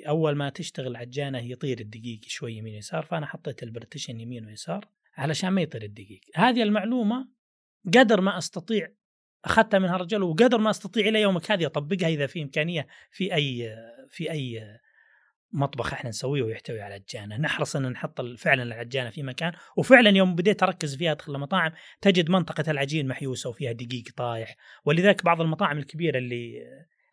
أول 0.08 0.34
ما 0.36 0.50
تشتغل 0.50 0.86
العجانة 0.86 1.38
يطير 1.38 1.80
الدقيق 1.80 2.20
شوي 2.26 2.56
يمين 2.56 2.74
ويسار. 2.74 3.02
فأنا 3.02 3.26
حطيت 3.26 3.62
ال 3.62 3.68
partition 3.68 4.20
يمين 4.20 4.46
ويسار 4.46 4.88
علشان 5.16 5.50
ما 5.50 5.62
يطير 5.62 5.82
الدقيق. 5.82 6.20
هذه 6.34 6.62
المعلومة 6.62 7.28
قدر 7.94 8.20
ما 8.20 8.38
أستطيع 8.38 8.88
أخذتها 9.44 9.78
من 9.78 9.88
هالرجل 9.88 10.22
وقدر 10.22 10.58
ما 10.58 10.70
أستطيع 10.70 11.08
إلى 11.08 11.20
يومك 11.20 11.50
هذه 11.50 11.66
أطبقها 11.66 12.08
إذا 12.08 12.26
في 12.26 12.42
إمكانية 12.42 12.86
في 13.10 13.34
أي 13.34 13.76
في 14.08 14.30
أي 14.30 14.78
مطبخ 15.52 15.92
إحنا 15.92 16.10
نسويه 16.10 16.42
ويحتوي 16.42 16.80
على 16.80 16.94
عجانه، 16.94 17.36
نحرص 17.36 17.76
إن 17.76 17.90
نحط 17.90 18.20
فعلا 18.20 18.62
العجانة 18.62 19.10
في 19.10 19.22
مكان، 19.22 19.52
وفعلا 19.76 20.10
يوم 20.10 20.34
بديت 20.34 20.62
أركز 20.62 20.96
فيها 20.96 21.12
أدخل 21.12 21.34
المطاعم 21.34 21.72
تجد 22.00 22.30
منطقة 22.30 22.70
العجين 22.70 23.08
محيوسة 23.08 23.50
وفيها 23.50 23.72
دقيق 23.72 24.04
طايح، 24.16 24.56
ولذلك 24.84 25.24
بعض 25.24 25.40
المطاعم 25.40 25.78
الكبيرة 25.78 26.18
اللي 26.18 26.62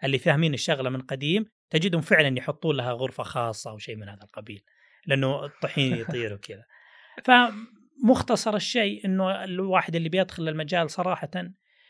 اللي 0.03 0.17
فاهمين 0.17 0.53
الشغلة 0.53 0.89
من 0.89 1.01
قديم 1.01 1.45
تجدهم 1.69 2.01
فعلا 2.01 2.37
يحطون 2.37 2.75
لها 2.75 2.91
غرفة 2.91 3.23
خاصة 3.23 3.71
أو 3.71 3.77
شيء 3.77 3.95
من 3.95 4.09
هذا 4.09 4.23
القبيل، 4.23 4.61
لأنه 5.05 5.45
الطحين 5.45 5.95
يطير 5.95 6.33
وكذا. 6.33 6.63
فمختصر 7.25 8.55
الشيء 8.55 9.05
إنه 9.05 9.43
الواحد 9.43 9.95
اللي 9.95 10.09
بيدخل 10.09 10.49
المجال 10.49 10.89
صراحة 10.89 11.31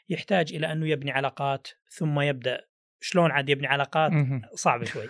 يحتاج 0.10 0.54
إلى 0.54 0.72
أنه 0.72 0.88
يبني 0.88 1.12
علاقات 1.12 1.68
ثم 1.90 2.20
يبدأ 2.20 2.62
شلون 3.02 3.32
عاد 3.32 3.50
يبني 3.50 3.68
علاقات 3.68 4.12
صعب 4.54 4.84
شوي. 4.84 5.10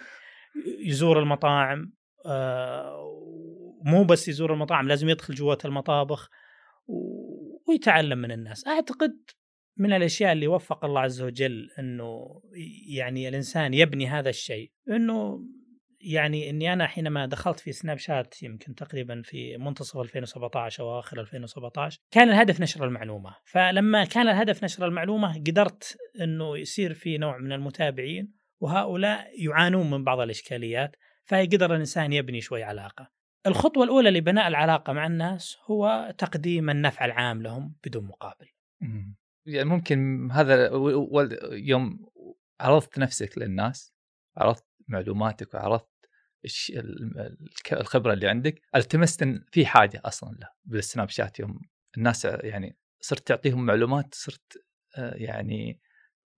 يزور 0.79 1.19
المطاعم 1.19 1.93
آه، 2.25 3.19
مو 3.85 4.03
بس 4.03 4.27
يزور 4.27 4.53
المطاعم 4.53 4.87
لازم 4.87 5.09
يدخل 5.09 5.33
جوات 5.33 5.65
المطابخ 5.65 6.29
ويتعلم 7.67 8.17
من 8.17 8.31
الناس. 8.31 8.67
أعتقد 8.67 9.17
من 9.77 9.93
الأشياء 9.93 10.31
اللي 10.31 10.47
وفق 10.47 10.85
الله 10.85 11.01
عز 11.01 11.21
وجل 11.21 11.69
إنه 11.79 12.41
يعني 12.87 13.29
الإنسان 13.29 13.73
يبني 13.73 14.07
هذا 14.07 14.29
الشيء. 14.29 14.71
إنه 14.89 15.45
يعني 16.01 16.49
إني 16.49 16.73
أنا 16.73 16.87
حينما 16.87 17.25
دخلت 17.25 17.59
في 17.59 17.71
سناب 17.71 17.97
شات 17.97 18.43
يمكن 18.43 18.75
تقريبا 18.75 19.21
في 19.25 19.57
منتصف 19.57 19.97
2017 19.97 20.83
أو 20.83 20.99
آخر 20.99 21.21
2017 21.21 21.99
كان 22.11 22.29
الهدف 22.29 22.61
نشر 22.61 22.85
المعلومة، 22.85 23.35
فلما 23.45 24.05
كان 24.05 24.27
الهدف 24.27 24.63
نشر 24.63 24.85
المعلومة 24.85 25.37
قدرت 25.37 25.97
إنه 26.21 26.57
يصير 26.57 26.93
في 26.93 27.17
نوع 27.17 27.37
من 27.37 27.51
المتابعين 27.51 28.38
وهؤلاء 28.59 29.45
يعانون 29.45 29.89
من 29.89 30.03
بعض 30.03 30.19
الإشكاليات 30.19 30.95
فيقدر 31.25 31.73
الإنسان 31.73 32.13
يبني 32.13 32.41
شوي 32.41 32.63
علاقة. 32.63 33.11
الخطوة 33.47 33.83
الأولى 33.83 34.09
لبناء 34.11 34.47
العلاقة 34.47 34.93
مع 34.93 35.07
الناس 35.07 35.57
هو 35.65 36.13
تقديم 36.17 36.69
النفع 36.69 37.05
العام 37.05 37.41
لهم 37.41 37.75
بدون 37.85 38.03
مقابل. 38.03 38.47
يعني 39.45 39.69
ممكن 39.69 40.29
هذا 40.31 40.69
يوم 41.51 42.09
عرضت 42.61 42.99
نفسك 42.99 43.37
للناس 43.37 43.93
عرضت 44.37 44.65
معلوماتك 44.87 45.53
وعرضت 45.53 45.89
الخبرة 47.71 48.13
اللي 48.13 48.27
عندك 48.27 48.61
التمست 48.75 49.21
إن 49.21 49.45
في 49.51 49.65
حاجة 49.65 50.01
أصلا 50.05 50.29
له 50.29 50.49
بالسناب 50.65 51.09
شات 51.09 51.39
يوم 51.39 51.61
الناس 51.97 52.25
يعني 52.25 52.77
صرت 53.01 53.27
تعطيهم 53.27 53.65
معلومات 53.65 54.13
صرت 54.13 54.65
آه، 54.97 55.15
يعني 55.15 55.79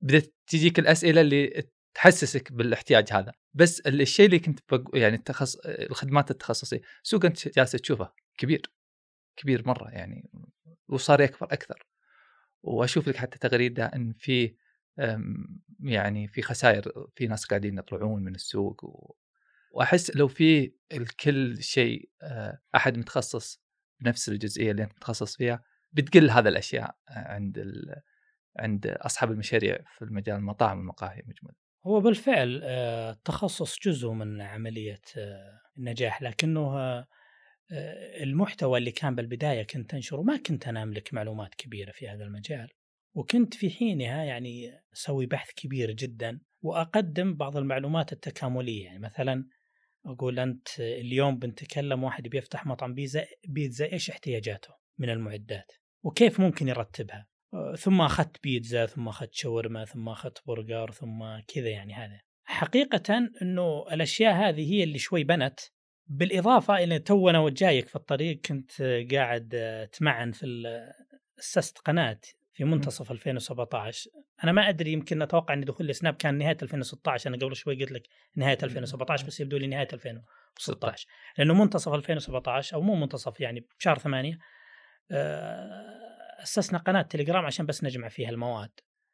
بدأت 0.02 0.34
تجيك 0.48 0.80
الأسئلة 0.80 1.22
اللي 1.22 1.64
تحسسك 1.94 2.52
بالاحتياج 2.52 3.14
هذا 3.14 3.32
بس 3.54 3.80
الشيء 3.80 4.26
اللي 4.26 4.40
كنت 4.40 4.60
بق... 4.72 4.90
يعني 4.94 5.16
التخص... 5.16 5.56
الخدمات 5.66 6.32
التخصصية 6.32 6.82
سوق 7.04 7.26
أنت 7.26 7.48
جالس 7.48 7.72
تشوفه 7.72 8.14
كبير 8.38 8.62
كبير 9.36 9.68
مرة 9.68 9.90
يعني 9.90 10.30
وصار 10.88 11.22
يكبر 11.22 11.54
أكثر 11.54 11.86
وأشوف 12.64 13.08
لك 13.08 13.16
حتى 13.16 13.38
تغريدة 13.40 13.86
إن 13.86 14.14
في 14.14 14.56
يعني 15.80 16.28
في 16.28 16.42
خسائر 16.42 17.08
في 17.16 17.28
ناس 17.28 17.46
قاعدين 17.46 17.78
يطلعون 17.78 18.24
من 18.24 18.36
السوق 18.36 18.86
و... 18.86 19.16
وأحس 19.72 20.16
لو 20.16 20.28
في 20.28 20.74
الكل 20.92 21.64
شيء 21.64 22.10
آه، 22.22 22.60
أحد 22.76 22.98
متخصص 22.98 23.62
بنفس 24.00 24.30
الجزئية 24.30 24.72
اللي 24.72 24.84
أنت 24.84 24.94
متخصص 24.94 25.38
فيها 25.38 25.64
بتقل 25.92 26.30
هذا 26.30 26.50
الأشياء 26.50 26.96
عند 27.08 27.58
ال... 27.58 28.02
عند 28.60 28.88
أصحاب 28.88 29.32
المشاريع 29.32 29.78
في 29.98 30.02
المجال 30.02 30.36
المطاعم 30.36 30.78
والمقاهي 30.78 31.24
مجمل. 31.28 31.54
هو 31.86 32.02
بالفعل 32.02 32.62
آه، 32.64 33.12
التخصص 33.12 33.80
جزء 33.80 34.10
من 34.10 34.42
عملية 34.42 35.02
آه، 35.18 35.62
النجاح 35.78 36.22
لكنه 36.22 37.06
المحتوى 38.24 38.80
اللي 38.80 38.92
كان 38.92 39.16
بالبداية 39.16 39.64
كنت 39.64 39.94
أنشره 39.94 40.22
ما 40.22 40.38
كنت 40.38 40.68
أنا 40.68 40.84
أملك 40.84 41.14
معلومات 41.14 41.56
كبيرة 41.56 41.92
في 41.92 42.10
هذا 42.10 42.24
المجال. 42.24 42.70
وكنت 43.14 43.54
في 43.54 43.70
حينها 43.70 44.24
يعني 44.24 44.72
أسوي 44.94 45.26
بحث 45.26 45.50
كبير 45.56 45.92
جدا 45.92 46.40
وأقدم 46.62 47.36
بعض 47.36 47.58
المعلومات 47.58 48.14
التكاملية. 48.14 48.86
يعني 48.86 49.00
مثلا 49.00 49.46
أقول 50.06 50.40
أنت 50.40 50.68
اليوم 50.80 51.40
بنتكلم 51.40 52.04
واحد 52.04 52.28
بيفتح 52.28 52.66
مطعم 52.66 52.94
بيتزا 52.94 53.26
بيتزا 53.48 53.92
إيش 53.94 54.10
احتياجاته 54.10 54.74
من 54.98 55.10
المعدات؟ 55.10 55.72
وكيف 56.04 56.40
ممكن 56.40 56.68
يرتبها؟ 56.68 57.28
ثم 57.78 58.02
أخذت 58.02 58.44
بيتزا 58.44 58.86
ثم 58.86 59.08
أخذت 59.08 59.34
شاورما 59.34 59.86
ثم 59.86 60.10
أخذت 60.10 60.42
برجر 60.48 60.92
ثم 60.92 61.24
كذا 61.48 61.70
يعني 61.70 61.94
هذا. 61.94 62.20
حقيقة 62.44 63.30
إنه 63.42 63.86
الأشياء 63.92 64.34
هذه 64.34 64.74
هي 64.74 64.84
اللي 64.84 64.98
شوي 64.98 65.24
بنت 65.24 65.60
بالإضافة 66.08 66.84
إلى 66.84 67.00
تو 67.00 67.30
أنا 67.30 67.40
وجايك 67.40 67.88
في 67.88 67.96
الطريق 67.96 68.42
كنت 68.42 68.82
قاعد 69.14 69.56
اتمعن 69.56 70.32
في 70.32 70.66
أسست 71.40 71.78
قناة 71.78 72.20
في 72.54 72.64
منتصف 72.64 73.12
2017 73.12 74.10
أنا 74.44 74.52
ما 74.52 74.70
أدري 74.70 74.92
يمكن 74.92 75.22
أتوقع 75.22 75.54
إن 75.54 75.62
دخول 75.62 75.90
السناب 75.90 76.14
كان 76.14 76.38
نهاية 76.38 76.58
2016 76.62 77.30
أنا 77.30 77.38
قبل 77.38 77.56
شوي 77.56 77.76
قلت 77.76 77.92
لك 77.92 78.08
نهاية 78.36 78.58
2017 78.64 79.28
بس 79.28 79.40
يبدو 79.40 79.58
لي 79.58 79.68
نهاية 79.68 79.88
2016 79.94 81.08
لأنه 81.38 81.54
منتصف 81.54 81.94
2017 81.94 82.76
أو 82.76 82.82
مو 82.82 82.96
منتصف 82.96 83.40
يعني 83.40 83.68
بشهر 83.80 83.98
8 83.98 84.38
آه، 85.12 86.11
أسسنا 86.44 86.80
قناة 86.80 87.02
تليجرام 87.02 87.46
عشان 87.46 87.66
بس 87.66 87.84
نجمع 87.84 88.08
فيها 88.08 88.30
المواد. 88.30 88.72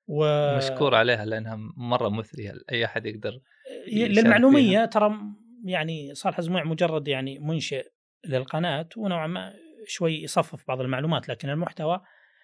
و... 0.07 0.57
مشكور 0.57 0.95
عليها 0.95 1.25
لأنها 1.25 1.57
مرة 1.77 2.09
مثرية 2.09 2.53
أي 2.71 2.85
أحد 2.85 3.05
يقدر 3.05 3.39
للمعلومية 3.87 4.85
ترى 4.85 5.19
يعني 5.65 6.13
صالح 6.13 6.41
زموع 6.41 6.63
مجرد 6.63 7.07
يعني 7.07 7.39
منشئ 7.39 7.87
للقناة 8.25 8.89
ونوعا 8.97 9.27
ما 9.27 9.53
شوي 9.87 10.23
يصفف 10.23 10.67
بعض 10.67 10.81
المعلومات 10.81 11.29
لكن 11.29 11.49
المحتوى 11.49 12.01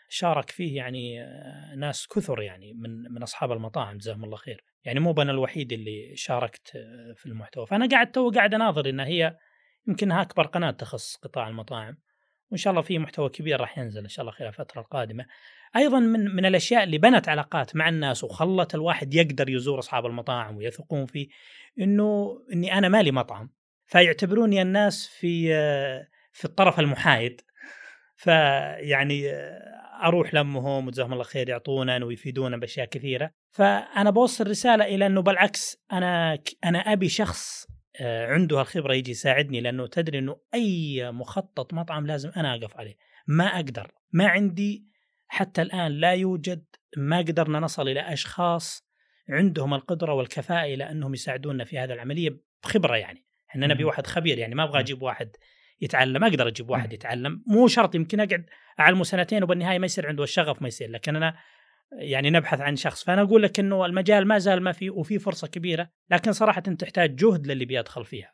شارك 0.10 0.50
فيه 0.50 0.78
يعني 0.78 1.24
آه، 1.24 1.76
ناس 1.76 2.08
كثر 2.08 2.42
يعني 2.42 2.74
من 2.74 3.14
من 3.14 3.24
أصحاب 3.24 3.52
المطاعم 3.52 3.98
جزاهم 3.98 4.24
الله 4.24 4.38
خير. 4.38 4.64
يعني 4.84 5.00
مو 5.00 5.12
أنا 5.12 5.32
الوحيد 5.32 5.74
اللي 5.74 6.16
شاركت 6.16 6.76
آه، 6.76 7.14
في 7.16 7.26
المحتوى. 7.26 7.68
فأنا 7.68 7.88
قاعد 7.88 8.12
تو 8.12 8.32
قاعد 8.32 8.54
أناظر 8.54 8.90
إن 8.90 9.00
هي 9.00 9.38
يمكنها 9.88 10.22
أكبر 10.22 10.46
قناة 10.46 10.72
تخص 10.72 11.16
قطاع 11.16 11.48
المطاعم. 11.48 11.98
وإن 12.54 12.58
شاء 12.58 12.72
الله 12.72 12.82
في 12.82 13.00
محتوى 13.00 13.30
كبير 13.30 13.62
راح 13.62 13.78
ينزل 13.78 14.02
إن 14.02 14.10
شاء 14.10 14.22
الله 14.24 14.32
خلال 14.32 14.50
الفترة 14.50 14.82
القادمة. 14.82 15.26
أيضا 15.76 16.00
من 16.00 16.36
من 16.36 16.46
الأشياء 16.46 16.84
اللي 16.84 16.98
بنت 16.98 17.30
علاقات 17.30 17.76
مع 17.76 17.90
الناس 17.90 18.24
وخلت 18.24 18.76
الواحد 18.76 19.14
يقدر 19.14 19.50
يزور 19.50 19.80
أصحاب 19.80 20.06
المطاعم 20.06 20.58
ويثقون 20.58 21.06
فيه 21.06 21.28
إنه 21.80 22.40
إني 22.54 22.78
أنا 22.78 22.90
مالي 22.90 23.12
مطعم 23.12 23.50
فيعتبروني 23.86 24.62
الناس 24.62 25.08
في 25.08 25.48
في 26.32 26.46
الطرف 26.46 26.80
المحايد. 26.80 27.42
فيعني 28.16 29.32
أروح 30.04 30.34
لمهم 30.34 30.88
وجزاهم 30.88 31.14
الله 31.14 31.24
خير 31.24 31.50
يعطونا 31.50 32.06
ويفيدونا 32.06 32.58
بأشياء 32.58 32.88
كثيرة. 32.88 33.32
فأنا 33.52 34.10
بوصل 34.10 34.48
رسالة 34.48 34.86
إلى 34.86 35.06
إنه 35.06 35.22
بالعكس 35.22 35.78
أنا 35.92 36.40
أنا 36.66 36.80
أبي 36.80 37.10
شخص 37.10 37.68
عنده 38.02 38.62
الخبره 38.62 38.94
يجي 38.94 39.12
يساعدني 39.12 39.62
لأنه 39.62 39.88
تدري 39.88 40.20
إنه 40.20 40.38
أي 40.54 41.12
مخطط 41.12 41.74
مطعم 41.74 42.08
لازم 42.08 42.32
أنا 42.38 42.56
أقف 42.56 42.78
عليه. 42.78 42.96
ما 43.28 43.46
أقدر. 43.46 43.92
ما 44.12 44.28
عندي 44.28 44.88
حتى 45.28 45.62
الآن 45.62 45.92
لا 45.92 46.12
يوجد 46.12 46.66
ما 46.98 47.18
قدرنا 47.18 47.60
نصل 47.60 47.88
إلى 47.88 48.00
أشخاص 48.14 48.88
عندهم 49.30 49.74
القدرة 49.74 50.14
والكفاءة 50.14 50.66
إلى 50.66 50.92
أنهم 50.92 51.14
يساعدونا 51.14 51.64
في 51.64 51.80
هذه 51.80 51.94
العملية 51.94 52.40
بخبرة 52.64 52.96
يعني. 52.96 53.26
إحنا 53.50 53.68
نبي 53.68 53.84
واحد 53.84 54.08
خبير 54.08 54.38
يعني 54.38 54.56
ما 54.56 54.64
أبغى 54.64 54.80
أجيب 54.80 55.02
واحد 55.02 55.36
يتعلم. 55.82 56.22
ما 56.22 56.28
أقدر 56.28 56.48
أجيب 56.48 56.70
واحد 56.70 56.94
يتعلم. 56.94 57.44
مو 57.48 57.68
شرط 57.68 57.96
يمكن 57.96 58.20
أقعد 58.20 58.46
أعلمه 58.80 59.04
سنتين 59.04 59.44
وبالنهاية 59.44 59.80
ما 59.80 59.86
يصير 59.86 60.08
عنده 60.08 60.24
الشغف 60.24 60.62
ما 60.62 60.68
يصير 60.68 60.90
لكن 60.90 61.16
أنا 61.16 61.36
يعني 61.98 62.30
نبحث 62.30 62.62
عن 62.62 62.76
شخص. 62.76 63.04
فأنا 63.04 63.22
أقول 63.22 63.44
لك 63.44 63.60
إنه 63.60 63.86
المجال 63.86 64.28
ما 64.28 64.38
زال 64.38 64.62
ما 64.62 64.72
في 64.72 64.90
وفي 64.90 65.20
فرصة 65.20 65.48
كبيرة 65.48 65.90
لكن 66.12 66.32
صراحة 66.32 66.62
تحتاج 66.62 67.16
جهد 67.16 67.48
للي 67.48 67.66
بيدخل 67.66 68.06
فيها. 68.06 68.34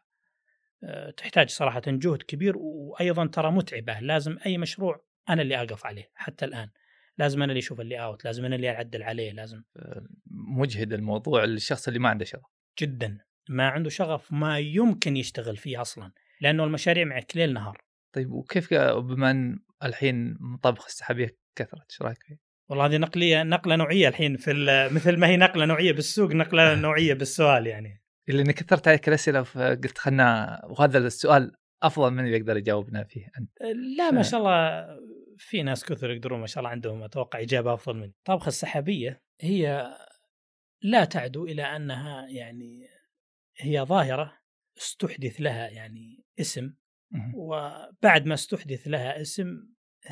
أه، 0.84 1.12
تحتاج 1.12 1.50
صراحة 1.50 1.82
جهد 1.88 2.24
كبير 2.24 2.54
وأيضا 2.58 3.28
ترى 3.28 3.52
متعبة. 3.52 4.00
لازم 4.00 4.38
أي 4.46 4.58
مشروع 4.58 5.06
أنا 5.30 5.42
اللي 5.42 5.62
أقف 5.62 5.86
عليه 5.86 6.12
حتى 6.16 6.46
الآن. 6.46 6.70
لازم 7.18 7.44
أنا 7.44 7.52
اللي 7.52 7.60
أشوف 7.60 7.82
اللي 7.82 8.04
اوت 8.04 8.26
لازم 8.26 8.46
أنا 8.46 8.56
اللي 8.56 8.70
أعدل 8.70 9.04
عليه 9.04 9.32
لازم. 9.32 9.64
أه، 9.78 10.08
مجهد 10.58 10.94
الموضوع 10.94 11.44
للشخص 11.44 11.88
اللي 11.88 12.00
ما 12.00 12.10
عنده 12.10 12.26
شغف. 12.26 12.52
جدا. 12.80 13.18
ما 13.50 13.68
عنده 13.68 13.90
شغف 13.90 14.34
ما 14.34 14.60
يمكن 14.60 15.18
يشتغل 15.18 15.58
فيه 15.58 15.82
أصلا 15.82 16.12
لأنه 16.42 16.64
المشاريع 16.64 17.06
معك 17.06 17.38
ليل 17.38 17.54
نهار. 17.54 17.82
طيب 18.14 18.32
وكيف 18.32 18.74
بما 18.74 19.32
إن 19.32 19.60
الحين 19.84 20.38
مطابخ 20.40 20.86
السحابية 20.86 21.38
كثرت 21.56 21.92
إيش 21.92 22.02
رأيك 22.02 22.24
فيه؟ 22.24 22.49
والله 22.70 22.86
هذه 22.86 22.98
نقلية 22.98 23.44
نقلة 23.44 23.76
نوعية 23.76 24.08
الحين 24.08 24.38
في 24.38 24.54
مثل 24.92 25.18
ما 25.18 25.28
هي 25.28 25.38
نقلة 25.38 25.66
نوعية 25.66 25.92
بالسوق 25.92 26.32
نقلة 26.32 26.76
نوعية 26.76 27.14
بالسؤال 27.14 27.68
يعني. 27.68 28.02
اللي 28.30 28.42
اني 28.42 28.54
كثرت 28.54 28.88
عليك 28.88 29.08
الأسئلة 29.08 29.44
فقلت 29.44 29.98
خلنا 29.98 30.62
وهذا 30.70 30.98
السؤال 30.98 31.52
أفضل 31.84 32.12
من 32.12 32.26
اللي 32.26 32.38
يقدر 32.38 32.58
يجاوبنا 32.58 33.04
فيه 33.04 33.28
أنت. 33.40 33.50
لا 33.98 34.12
ف... 34.12 34.14
ما 34.14 34.22
شاء 34.22 34.40
الله 34.40 34.88
في 35.38 35.64
ناس 35.64 35.86
كثر 35.86 36.12
يقدرون 36.12 36.40
ما 36.40 36.48
شاء 36.48 36.60
الله 36.60 36.70
عندهم 36.70 37.04
أتوقع 37.04 37.42
إجابة 37.42 37.74
أفضل 37.74 37.96
مني. 37.98 38.14
الطبخه 38.20 38.48
السحابية 38.48 39.22
هي 39.42 39.90
لا 40.82 41.06
تعدو 41.06 41.46
إلى 41.46 41.64
أنها 41.64 42.28
يعني 42.28 42.88
هي 43.58 43.82
ظاهرة 43.82 44.40
استحدث 44.78 45.42
لها 45.42 45.70
يعني 45.70 46.24
اسم 46.40 46.74
وبعد 47.36 48.26
ما 48.26 48.34
استحدث 48.34 48.88
لها 48.88 49.22
اسم 49.22 49.46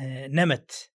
آه، 0.00 0.26
نمت. 0.26 0.70
آه، 0.70 0.97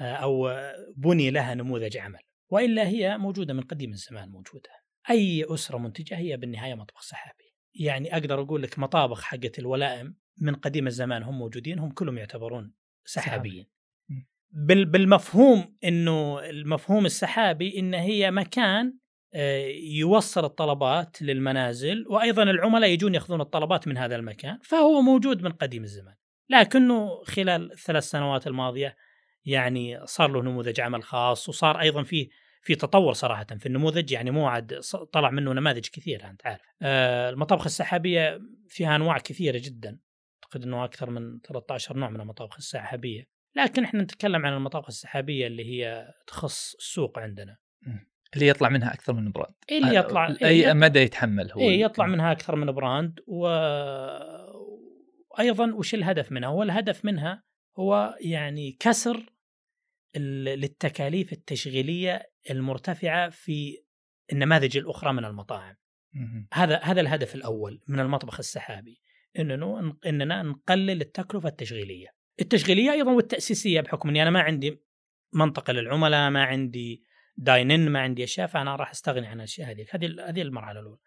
أو 0.00 0.50
بني 0.96 1.30
لها 1.30 1.54
نموذج 1.54 1.96
عمل 1.96 2.20
وإلا 2.50 2.86
هي 2.86 3.18
موجودة 3.18 3.54
من 3.54 3.62
قديم 3.62 3.92
الزمان 3.92 4.28
موجودة. 4.28 4.70
أي 5.10 5.44
أسرة 5.48 5.78
منتجة 5.78 6.16
هي 6.18 6.36
بالنهاية 6.36 6.74
مطبخ 6.74 7.00
سحابي. 7.00 7.54
يعني 7.74 8.12
أقدر 8.12 8.42
أقول 8.42 8.62
لك 8.62 8.78
مطابخ 8.78 9.22
حقت 9.22 9.58
الولائم 9.58 10.16
من 10.40 10.54
قديم 10.54 10.86
الزمان 10.86 11.22
هم 11.22 11.38
موجودين 11.38 11.78
هم 11.78 11.90
كلهم 11.90 12.18
يعتبرون 12.18 12.74
سحابيين. 13.04 13.66
بالمفهوم 14.50 15.76
إنه 15.84 16.40
المفهوم 16.40 17.06
السحابي 17.06 17.78
إن 17.78 17.94
هي 17.94 18.30
مكان 18.30 18.98
آه، 19.34 19.66
يوصل 19.98 20.44
الطلبات 20.44 21.22
للمنازل 21.22 22.04
وأيضا 22.08 22.42
العملاء 22.42 22.90
يجون 22.90 23.14
يأخذون 23.14 23.40
الطلبات 23.40 23.88
من 23.88 23.98
هذا 23.98 24.16
المكان 24.16 24.58
فهو 24.62 25.00
موجود 25.00 25.42
من 25.42 25.52
قديم 25.52 25.82
الزمان. 25.82 26.14
لكنه 26.50 27.24
خلال 27.24 27.72
الثلاث 27.72 28.04
سنوات 28.04 28.46
الماضية 28.46 28.96
يعني 29.46 30.06
صار 30.06 30.30
له 30.30 30.42
نموذج 30.42 30.80
عمل 30.80 31.02
خاص 31.02 31.48
وصار 31.48 31.80
أيضا 31.80 32.02
فيه 32.02 32.28
في 32.62 32.74
تطور 32.74 33.12
صراحة 33.12 33.44
في 33.44 33.66
النموذج 33.66 34.12
يعني 34.12 34.30
مو 34.30 34.46
عاد 34.46 34.80
طلع 35.12 35.30
منه 35.30 35.52
نماذج 35.52 35.86
كثيرة 35.92 36.30
أنت 36.30 36.46
عارف. 36.46 36.60
آه، 36.82 37.30
المطابخ 37.30 37.64
السحابية 37.64 38.40
فيها 38.68 38.96
أنواع 38.96 39.18
كثيرة 39.18 39.60
جدا. 39.64 39.98
أعتقد 40.44 40.62
إنه 40.62 40.84
أكثر 40.84 41.10
من 41.10 41.40
13 41.40 41.96
نوع 41.96 42.10
من 42.10 42.20
المطابخ 42.20 42.56
السحابية. 42.56 43.28
لكن 43.56 43.84
إحنا 43.84 44.02
نتكلم 44.02 44.46
عن 44.46 44.52
المطابخ 44.52 44.86
السحابية 44.86 45.46
اللي 45.46 45.64
هي 45.64 46.08
تخص 46.26 46.74
السوق 46.74 47.18
عندنا. 47.18 47.56
اللي 48.34 48.48
يطلع 48.48 48.68
منها 48.68 48.94
أكثر 48.94 49.12
من 49.12 49.32
brand. 49.32 49.54
اللي 49.72 49.96
يطلع 49.96 50.28
أي 50.28 50.48
إيه، 50.48 50.72
مدى 50.72 50.98
يتحمل 50.98 51.52
هو 51.52 51.60
إيه 51.60 51.80
يطلع 51.80 52.06
منها 52.06 52.32
أكثر 52.32 52.56
من 52.56 52.72
brand 52.72 53.20
و 53.26 53.46
أيضا 55.38 55.74
وش 55.74 55.94
الهدف 55.94 56.32
منها؟ 56.32 56.48
هو 56.48 56.62
الهدف 56.62 57.04
منها 57.04 57.42
هو 57.78 58.16
يعني 58.20 58.76
كسر 58.80 59.35
للتكاليف 60.16 61.32
التشغيلية 61.32 62.30
المرتفعة 62.50 63.30
في 63.30 63.82
النماذج 64.32 64.76
الأخرى 64.76 65.12
من 65.12 65.24
المطاعم. 65.24 65.74
هذا 66.52 66.80
هذا 66.82 67.00
الهدف 67.00 67.34
الأول 67.34 67.80
من 67.88 68.00
المطبخ 68.00 68.38
السحابي 68.38 69.02
انه 69.38 69.96
إننا 70.06 70.42
نقلل 70.42 71.00
التكلفة 71.00 71.48
التشغيلية. 71.48 72.06
التشغيلية 72.40 72.92
أيضا 72.92 73.12
والتأسيسية 73.12 73.80
بحكم 73.80 74.08
إني 74.08 74.22
أنا 74.22 74.30
ما 74.30 74.40
عندي 74.40 74.82
منطقة 75.32 75.72
للعملاء، 75.72 76.30
ما 76.30 76.44
عندي 76.44 77.04
داينن، 77.36 77.88
ما 77.88 78.00
عندي 78.00 78.24
أشياء 78.24 78.46
فأنا 78.46 78.76
راح 78.76 78.90
أستغني 78.90 79.26
عن 79.26 79.36
الأشياء 79.36 79.70
هذه، 79.70 79.86
هذه 79.90 80.28
هذه 80.28 80.42
المرحلة 80.42 80.80
الأولى. 80.80 81.00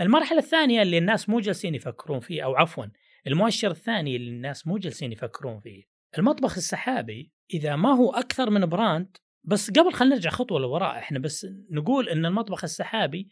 المرحلة 0.00 0.38
الثانية 0.38 0.82
اللي 0.82 0.98
الناس 0.98 1.28
مو 1.28 1.40
جالسين 1.40 1.74
يفكرون 1.74 2.20
فيه 2.20 2.44
أو 2.44 2.56
عفوا 2.56 2.84
المؤشر 3.26 3.70
الثاني 3.70 4.16
اللي 4.16 4.30
الناس 4.30 4.66
مو 4.66 4.78
جالسين 4.78 5.12
يفكرون 5.12 5.60
فيه. 5.60 5.84
المطبخ 6.18 6.56
السحابي 6.56 7.32
إذا 7.54 7.76
ما 7.76 7.94
هو 7.94 8.10
أكثر 8.10 8.50
من 8.50 8.66
براند 8.66 9.16
بس 9.44 9.70
قبل 9.70 9.92
خلينا 9.92 10.14
نرجع 10.14 10.30
خطوة 10.30 10.60
لوراء 10.60 10.98
إحنا 10.98 11.18
بس 11.18 11.46
نقول 11.70 12.08
إن 12.08 12.26
المطبخ 12.26 12.64
السحابي 12.64 13.28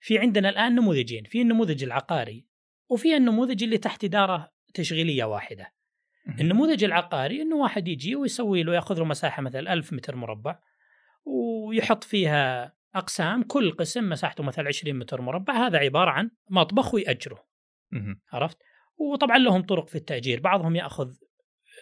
في 0.00 0.18
عندنا 0.18 0.48
الآن 0.48 0.74
نموذجين، 0.74 1.24
في 1.24 1.42
النموذج 1.42 1.84
العقاري 1.84 2.46
وفي 2.88 3.16
النموذج 3.16 3.62
اللي 3.62 3.78
تحت 3.78 4.04
إدارة 4.04 4.52
تشغيلية 4.74 5.24
واحدة. 5.24 5.72
النموذج 6.40 6.84
العقاري 6.84 7.42
إنه 7.42 7.56
واحد 7.56 7.88
يجي 7.88 8.16
ويسوي 8.16 8.62
له 8.62 8.74
يأخذ 8.74 8.98
له 8.98 9.04
مساحة 9.04 9.42
مثلا 9.42 9.72
1000 9.72 9.92
متر 9.92 10.16
مربع 10.16 10.58
ويحط 11.24 12.04
فيها 12.04 12.72
أقسام 12.94 13.42
كل 13.42 13.72
قسم 13.72 14.08
مساحته 14.08 14.44
مثلا 14.44 14.68
20 14.68 14.98
متر 14.98 15.20
مربع 15.20 15.66
هذا 15.66 15.78
عبارة 15.78 16.10
عن 16.10 16.30
مطبخ 16.50 16.94
ويأجره. 16.94 17.46
عرفت؟ 18.32 18.58
وطبعا 18.98 19.38
لهم 19.38 19.62
طرق 19.62 19.88
في 19.88 19.94
التأجير 19.94 20.40
بعضهم 20.40 20.76
يأخذ 20.76 21.08
آه، 21.08 21.25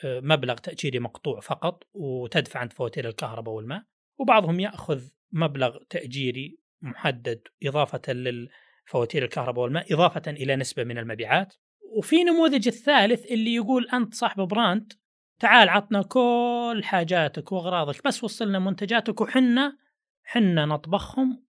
مبلغ 0.04 0.54
تأجيري 0.54 0.98
مقطوع 0.98 1.40
فقط 1.40 1.82
وتدفع 1.94 2.60
عند 2.60 2.72
فواتير 2.72 3.08
الكهرباء 3.08 3.54
والماء 3.54 3.82
وبعضهم 4.18 4.60
يأخذ 4.60 5.02
مبلغ 5.32 5.78
تأجيري 5.90 6.58
محدد 6.82 7.42
إضافة 7.62 8.12
للفواتير 8.12 9.24
الكهرباء 9.24 9.64
والماء 9.64 9.94
إضافة 9.94 10.30
إلى 10.30 10.56
نسبة 10.56 10.84
من 10.84 10.98
المبيعات. 10.98 11.54
وفي 11.98 12.24
نموذج 12.24 12.68
الثالث 12.68 13.26
اللي 13.26 13.54
يقول 13.54 13.88
أنت 13.88 14.14
صاحب 14.14 14.40
brand 14.40 14.92
تعال 15.38 15.68
عطنا 15.68 16.02
كل 16.02 16.80
حاجاتك 16.84 17.52
وأغراضك 17.52 18.04
بس 18.04 18.24
وصلنا 18.24 18.58
منتجاتك 18.58 19.20
وحنا 19.20 19.78
حنا 20.24 20.66
نطبخهم 20.66 21.44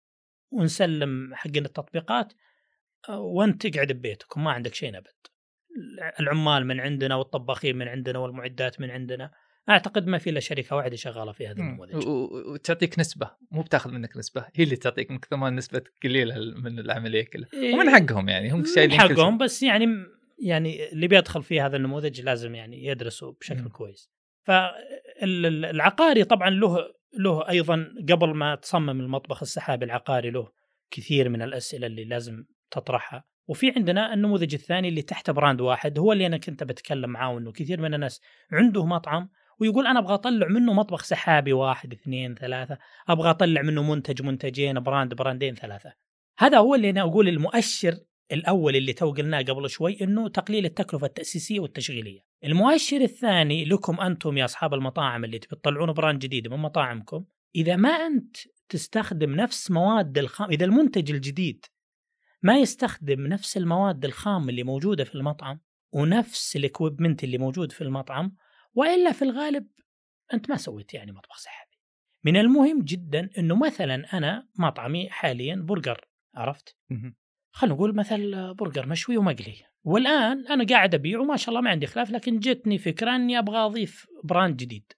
ونسلم 0.51 1.35
حقين 1.35 1.65
التطبيقات 1.65 2.33
وأنت 3.09 3.67
تقعد 3.67 3.91
ببيتك 3.91 4.37
وما 4.37 4.51
عندك 4.51 4.73
شيء 4.73 4.97
أبد. 4.97 5.27
العمال 6.19 6.65
من 6.65 6.79
عندنا 6.79 7.15
والطباخين 7.15 7.77
من 7.77 7.87
عندنا 7.87 8.19
والمعدات 8.19 8.81
من 8.81 8.91
عندنا. 8.91 9.31
أعتقد 9.69 10.07
ما 10.07 10.17
في 10.17 10.29
إلا 10.29 10.39
شركة 10.39 10.75
واحدة 10.75 10.95
شغالة 10.95 11.31
في 11.31 11.47
هذا. 11.47 11.59
النموذج 11.59 12.07
وتعطيك 12.07 12.99
نسبة. 12.99 13.31
مو 13.51 13.61
بتاخذ 13.61 13.91
منك 13.91 14.17
نسبة. 14.17 14.45
هي 14.55 14.63
اللي 14.63 14.75
تعطيك 14.75 15.11
منك 15.11 15.25
ثمان 15.25 15.55
نسبة 15.55 15.83
قليلة 16.03 16.35
من 16.63 16.79
العملية 16.79 17.25
كلها. 17.25 17.49
إيه، 17.53 17.73
ومن 17.73 17.89
حقهم 17.89 18.29
يعني 18.29 18.51
هم 18.51 18.59
من 18.59 18.65
شايلين. 18.65 18.99
حقهم 18.99 19.37
بس 19.37 19.63
يعني 19.63 19.87
يعني 20.39 20.91
اللي 20.91 21.07
بيدخل 21.07 21.43
في 21.43 21.61
هذا 21.61 21.77
النموذج 21.77 22.21
لازم 22.21 22.55
يعني 22.55 22.85
يدرسه 22.85 23.31
بشكل 23.31 23.61
مم. 23.61 23.69
كويس. 23.69 24.11
فالعقاري 24.43 26.23
طبعا 26.23 26.49
له 26.49 26.77
له 27.19 27.49
أيضا 27.49 27.93
قبل 28.09 28.33
ما 28.33 28.55
تصمم 28.55 29.01
المطبخ 29.01 29.41
السحابي 29.41 29.85
العقاري 29.85 30.29
له 30.29 30.51
كثير 30.91 31.29
من 31.29 31.41
الأسئلة 31.41 31.87
اللي 31.87 32.05
لازم 32.05 32.45
تطرحها. 32.71 33.23
وفي 33.47 33.71
عندنا 33.75 34.13
النموذج 34.13 34.53
الثاني 34.53 34.87
اللي 34.87 35.01
تحت 35.01 35.29
brand 35.29 35.61
واحد 35.61 35.99
هو 35.99 36.11
اللي 36.11 36.25
أنا 36.25 36.37
كنت 36.37 36.63
بتكلم 36.63 37.09
معاه 37.09 37.37
إنه 37.37 37.51
كثير 37.51 37.81
من 37.81 37.93
الناس 37.93 38.21
عنده 38.51 38.85
مطعم 38.85 39.29
ويقول 39.59 39.87
أنا 39.87 39.99
أبغى 39.99 40.13
أطلع 40.13 40.47
منه 40.47 40.73
مطبخ 40.73 41.03
سحابي 41.03 41.53
واحد 41.53 41.93
اثنين 41.93 42.35
ثلاثة 42.35 42.77
أبغى 43.07 43.29
أطلع 43.29 43.61
منه 43.61 43.83
منتج 43.83 44.21
منتجين 44.21 44.79
brand 44.79 45.13
brandين 45.13 45.55
ثلاثة 45.55 45.93
هذا 46.37 46.57
هو 46.57 46.75
اللي 46.75 46.89
أنا 46.89 47.01
أقول 47.01 47.27
المؤشر 47.27 47.99
الأول 48.31 48.75
اللي 48.75 48.93
تو 48.93 49.11
قلناه 49.11 49.41
قبل 49.41 49.69
شوي 49.69 50.01
إنه 50.01 50.27
تقليل 50.27 50.65
التكلفة 50.65 51.07
التأسيسية 51.07 51.59
والتشغيلية. 51.59 52.19
المؤشر 52.43 53.01
الثاني 53.01 53.65
لكم 53.65 54.01
أنتم 54.01 54.37
يا 54.37 54.45
أصحاب 54.45 54.73
المطاعم 54.73 55.23
اللي 55.23 55.39
تبي 55.39 55.55
تطلعون 55.55 55.93
brand 55.93 56.19
جديد 56.19 56.47
من 56.47 56.57
مطاعمكم، 56.57 57.25
إذا 57.55 57.75
ما 57.75 57.89
أنت 57.89 58.37
تستخدم 58.69 59.35
نفس 59.35 59.71
مواد 59.71 60.17
الخام، 60.17 60.49
إذا 60.49 60.65
المنتج 60.65 61.11
الجديد 61.11 61.65
ما 62.45 62.57
يستخدم 62.57 63.27
نفس 63.27 63.57
المواد 63.57 64.05
الخام 64.05 64.49
اللي 64.49 64.63
موجودة 64.63 65.03
في 65.03 65.15
المطعم 65.15 65.59
ونفس 65.91 66.55
ال 66.55 66.62
equipment 66.62 67.23
اللي 67.23 67.37
موجود 67.37 67.71
في 67.71 67.81
المطعم 67.81 68.35
وإلا 68.73 69.11
في 69.11 69.21
الغالب 69.21 69.67
أنت 70.33 70.49
ما 70.49 70.57
سويت 70.57 70.93
يعني 70.93 71.11
مطبخ 71.11 71.37
سحابي. 71.37 71.79
من 72.23 72.37
المهم 72.37 72.81
جدا 72.81 73.29
إنه 73.37 73.55
مثلا 73.55 74.17
أنا 74.17 74.47
مطعمي 74.59 75.09
حاليا 75.09 75.55
برجر 75.55 76.07
عرفت؟ 76.35 76.75
خلينا 77.51 77.75
نقول 77.75 77.95
مثل 77.95 78.53
برجر 78.53 78.85
مشوي 78.85 79.17
ومقلي 79.17 79.55
والآن 79.83 80.47
أنا 80.47 80.65
قاعد 80.65 80.95
ابيع 80.95 81.19
وما 81.19 81.37
شاء 81.37 81.49
الله 81.49 81.61
ما 81.61 81.69
عندي 81.69 81.87
خلاف 81.87 82.11
لكن 82.11 82.39
جتني 82.39 82.77
فكرة 82.77 83.15
إني 83.15 83.39
أبغى 83.39 83.57
أضيف 83.57 84.07
brand 84.23 84.57
جديد 84.57 84.91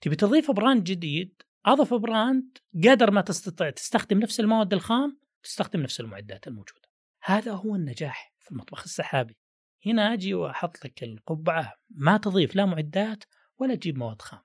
تبي 0.00 0.16
تضيف 0.16 0.50
brand 0.50 0.84
جديد 0.84 1.42
أضف 1.66 1.94
brand 1.94 2.58
قدر 2.84 3.10
ما 3.10 3.20
تستطيع 3.20 3.70
تستخدم 3.70 4.18
نفس 4.18 4.40
المواد 4.40 4.72
الخام 4.72 5.19
تستخدم 5.42 5.80
نفس 5.80 6.00
المعدات 6.00 6.46
الموجودة. 6.46 6.88
هذا 7.22 7.52
هو 7.52 7.74
النجاح 7.74 8.34
في 8.38 8.50
المطبخ 8.50 8.82
السحابي. 8.82 9.38
هنا 9.86 10.12
أجي 10.12 10.34
وأحط 10.34 10.84
لك 10.84 11.02
القبعة. 11.02 11.74
ما 11.90 12.16
تضيف 12.16 12.56
لا 12.56 12.66
معدات 12.66 13.24
ولا 13.58 13.74
تجيب 13.74 13.98
مواد 13.98 14.22
خام. 14.22 14.40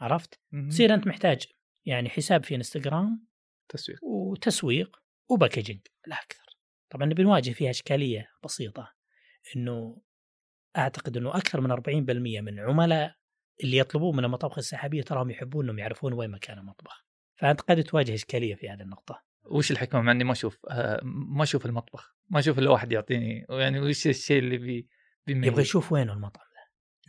عرفت. 0.00 0.40
تصير 0.68 0.94
أنت 0.94 1.06
محتاج 1.06 1.46
يعني 1.84 2.08
حساب 2.08 2.44
في 2.44 2.54
إنستغرام 2.54 3.26
تسويق. 3.68 4.04
وتسويق 4.04 4.96
و 5.30 5.34
packaging. 5.34 5.80
لا 6.06 6.16
أكثر. 6.16 6.58
طبعا 6.90 7.06
نبي 7.06 7.22
نواجه 7.22 7.50
فيها 7.50 7.70
إشكالية 7.70 8.30
بسيطة. 8.44 8.94
إنه 9.56 10.02
أعتقد 10.76 11.16
إنه 11.16 11.36
أكثر 11.36 11.60
من 11.60 11.70
40% 11.70 12.40
من 12.40 12.60
عملاء 12.60 13.14
اللي 13.64 13.76
يطلبون 13.78 14.16
من 14.16 14.24
المطابخ 14.24 14.58
السحابية 14.58 15.02
تراهم 15.02 15.30
يحبون 15.30 15.64
إنهم 15.64 15.78
يعرفون 15.78 16.12
وين 16.12 16.30
مكان 16.30 16.58
المطبخ. 16.58 17.04
فأنت 17.36 17.60
قد 17.60 17.84
تواجه 17.84 18.14
إشكالية 18.14 18.54
في 18.54 18.68
هذه 18.68 18.82
النقطة. 18.82 19.22
وش 19.44 19.70
الحكمة؟ 19.70 20.00
مع 20.00 20.12
إني 20.12 20.24
ما 20.24 20.32
أشوف 20.32 20.58
آه 20.70 21.00
ما 21.04 21.42
أشوف 21.42 21.66
المطبخ 21.66 22.14
ما 22.30 22.38
أشوف 22.38 22.58
إلا 22.58 22.70
واحد 22.70 22.92
يعطيني 22.92 23.46
يعني 23.50 23.80
وش 23.80 24.06
الشيء 24.06 24.38
اللي 24.38 24.58
بي 24.58 24.88
يبغى 25.28 25.62
يشوف 25.62 25.92
وين 25.92 26.10
المطعم 26.10 26.44
ذا 26.44 26.60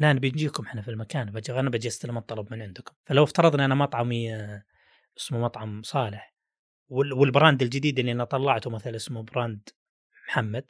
لا 0.08 0.14
نبي 0.14 0.30
نجيكم 0.30 0.64
إحنا 0.66 0.82
في 0.82 0.92
المكان 0.92 1.32
بجي 1.32 1.60
أنا 1.60 1.70
بجي 1.70 1.88
أستلم 1.88 2.18
الطلب 2.18 2.54
من 2.54 2.62
عندكم. 2.62 2.94
فلو 3.06 3.24
افترضنا 3.24 3.66
أنا 3.66 3.76
مطعمي 3.76 4.36
اسمه 5.18 5.40
مطعم 5.40 5.82
صالح 5.84 6.36
وال- 6.88 7.14
وال 7.14 7.27
brand 7.27 7.62
الجديد 7.62 8.00
اللي 8.00 8.12
أنا 8.12 8.24
طلعته 8.24 8.70
مثلا 8.70 8.96
اسمه 8.96 9.24
brand 9.24 9.70
محمد. 10.28 10.66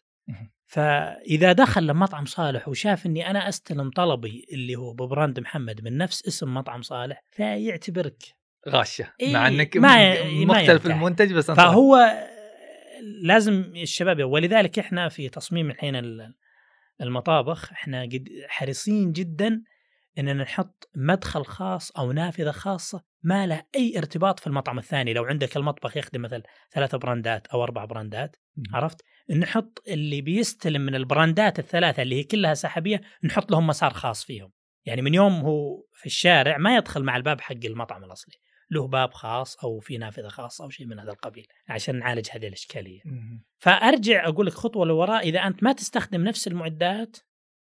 فإذا 0.65 1.51
دخل 1.51 1.87
لمطعم 1.87 2.25
صالح 2.25 2.67
وشاف 2.67 3.05
إني 3.05 3.29
أنا 3.29 3.49
أستلم 3.49 3.89
طلبي 3.89 4.45
اللي 4.53 4.75
هو 4.75 4.93
ببراند 4.93 5.39
محمد 5.39 5.81
من 5.83 5.97
نفس 5.97 6.27
اسم 6.27 6.53
مطعم 6.53 6.81
صالح 6.81 7.23
فيعتبرك 7.31 8.23
غاشة 8.69 9.13
إيه، 9.21 9.33
مع 9.33 9.47
إنك 9.47 9.77
ما- 9.77 10.23
ما 10.23 10.45
مختلف 10.45 10.85
ينفع. 10.85 10.95
المنتج 10.95 11.33
بس 11.33 11.49
أنت 11.49 11.59
فهو 11.59 11.97
لازم 13.21 13.71
الشباب 13.75 14.23
ولذلك 14.23 14.79
إحنا 14.79 15.09
في 15.09 15.29
تصميم 15.29 15.69
الحين 15.69 15.95
ال- 15.95 16.33
المطابخ 17.01 17.71
إحنا 17.71 18.01
قد 18.01 18.29
حريصين 18.47 19.11
جدا 19.11 19.61
إننا 20.17 20.33
نحط 20.43 20.89
مدخل 20.95 21.45
خاص 21.45 21.91
أو 21.91 22.11
نافذة 22.11 22.51
خاصة 22.51 23.03
ما 23.23 23.47
له 23.47 23.63
أي 23.75 23.97
ارتباط 23.97 24.39
في 24.39 24.47
المطعم 24.47 24.77
الثاني 24.77 25.13
لو 25.13 25.23
عندك 25.25 25.57
المطبخ 25.57 25.97
يخدم 25.97 26.21
مثلا 26.21 26.43
ثلاثة 26.71 26.97
براندات 26.97 27.47
أو 27.47 27.63
أربع 27.63 27.85
براندات. 27.85 28.35
عرفت 28.73 29.01
نحط 29.31 29.83
اللي 29.87 30.21
بيستلم 30.21 30.81
من 30.81 30.95
البراندات 30.95 31.59
الثلاثة 31.59 32.01
اللي 32.01 32.15
هي 32.15 32.23
كلها 32.23 32.53
سحابية 32.53 33.01
نحط 33.23 33.51
لهم 33.51 33.67
مسار 33.67 33.93
خاص 33.93 34.25
فيهم 34.25 34.51
يعني 34.85 35.01
من 35.01 35.13
يوم 35.13 35.33
هو 35.33 35.83
في 35.93 36.05
الشارع 36.05 36.57
ما 36.57 36.75
يدخل 36.75 37.03
مع 37.03 37.17
الباب 37.17 37.41
حق 37.41 37.55
المطعم 37.65 38.03
الأصلي 38.03 38.33
له 38.71 38.87
باب 38.87 39.13
خاص 39.13 39.57
أو 39.63 39.79
في 39.79 39.97
نافذة 39.97 40.27
خاصة 40.27 40.63
أو 40.63 40.69
شيء 40.69 40.87
من 40.87 40.99
هذا 40.99 41.11
القبيل 41.11 41.47
عشان 41.67 41.99
نعالج 41.99 42.27
هذه 42.31 42.47
الإشكالية. 42.47 43.01
فأرجع 43.57 44.27
أقول 44.27 44.45
لك 44.45 44.53
خطوة 44.53 44.85
لوراء 44.85 45.29
إذا 45.29 45.39
أنت 45.39 45.63
ما 45.63 45.73
تستخدم 45.73 46.23
نفس 46.23 46.47
المعدات 46.47 47.17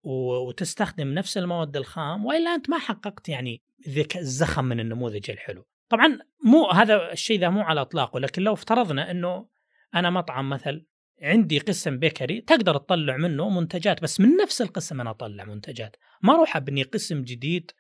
وتستخدم 0.02 1.14
نفس 1.14 1.38
المواد 1.38 1.76
الخام 1.76 2.26
وإلا 2.26 2.54
أنت 2.54 2.70
ما 2.70 2.78
حققت 2.78 3.28
يعني 3.28 3.62
ذيك 3.88 4.16
الزخم 4.16 4.64
من 4.64 4.80
النموذج 4.80 5.30
الحلو. 5.30 5.66
طبعا 5.88 6.18
مو 6.44 6.70
هذا 6.70 7.12
الشيء 7.12 7.40
ذا 7.40 7.48
مو 7.48 7.60
على 7.60 7.80
إطلاقه 7.80 8.20
لكن 8.20 8.42
لو 8.42 8.52
افترضنا 8.52 9.10
إنه 9.10 9.46
أنا 9.94 10.10
مطعم 10.10 10.48
مثل 10.48 10.86
عندي 11.22 11.58
قسم 11.58 11.98
bakery 11.98 12.40
تقدر 12.40 12.76
تطلع 12.76 13.16
منه 13.16 13.48
منتجات 13.48 14.02
بس 14.02 14.20
من 14.20 14.36
نفس 14.36 14.62
القسم 14.62 15.00
أنا 15.00 15.10
أطلع 15.10 15.44
منتجات. 15.44 15.96
ما 16.22 16.34
أروح 16.34 16.56
أبني 16.56 16.82
قسم 16.82 17.22
جديد 17.22 17.70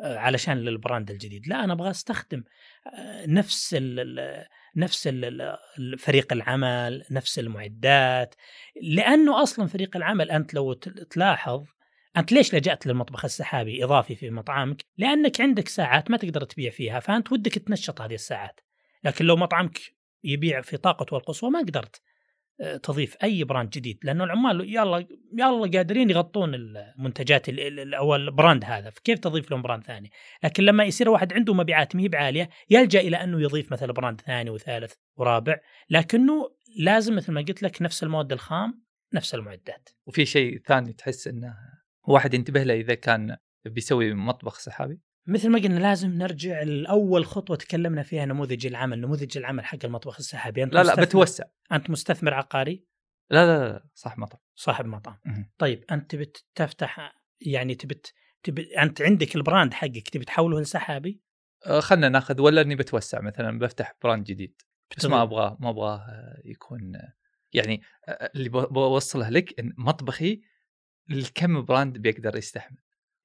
علشان 0.00 0.58
لل 0.58 0.73
brand 0.73 1.10
الجديد 1.10 1.48
لا 1.48 1.64
أنا 1.64 1.72
أبغى 1.72 1.90
أستخدم 1.90 2.44
آه، 2.86 3.26
نفس 3.26 3.76
ال 3.78 4.46
نفس 4.76 5.08
ال 5.12 5.58
فريق 5.98 6.32
العمل 6.32 7.04
نفس 7.10 7.38
المعدات 7.38 8.34
لأنه 8.82 9.42
أصلا 9.42 9.66
فريق 9.66 9.96
العمل 9.96 10.30
أنت 10.30 10.54
لو 10.54 10.72
تلاحظ 10.72 11.64
أنت 12.16 12.32
ليش 12.32 12.54
لجأت 12.54 12.86
للمطبخ 12.86 13.24
السحابي 13.24 13.84
إضافي 13.84 14.14
في 14.14 14.30
مطعمك؟ 14.30 14.84
لأنك 14.98 15.40
عندك 15.40 15.68
ساعات 15.68 16.10
ما 16.10 16.16
تقدر 16.16 16.44
تبيع 16.44 16.70
فيها 16.70 17.00
فأنت 17.00 17.32
ودك 17.32 17.52
تنشط 17.52 18.00
هذه 18.00 18.14
الساعات. 18.14 18.60
لكن 19.04 19.24
لو 19.24 19.36
مطعمك 19.36 19.78
يبيع 20.24 20.60
في 20.60 20.76
طاقته 20.76 21.16
القصوى 21.16 21.50
ما 21.50 21.58
قدرت 21.58 22.02
تضيف 22.82 23.16
أي 23.22 23.44
brand 23.44 23.70
جديد. 23.70 23.98
لأنه 24.02 24.24
العمال 24.24 24.74
يلا 24.74 25.06
يلا 25.32 25.78
قادرين 25.78 26.10
يغطون 26.10 26.54
المنتجات 26.54 27.48
أو 27.94 28.14
ال 28.14 28.22
brand 28.22 28.64
هذا. 28.64 28.90
فكيف 28.90 29.18
تضيف 29.18 29.50
لهم 29.50 29.62
brand 29.62 29.84
ثاني؟ 29.84 30.10
لكن 30.44 30.62
لما 30.62 30.84
يصير 30.84 31.08
واحد 31.08 31.32
عنده 31.32 31.54
مبيعات 31.54 31.96
مهي 31.96 32.08
بعالية 32.08 32.50
يلجأ 32.70 33.00
إلى 33.00 33.16
أنه 33.16 33.40
يضيف 33.40 33.72
مثلا 33.72 33.92
brand 33.92 34.20
ثاني 34.20 34.50
وثالث 34.50 34.94
ورابع. 35.16 35.60
لكنه 35.90 36.50
لازم 36.78 37.16
مثل 37.16 37.32
ما 37.32 37.40
قلت 37.40 37.62
لك 37.62 37.82
نفس 37.82 38.02
المواد 38.02 38.32
الخام 38.32 38.82
نفس 39.14 39.34
المعدات. 39.34 39.88
وفي 40.06 40.26
شيء 40.26 40.58
ثاني 40.58 40.92
تحس 40.92 41.28
إنه 41.28 41.54
واحد 42.08 42.34
ينتبه 42.34 42.62
له 42.62 42.74
إذا 42.74 42.94
كان 42.94 43.36
بيسوي 43.64 44.14
مطبخ 44.14 44.58
سحابي؟ 44.58 45.00
مثل 45.28 45.48
ما 45.48 45.58
قلنا 45.58 45.78
لازم 45.78 46.10
نرجع 46.10 46.62
لأول 46.62 47.26
خطوة 47.26 47.56
تكلمنا 47.56 48.02
فيها 48.02 48.26
نموذج 48.26 48.66
العمل، 48.66 49.00
نموذج 49.00 49.38
العمل 49.38 49.64
حق 49.64 49.78
المطبخ 49.84 50.16
السحابي. 50.18 50.62
أنت 50.62 50.74
لا 50.74 50.82
لا 50.82 50.94
بتوسع. 50.94 51.44
أنت 51.72 51.90
مستثمر 51.90 52.34
عقاري؟ 52.34 52.84
لا 53.30 53.46
لا 53.46 53.68
لا 53.68 53.88
صاحب 53.94 54.18
مطعم. 54.18 54.40
صاحب 54.54 54.86
مطعم. 54.86 55.18
طيب 55.58 55.84
أنت 55.90 56.10
تبي 56.10 56.32
تفتح 56.54 57.14
يعني 57.40 57.74
تبي 57.74 58.00
تبي 58.42 58.78
أنت 58.78 59.02
عندك 59.02 59.36
ال 59.36 59.42
brand 59.42 59.74
حقك 59.74 60.08
تبي 60.08 60.24
تحوله 60.24 60.60
لسحابي؟ 60.60 61.20
آه 61.66 61.80
خلنا 61.80 62.08
ناخذ 62.08 62.40
ولا 62.40 62.60
إني 62.60 62.74
بتوسع 62.74 63.20
مثلا 63.20 63.58
بفتح 63.58 63.94
brand 64.02 64.24
جديد. 64.24 64.62
بس 64.96 65.04
ما 65.04 65.22
أبغى 65.22 65.56
ما 65.60 65.70
أبغاه 65.70 66.06
يكون 66.44 66.92
يعني 67.52 67.82
آه، 68.08 68.30
اللي 68.34 68.48
بوصله 68.48 69.28
لك 69.28 69.60
إن 69.60 69.72
مطبخي 69.78 70.40
الكم 71.10 71.64
brand 71.64 71.98
بيقدر 71.98 72.36
يستحمل. 72.36 72.78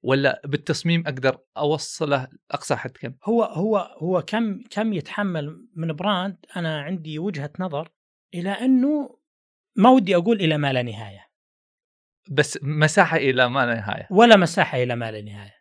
ولا 0.04 0.42
بالتصميم 0.44 1.02
أقدر 1.06 1.38
أوصله 1.56 2.28
اقصى 2.50 2.76
حد 2.76 2.90
كم؟ 2.90 3.14
هو 3.24 3.42
هو 3.42 3.76
هو 3.76 4.22
كم 4.22 4.62
كم 4.70 4.92
يتحمل 4.92 5.68
من 5.76 5.92
brand 5.92 6.36
أنا 6.56 6.80
عندي 6.80 7.18
وجهة 7.18 7.50
نظر 7.58 7.88
إلى 8.34 8.50
أنه 8.50 9.18
ما 9.76 9.90
ودي 9.90 10.16
أقول 10.16 10.40
إلى 10.40 10.58
ما 10.58 10.72
لا 10.72 10.82
نهاية. 10.82 11.26
بس 12.30 12.58
مساحة 12.62 13.16
إلى 13.16 13.48
ما 13.48 13.66
لا 13.66 13.74
نهاية. 13.74 14.06
ولا 14.10 14.36
مساحة 14.36 14.82
إلى 14.82 14.96
ما 14.96 15.10
لا 15.10 15.22
نهاية. 15.22 15.54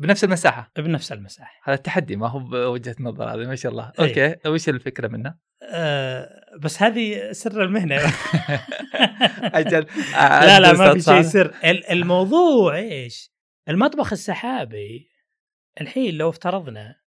بنفس 0.00 0.24
المساحة 0.24 0.72
بنفس 0.76 1.12
المساحة 1.12 1.60
هذا 1.64 1.74
التحدي 1.74 2.16
ما 2.16 2.28
هو 2.28 2.38
بوجهة 2.38 2.96
نظر 3.00 3.34
هذه 3.34 3.48
ما 3.48 3.54
شاء 3.54 3.72
الله 3.72 3.92
أيه. 4.00 4.30
okay 4.30 4.48
وش 4.48 4.68
الفكرة 4.68 5.08
منه؟ 5.08 5.34
أه 5.62 6.28
بس 6.58 6.82
هذه 6.82 7.32
سر 7.32 7.62
المهنة 7.62 7.96
أجل 9.60 9.86
لا 10.46 10.60
لا 10.60 10.72
ما 10.72 10.94
في 10.94 11.00
شيء 11.00 11.22
سر 11.22 11.54
الموضوع 11.64 12.76
إيش؟ 12.76 13.37
المطبخ 13.68 14.12
السحابي 14.12 15.10
الحين 15.80 16.14
لو 16.14 16.28
افترضنا 16.30 17.00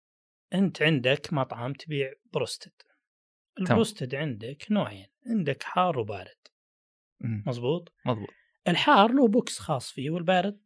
أنت 0.55 0.83
عندك 0.83 1.33
مطعم 1.33 1.73
تبيع 1.73 2.13
broasted. 2.33 2.73
ال 3.61 3.67
broasted 3.67 4.15
عندك 4.15 4.67
نوعين 4.71 5.07
عندك 5.27 5.63
حار 5.63 5.99
وبارد. 5.99 6.37
مزبوط 7.21 7.93
مزبوط 8.07 8.29
الحار 8.69 9.13
له 9.13 9.29
box 9.29 9.59
خاص 9.59 9.93
فيه 9.93 10.11
والبارد 10.11 10.61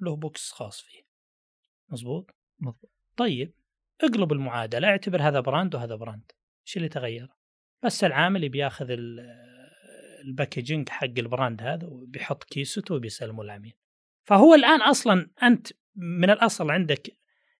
له 0.00 0.16
box 0.16 0.50
خاص 0.50 0.80
فيه. 0.80 1.02
مزبوط 1.88 2.30
مزبوط 2.58 2.90
طيب 3.16 3.54
اقلب 4.00 4.32
المعادلة 4.32 4.88
اعتبر 4.88 5.22
هذا 5.22 5.40
brand 5.40 5.74
وهذا 5.74 5.94
brand. 5.94 6.32
إيش 6.66 6.76
اللي 6.76 6.88
تغير؟ 6.88 7.28
بس 7.84 8.04
العامل 8.04 8.48
بياخذ 8.48 8.86
ال 10.24 10.30
packaging 10.30 10.88
حق 10.88 11.04
ال 11.04 11.14
brand 11.14 11.62
هذا 11.62 11.86
وبيحط 11.86 12.44
كيسته 12.44 12.94
وبيسلمه 12.94 13.42
العميل 13.42 13.81
فهو 14.24 14.54
الآن 14.54 14.82
أصلا 14.82 15.30
أنت 15.42 15.68
من 15.96 16.30
الأصل 16.30 16.70
عندك 16.70 17.16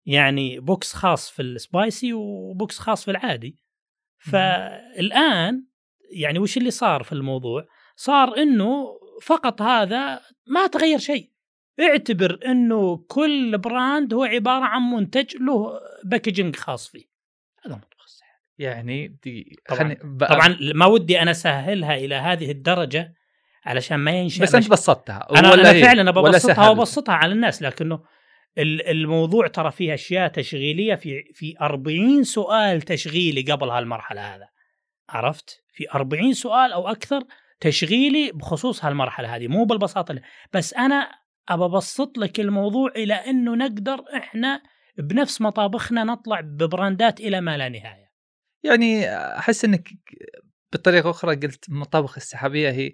يعني 0.07 0.61
box 0.61 0.93
خاص 0.93 1.31
في 1.31 1.43
ال 1.43 1.54
spicy 1.54 2.13
و 2.13 2.29
box 2.29 2.79
خاص 2.79 3.05
في 3.05 3.11
العادي. 3.11 3.57
فالآن 4.19 5.67
يعني 6.13 6.39
وش 6.39 6.57
اللي 6.57 6.71
صار 6.71 7.03
في 7.03 7.13
الموضوع؟ 7.13 7.67
صار 7.97 8.37
إنه 8.37 8.87
فقط 9.23 9.63
هذا 9.63 10.21
ما 10.47 10.67
تغير 10.67 10.99
شيء. 10.99 11.33
اعتبر 11.81 12.39
إنه 12.47 12.97
كل 12.97 13.59
brand 13.59 14.15
هو 14.15 14.25
عبارة 14.25 14.65
عن 14.65 14.83
منتج 14.83 15.37
له 15.37 15.81
packaging 16.05 16.57
خاص 16.57 16.89
فيه. 16.89 17.05
هذا 17.65 17.75
مطبخ 17.75 18.03
يعني 18.59 19.19
دي 19.23 19.57
طبعا, 19.69 19.95
طبعا 20.21 20.59
ما 20.75 20.87
ودي 20.87 21.23
أنا 21.23 21.31
أسهلها 21.31 21.97
إلى 21.97 22.15
هذه 22.15 22.51
الدرجة 22.51 23.15
علشان 23.65 23.97
ما 23.97 24.11
ينشأ 24.11 24.43
بس 24.43 24.55
أنت 24.55 24.71
بسطتها 24.71 25.27
أنا, 25.39 25.51
ولا 25.51 25.71
أنا 25.71 25.81
فعلا 25.81 26.11
ببسطها 26.11 26.71
وبسطها 26.71 27.15
على 27.15 27.33
الناس 27.33 27.63
لكنه 27.63 28.01
الموضوع 28.59 29.47
ترى 29.47 29.71
فيه 29.71 29.95
أشياء 29.95 30.29
تشغيلية 30.29 30.95
في 30.95 31.25
في 31.35 31.55
40 31.61 32.25
سؤال 32.25 32.83
تشغيلي 32.83 33.53
قبل 33.53 33.69
هالمرحلة 33.69 34.35
هذا 34.35 34.49
عرفت؟ 35.09 35.63
في 35.73 35.85
40 35.95 36.33
سؤال 36.33 36.73
أو 36.73 36.89
أكثر 36.89 37.23
تشغيلي 37.61 38.33
بخصوص 38.35 38.85
هالمرحلة 38.85 39.37
هذه 39.37 39.49
مو 39.49 39.65
بالبساطة 39.65 40.21
بس 40.53 40.75
أنا 40.75 41.11
ابى 41.49 41.65
أبسط 41.65 42.19
لك 42.19 42.41
الموضوع 42.41 42.91
إلى 42.97 43.15
أنه 43.15 43.55
نقدر 43.55 44.05
إحنا 44.17 44.63
بنفس 44.99 45.41
مطابخنا 45.41 46.05
نطلع 46.05 46.41
ببراندات 46.41 47.21
إلى 47.21 47.41
ما 47.41 47.57
لا 47.57 47.69
نهاية. 47.69 48.13
يعني 48.65 49.17
أحس 49.17 49.65
إنك 49.65 49.89
بطريقة 50.73 51.11
أخرى 51.11 51.37
قلت 51.37 51.65
مطابخ 51.69 52.17
السحابية 52.17 52.71
هي 52.71 52.93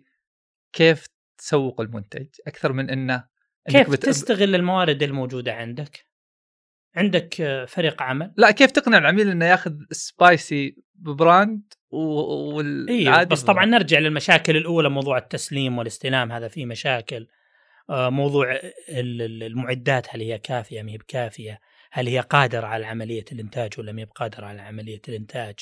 كيف 0.73 1.07
تسوق 1.39 1.81
المنتج؟ 1.81 2.27
أكثر 2.47 2.73
من 2.73 2.91
إنه 2.91 3.25
كيف 3.69 3.91
بت... 3.91 4.07
تستغل 4.07 4.55
الموارد 4.55 5.03
الموجودة 5.03 5.55
عندك؟ 5.55 6.05
عندك 6.97 7.65
فريق 7.69 8.03
عمل؟ 8.03 8.33
لا 8.37 8.51
كيف 8.51 8.71
تقنع 8.71 8.99
العميل 8.99 9.31
إنه 9.31 9.45
ياخذ 9.45 9.73
سبايسي 9.91 10.77
ببراند 10.95 11.63
والعادي 11.91 13.21
إيه 13.21 13.25
بس 13.25 13.43
طبعا 13.43 13.65
نرجع 13.65 13.99
للمشاكل 13.99 14.57
الأولى 14.57 14.89
موضوع 14.89 15.19
التسليم 15.19 15.79
والاستلام 15.79 16.33
هذا 16.33 16.49
فيه 16.49 16.67
مشاكل. 16.67 17.29
آه، 17.91 18.11
موضوع 18.11 18.61
المعدات 18.89 20.07
هل 20.11 20.21
هي 20.21 20.39
كافية 20.39 20.83
ما 20.83 20.93
هي 20.93 20.99
بكافية؟ 20.99 21.61
هل 21.93 22.07
هي 22.07 22.21
قادرة 22.21 22.67
على 22.67 22.87
عملية 22.87 23.25
الإنتاج 23.33 23.73
ولا 23.79 23.93
ما 23.93 24.01
هي 24.01 24.05
بقادرة 24.05 24.47
على 24.47 24.61
عملية 24.61 25.01
الإنتاج؟ 25.09 25.55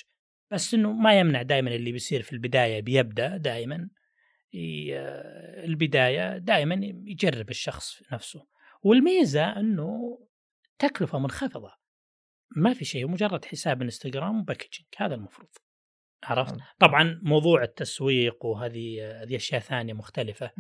بس 0.51 0.75
إنه 0.75 0.93
ما 0.93 1.19
يمنع 1.19 1.43
دائما 1.43 1.75
اللي 1.75 1.93
بيصير 1.93 2.23
في 2.23 2.33
البداية 2.33 2.81
بيبدأ 2.81 3.37
دائما 3.37 3.89
البداية 5.65 6.39
دائما 6.39 6.75
يجرب 6.83 7.51
الشخص 7.51 8.03
نفسه. 8.13 8.47
والميزة 8.83 9.61
أنه 9.61 10.19
تكلفة 10.79 11.19
منخفضة. 11.19 11.73
ما 12.57 12.75
في 12.75 12.85
شيء 12.85 13.09
مجرد 13.09 13.45
حساب 13.45 13.83
إنستغرام 13.83 14.41
وباكجينج. 14.41 14.89
هذا 14.97 15.15
المفروض. 15.15 15.49
عرفت؟ 16.25 16.57
طبعا 16.79 17.21
موضوع 17.23 17.63
التسويق 17.63 18.45
وهذه 18.45 19.13
هذه 19.23 19.37
أشياء 19.37 19.61
ثانية 19.61 19.93
مختلفة. 19.93 20.51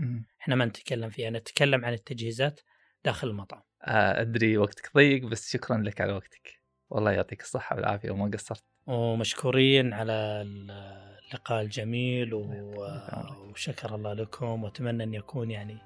إحنا 0.40 0.54
ما 0.54 0.64
نتكلم 0.64 1.10
فيها. 1.10 1.30
نتكلم 1.30 1.84
عن 1.84 1.92
التجهيزات 1.92 2.60
داخل 3.04 3.28
المطعم. 3.28 3.62
آه، 3.82 4.20
أدري 4.20 4.56
وقتك 4.58 4.90
ضيق 4.94 5.24
بس 5.26 5.52
شكرا 5.52 5.78
لك 5.78 6.00
على 6.00 6.12
وقتك. 6.12 6.62
والله 6.90 7.12
يعطيك 7.12 7.42
الصحة 7.42 7.76
والعافية 7.76 8.10
وما 8.10 8.30
قصرت. 8.30 8.64
ومشكورين 8.86 9.92
على 9.92 10.44
اللقاء 11.28 11.62
الجميل 11.62 12.34
وشكر 12.34 13.94
الله 13.94 14.12
لكم. 14.12 14.64
وأتمنى 14.64 15.02
أن 15.02 15.14
يكون 15.14 15.50
يعني 15.50 15.78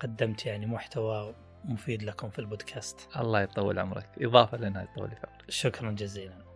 قدمت 0.00 0.46
يعني 0.46 0.66
محتوى 0.66 1.34
مفيد 1.64 2.02
لكم 2.02 2.30
في 2.30 2.38
البودكاست. 2.38 3.08
الله 3.16 3.40
يطول 3.40 3.78
عمرك. 3.78 4.08
إضافة 4.18 4.58
لنا 4.58 4.82
يطول 4.82 5.06
عمرك. 5.08 5.44
شكرا 5.48 5.90
جزيلا. 5.90 6.53